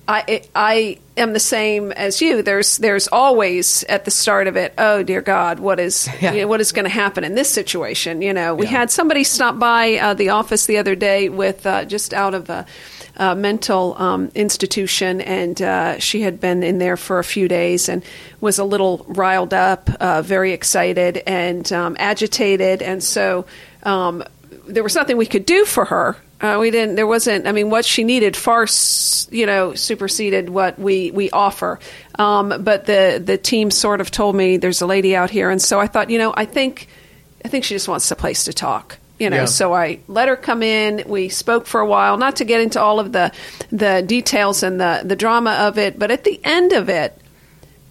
I 0.09 0.43
I 0.55 0.99
am 1.17 1.33
the 1.33 1.41
same 1.41 1.93
as 1.93 2.21
you. 2.21 2.43
There's 2.43 2.77
there's 2.79 3.07
always 3.09 3.85
at 3.85 4.05
the 4.05 4.11
start 4.11 4.49
of 4.49 4.57
it. 4.57 4.75
Oh 4.77 5.03
dear 5.05 5.21
God, 5.23 5.61
what 5.61 5.79
is 5.79 6.09
Yeah. 6.21 6.33
you 6.33 6.41
know, 6.43 6.49
what 6.49 6.61
is 6.61 6.73
going 6.73 6.85
to 6.87 6.91
happen 6.91 7.23
in 7.25 7.35
this 7.37 7.49
situation? 7.49 8.21
You 8.21 8.33
know, 8.33 8.55
we 8.55 8.67
had 8.67 8.91
somebody 8.91 9.23
stop 9.25 9.59
by 9.59 9.95
uh, 9.95 10.15
the 10.15 10.31
office 10.31 10.67
the 10.67 10.79
other 10.79 10.97
day 10.97 11.29
with 11.29 11.65
uh, 11.67 11.85
just 11.85 12.13
out 12.15 12.35
of 12.35 12.51
a, 12.51 12.67
a 13.17 13.37
mental 13.37 13.95
um, 13.97 14.33
institution, 14.35 15.21
and 15.21 15.63
uh, 15.63 15.99
she 16.01 16.23
had 16.23 16.41
been 16.41 16.65
in 16.65 16.79
there 16.79 16.97
for 16.97 17.21
a 17.21 17.25
few 17.25 17.47
days 17.47 17.89
and 17.89 18.03
was 18.41 18.59
a 18.59 18.65
little 18.65 19.05
riled 19.09 19.55
up, 19.55 19.89
uh, 20.01 20.21
very 20.23 20.53
excited 20.53 21.19
and 21.29 21.73
um, 21.73 21.97
agitated, 21.99 22.83
and 22.83 23.03
so. 23.03 23.47
Um, 23.85 24.25
there 24.65 24.85
was 24.85 24.95
nothing 24.95 25.17
we 25.17 25.27
could 25.27 25.45
do 25.45 25.65
for 25.65 25.85
her. 25.87 26.17
Uh, 26.43 26.59
we 26.61 26.73
didn't. 26.73 26.97
There 26.97 27.07
wasn't. 27.07 27.47
I 27.47 27.53
mean, 27.53 27.71
what 27.71 27.85
she 27.85 28.03
needed 28.03 28.37
far, 28.37 28.67
you 29.31 29.47
know, 29.47 29.75
superseded 29.75 30.51
what 30.51 30.77
we 30.79 31.13
we 31.13 31.31
offer. 31.31 31.79
Um, 32.19 32.53
but 32.65 32.87
the 32.87 33.23
the 33.25 33.39
team 33.39 33.71
sort 33.71 34.01
of 34.01 34.11
told 34.11 34.35
me 34.35 34.57
there's 34.57 34.83
a 34.83 34.87
lady 34.87 35.15
out 35.15 35.31
here, 35.31 35.51
and 35.51 35.63
so 35.63 35.79
I 35.79 35.87
thought, 35.87 36.11
you 36.11 36.19
know, 36.19 36.35
I 36.37 36.45
think 36.45 36.89
I 37.45 37.49
think 37.49 37.65
she 37.65 37.75
just 37.77 37.87
wants 37.87 38.11
a 38.11 38.17
place 38.17 38.45
to 38.45 38.53
talk. 38.53 38.99
You 39.21 39.31
know, 39.31 39.37
Yeah. 39.37 39.45
so 39.45 39.73
I 39.73 40.01
let 40.09 40.27
her 40.27 40.35
come 40.35 40.65
in. 40.65 41.05
We 41.07 41.29
spoke 41.29 41.67
for 41.67 41.81
a 41.81 41.87
while, 41.87 42.17
not 42.17 42.37
to 42.37 42.45
get 42.45 42.61
into 42.61 42.81
all 42.81 42.99
of 42.99 43.13
the 43.13 43.31
the 43.71 44.03
details 44.05 44.65
and 44.65 44.81
the 44.81 45.03
the 45.05 45.15
drama 45.15 45.53
of 45.53 45.79
it, 45.79 45.97
but 45.97 46.11
at 46.11 46.25
the 46.25 46.41
end 46.43 46.73
of 46.73 46.89
it, 46.89 47.17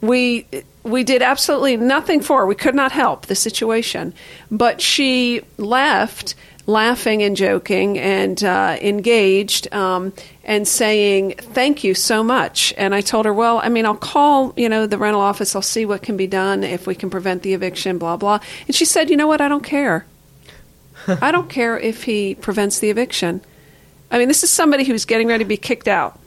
we 0.01 0.45
we 0.83 1.03
did 1.05 1.21
absolutely 1.21 1.77
nothing 1.77 2.19
for 2.21 2.39
her. 2.41 2.45
We 2.47 2.55
could 2.55 2.75
not 2.75 2.91
help 2.91 3.27
the 3.27 3.35
situation, 3.35 4.13
but 4.49 4.81
she 4.81 5.41
left 5.57 6.35
laughing 6.71 7.21
and 7.21 7.36
joking 7.36 7.99
and 7.99 8.43
uh, 8.43 8.77
engaged 8.81 9.71
um, 9.73 10.13
and 10.43 10.67
saying 10.67 11.36
thank 11.38 11.84
you 11.84 11.93
so 11.93 12.23
much. 12.23 12.73
And 12.77 12.95
I 12.95 13.01
told 13.01 13.25
her, 13.25 13.34
well, 13.34 13.60
I 13.63 13.69
mean, 13.69 13.86
I'll 13.86 13.95
call 13.95 14.53
you 14.57 14.69
know 14.69 14.88
the 14.88 14.97
rental 14.97 15.21
office. 15.21 15.55
I'll 15.55 15.62
see 15.62 15.86
what 15.86 16.01
can 16.01 16.17
be 16.17 16.27
done 16.27 16.63
if 16.63 16.88
we 16.88 16.95
can 16.95 17.10
prevent 17.10 17.43
the 17.43 17.53
eviction. 17.53 17.97
Blah 17.97 18.17
blah. 18.17 18.39
And 18.67 18.75
she 18.75 18.86
said, 18.86 19.10
you 19.10 19.17
know 19.17 19.27
what? 19.27 19.41
I 19.41 19.47
don't 19.47 19.63
care. 19.63 20.05
I 21.07 21.31
don't 21.31 21.49
care 21.49 21.77
if 21.77 22.03
he 22.03 22.36
prevents 22.36 22.79
the 22.79 22.89
eviction. 22.89 23.41
I 24.10 24.17
mean, 24.17 24.27
this 24.27 24.43
is 24.43 24.49
somebody 24.49 24.84
who's 24.84 25.05
getting 25.05 25.27
ready 25.27 25.43
to 25.43 25.47
be 25.47 25.57
kicked 25.57 25.88
out. 25.88 26.19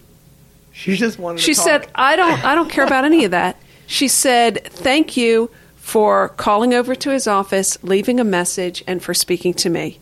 She 0.73 0.97
just 0.97 1.19
wanted. 1.19 1.41
She 1.41 1.55
said, 1.55 1.89
"I 1.95 2.17
don't, 2.17 2.45
I 2.45 2.55
don't 2.55 2.71
care 2.71 2.85
about 2.85 3.05
any 3.05 3.25
of 3.25 3.31
that." 3.31 3.57
She 3.87 4.09
said, 4.09 4.65
"Thank 4.65 5.17
you 5.17 5.51
for 5.85 6.31
calling 6.31 6.73
over 6.73 6.95
to 6.95 7.11
his 7.11 7.29
office, 7.29 7.77
leaving 7.83 8.19
a 8.19 8.25
message, 8.25 8.83
and 8.87 9.03
for 9.03 9.13
speaking 9.13 9.53
to 9.53 9.69
me. 9.69 10.01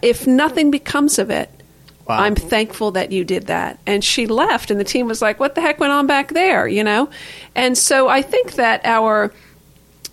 If 0.00 0.26
nothing 0.26 0.70
becomes 0.70 1.18
of 1.18 1.30
it, 1.30 1.50
Wow. 2.06 2.18
I'm 2.18 2.34
thankful 2.34 2.90
that 2.92 3.12
you 3.12 3.24
did 3.24 3.46
that." 3.46 3.78
And 3.86 4.02
she 4.02 4.26
left, 4.26 4.70
and 4.72 4.80
the 4.80 4.84
team 4.84 5.06
was 5.06 5.22
like, 5.22 5.38
"What 5.38 5.54
the 5.54 5.60
heck 5.60 5.78
went 5.78 5.92
on 5.92 6.06
back 6.06 6.32
there?" 6.32 6.66
You 6.66 6.82
know, 6.82 7.08
and 7.54 7.78
so 7.78 8.08
I 8.08 8.22
think 8.22 8.54
that 8.54 8.80
our 8.84 9.32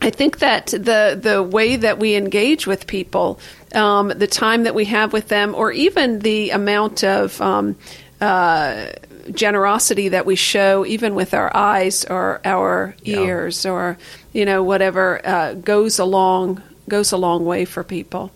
I 0.02 0.10
think 0.12 0.40
that 0.40 0.68
the 0.68 1.20
the 1.22 1.44
way 1.44 1.76
that 1.76 2.00
we 2.00 2.16
engage 2.16 2.66
with 2.66 2.88
people, 2.88 3.40
um, 3.76 4.10
the 4.10 4.28
time 4.28 4.64
that 4.64 4.74
we 4.74 4.86
have 4.86 5.12
with 5.12 5.28
them, 5.28 5.54
or 5.56 5.72
even 5.72 6.20
the 6.20 6.52
amount 6.52 7.04
of 7.04 7.42
um, 7.42 7.76
uh, 8.22 8.88
generosity 9.32 10.10
that 10.10 10.26
we 10.26 10.36
show, 10.36 10.86
even 10.86 11.16
with 11.16 11.34
our 11.34 11.56
eyes 11.56 12.06
or 12.06 12.40
our 12.46 12.96
ears 13.04 13.66
or 13.66 13.98
you 14.32 14.46
know 14.46 14.64
whatever, 14.64 15.26
uh, 15.26 15.54
goes 15.54 16.00
a 16.00 16.06
long 16.06 16.62
goes 16.88 17.12
a 17.12 17.18
long 17.18 17.44
way 17.44 17.66
for 17.66 17.84
people. 17.84 18.32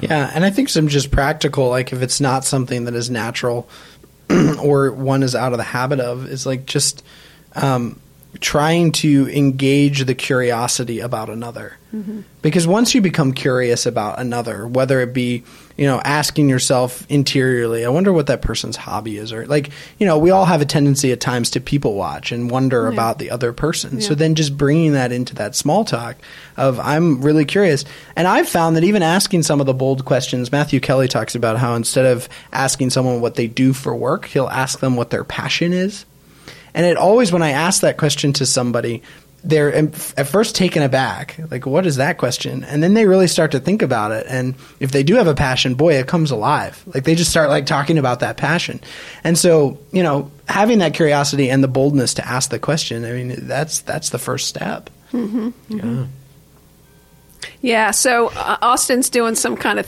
Yeah, 0.00 0.30
and 0.34 0.44
I 0.44 0.50
think 0.50 0.68
some 0.68 0.88
just 0.88 1.10
practical, 1.10 1.68
like 1.68 1.92
if 1.92 2.02
it's 2.02 2.20
not 2.20 2.44
something 2.44 2.84
that 2.84 2.94
is 2.94 3.10
natural 3.10 3.68
or 4.62 4.92
one 4.92 5.22
is 5.22 5.34
out 5.34 5.52
of 5.52 5.58
the 5.58 5.64
habit 5.64 6.00
of, 6.00 6.26
is 6.26 6.46
like 6.46 6.66
just 6.66 7.04
um, 7.54 8.00
trying 8.40 8.92
to 8.92 9.28
engage 9.28 10.04
the 10.04 10.14
curiosity 10.14 11.00
about 11.00 11.28
another. 11.28 11.78
Because 12.40 12.66
once 12.66 12.94
you 12.94 13.02
become 13.02 13.34
curious 13.34 13.84
about 13.84 14.18
another, 14.18 14.66
whether 14.66 15.00
it 15.00 15.12
be, 15.12 15.44
you 15.76 15.86
know, 15.86 16.00
asking 16.02 16.48
yourself 16.48 17.04
interiorly, 17.10 17.84
I 17.84 17.90
wonder 17.90 18.14
what 18.14 18.28
that 18.28 18.40
person's 18.40 18.76
hobby 18.76 19.18
is, 19.18 19.30
or 19.30 19.46
like, 19.46 19.68
you 19.98 20.06
know, 20.06 20.16
we 20.16 20.30
all 20.30 20.46
have 20.46 20.62
a 20.62 20.64
tendency 20.64 21.12
at 21.12 21.20
times 21.20 21.50
to 21.50 21.60
people 21.60 21.92
watch 21.92 22.32
and 22.32 22.50
wonder 22.50 22.88
about 22.88 23.18
the 23.18 23.30
other 23.30 23.52
person. 23.52 24.00
So 24.00 24.14
then 24.14 24.34
just 24.34 24.56
bringing 24.56 24.94
that 24.94 25.12
into 25.12 25.34
that 25.34 25.54
small 25.54 25.84
talk 25.84 26.16
of 26.56 26.80
I'm 26.80 27.20
really 27.20 27.44
curious. 27.44 27.84
And 28.16 28.26
I've 28.26 28.48
found 28.48 28.76
that 28.76 28.84
even 28.84 29.02
asking 29.02 29.42
some 29.42 29.60
of 29.60 29.66
the 29.66 29.74
bold 29.74 30.06
questions, 30.06 30.50
Matthew 30.50 30.80
Kelly 30.80 31.08
talks 31.08 31.34
about 31.34 31.58
how 31.58 31.74
instead 31.74 32.06
of 32.06 32.26
asking 32.54 32.88
someone 32.88 33.20
what 33.20 33.34
they 33.34 33.48
do 33.48 33.74
for 33.74 33.94
work, 33.94 34.24
he'll 34.24 34.48
ask 34.48 34.80
them 34.80 34.96
what 34.96 35.10
their 35.10 35.24
passion 35.24 35.74
is. 35.74 36.06
And 36.74 36.86
it 36.86 36.96
always, 36.96 37.32
when 37.32 37.42
I 37.42 37.50
ask 37.50 37.82
that 37.82 37.96
question 37.96 38.32
to 38.34 38.46
somebody, 38.46 39.02
they're 39.44 39.74
at 39.74 40.28
first 40.28 40.54
taken 40.54 40.82
aback, 40.82 41.36
like, 41.50 41.66
what 41.66 41.84
is 41.84 41.96
that 41.96 42.16
question? 42.16 42.62
And 42.62 42.80
then 42.82 42.94
they 42.94 43.06
really 43.06 43.26
start 43.26 43.50
to 43.52 43.60
think 43.60 43.82
about 43.82 44.12
it. 44.12 44.26
And 44.28 44.54
if 44.78 44.92
they 44.92 45.02
do 45.02 45.16
have 45.16 45.26
a 45.26 45.34
passion, 45.34 45.74
boy, 45.74 45.94
it 45.94 46.06
comes 46.06 46.30
alive. 46.30 46.82
Like 46.86 47.04
they 47.04 47.16
just 47.16 47.30
start 47.30 47.48
like 47.48 47.66
talking 47.66 47.98
about 47.98 48.20
that 48.20 48.36
passion. 48.36 48.80
And 49.24 49.36
so, 49.36 49.80
you 49.90 50.04
know, 50.04 50.30
having 50.46 50.78
that 50.78 50.94
curiosity 50.94 51.50
and 51.50 51.62
the 51.62 51.68
boldness 51.68 52.14
to 52.14 52.26
ask 52.26 52.50
the 52.50 52.60
question, 52.60 53.04
I 53.04 53.12
mean, 53.12 53.48
that's 53.48 53.80
that's 53.80 54.10
the 54.10 54.18
first 54.18 54.46
step. 54.48 54.90
Mm-hmm. 55.12 55.48
Mm-hmm. 55.48 55.76
Yeah, 55.76 56.06
so 57.92 58.28
uh, 58.28 58.58
Austin's 58.62 59.08
doing 59.10 59.34
some 59.34 59.56
kind 59.56 59.78
of 59.78 59.86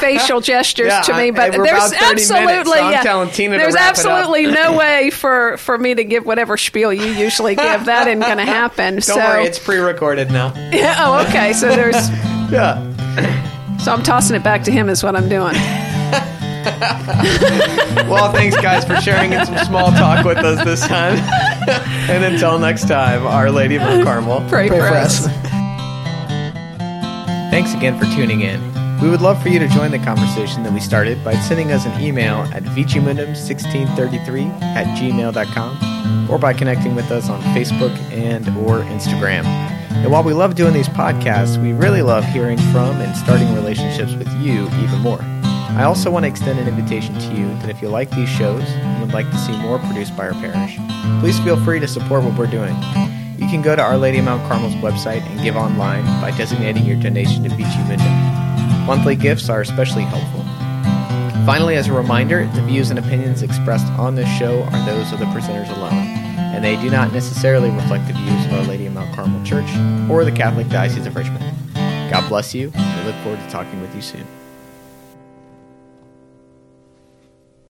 facial 0.00 0.40
gestures 0.42 0.88
Yeah, 0.88 1.02
to 1.02 1.14
me, 1.16 1.30
but 1.30 1.52
there's 1.52 1.92
absolutely 1.92 2.46
minutes, 2.46 2.70
so 2.70 2.74
yeah, 2.90 3.30
Tina 3.30 3.56
there's 3.58 3.74
wrap 3.74 3.94
it 3.98 4.04
up. 4.06 4.06
absolutely 4.12 4.46
no 4.48 4.76
way 4.78 5.10
for 5.10 5.56
for 5.58 5.76
me 5.78 5.94
to 5.94 6.04
give 6.04 6.24
whatever 6.26 6.56
spiel 6.56 6.92
you 6.92 7.06
usually 7.12 7.54
give. 7.54 7.84
That 7.86 8.06
isn't 8.08 8.20
going 8.20 8.38
to 8.38 8.44
happen. 8.44 8.94
Don't 8.94 9.02
so 9.02 9.16
worry, 9.16 9.44
it's 9.44 9.58
pre-recorded 9.58 10.30
now. 10.30 10.52
yeah, 10.72 10.96
oh, 10.98 11.24
okay. 11.28 11.52
So 11.52 11.68
there's 11.68 12.10
Yeah. 12.50 12.78
so 13.78 13.92
I'm 13.92 14.02
tossing 14.02 14.36
it 14.36 14.42
back 14.42 14.62
to 14.64 14.70
him 14.72 14.88
is 14.88 15.02
what 15.02 15.16
I'm 15.16 15.28
doing. 15.28 15.54
Well, 18.08 18.32
thanks 18.32 18.56
guys 18.56 18.84
for 18.84 18.96
sharing 18.96 19.32
in 19.32 19.44
some 19.46 19.58
small 19.58 19.90
talk 19.92 20.24
with 20.24 20.38
us 20.38 20.64
this 20.64 20.80
time. 20.86 21.16
and 22.10 22.24
until 22.24 22.58
next 22.58 22.88
time, 22.88 23.26
Our 23.26 23.50
Lady 23.50 23.76
of 23.76 23.82
Carmel. 24.04 24.40
Pray, 24.48 24.68
Pray 24.68 24.78
for, 24.80 24.88
for 24.88 24.94
us. 24.94 25.26
us. 25.26 25.53
Thanks 27.54 27.72
again 27.72 27.96
for 27.96 28.04
tuning 28.06 28.40
in. 28.40 28.60
We 29.00 29.08
would 29.08 29.20
love 29.20 29.40
for 29.40 29.48
you 29.48 29.60
to 29.60 29.68
join 29.68 29.92
the 29.92 30.00
conversation 30.00 30.64
that 30.64 30.72
we 30.72 30.80
started 30.80 31.22
by 31.22 31.36
sending 31.36 31.70
us 31.70 31.86
an 31.86 32.02
email 32.02 32.38
at 32.52 32.64
vicimundum1633 32.64 34.60
at 34.60 34.98
gmail.com 34.98 36.28
or 36.28 36.36
by 36.36 36.52
connecting 36.52 36.96
with 36.96 37.12
us 37.12 37.28
on 37.28 37.40
Facebook 37.54 37.96
and 38.10 38.48
or 38.58 38.80
Instagram. 38.80 39.44
And 39.44 40.10
while 40.10 40.24
we 40.24 40.32
love 40.32 40.56
doing 40.56 40.74
these 40.74 40.88
podcasts, 40.88 41.62
we 41.62 41.72
really 41.72 42.02
love 42.02 42.24
hearing 42.24 42.58
from 42.72 43.00
and 43.00 43.16
starting 43.16 43.54
relationships 43.54 44.14
with 44.14 44.26
you 44.42 44.64
even 44.82 44.98
more. 44.98 45.20
I 45.22 45.84
also 45.84 46.10
want 46.10 46.24
to 46.24 46.28
extend 46.28 46.58
an 46.58 46.66
invitation 46.66 47.14
to 47.20 47.34
you 47.36 47.46
that 47.58 47.70
if 47.70 47.80
you 47.80 47.86
like 47.88 48.10
these 48.10 48.28
shows 48.30 48.64
and 48.64 49.00
would 49.00 49.14
like 49.14 49.30
to 49.30 49.38
see 49.38 49.56
more 49.58 49.78
produced 49.78 50.16
by 50.16 50.26
our 50.26 50.32
parish, 50.32 50.76
please 51.20 51.38
feel 51.38 51.62
free 51.64 51.78
to 51.78 51.86
support 51.86 52.24
what 52.24 52.36
we're 52.36 52.48
doing. 52.48 52.74
You 53.36 53.48
can 53.48 53.62
go 53.62 53.74
to 53.74 53.82
Our 53.82 53.98
Lady 53.98 54.18
of 54.18 54.26
Mount 54.26 54.46
Carmel's 54.48 54.74
website 54.76 55.22
and 55.22 55.42
give 55.42 55.56
online 55.56 56.04
by 56.20 56.30
designating 56.36 56.84
your 56.84 57.00
donation 57.00 57.42
to 57.42 57.48
Mundum. 57.50 58.86
Monthly 58.86 59.16
gifts 59.16 59.48
are 59.48 59.60
especially 59.60 60.02
helpful. 60.02 60.42
Finally, 61.44 61.76
as 61.76 61.88
a 61.88 61.92
reminder, 61.92 62.46
the 62.54 62.62
views 62.62 62.90
and 62.90 62.98
opinions 62.98 63.42
expressed 63.42 63.86
on 63.98 64.14
this 64.14 64.28
show 64.38 64.62
are 64.62 64.86
those 64.86 65.12
of 65.12 65.18
the 65.18 65.24
presenters 65.26 65.68
alone, 65.76 66.06
and 66.54 66.64
they 66.64 66.76
do 66.76 66.90
not 66.90 67.12
necessarily 67.12 67.70
reflect 67.70 68.06
the 68.06 68.14
views 68.14 68.46
of 68.46 68.52
Our 68.52 68.62
Lady 68.62 68.86
of 68.86 68.94
Mount 68.94 69.14
Carmel 69.16 69.44
Church 69.44 69.68
or 70.08 70.24
the 70.24 70.32
Catholic 70.32 70.68
Diocese 70.68 71.06
of 71.06 71.16
Richmond. 71.16 71.44
God 71.74 72.28
bless 72.28 72.54
you, 72.54 72.70
and 72.74 73.00
we 73.00 73.12
look 73.12 73.20
forward 73.22 73.40
to 73.40 73.50
talking 73.50 73.80
with 73.80 73.94
you 73.96 74.02
soon. 74.02 74.26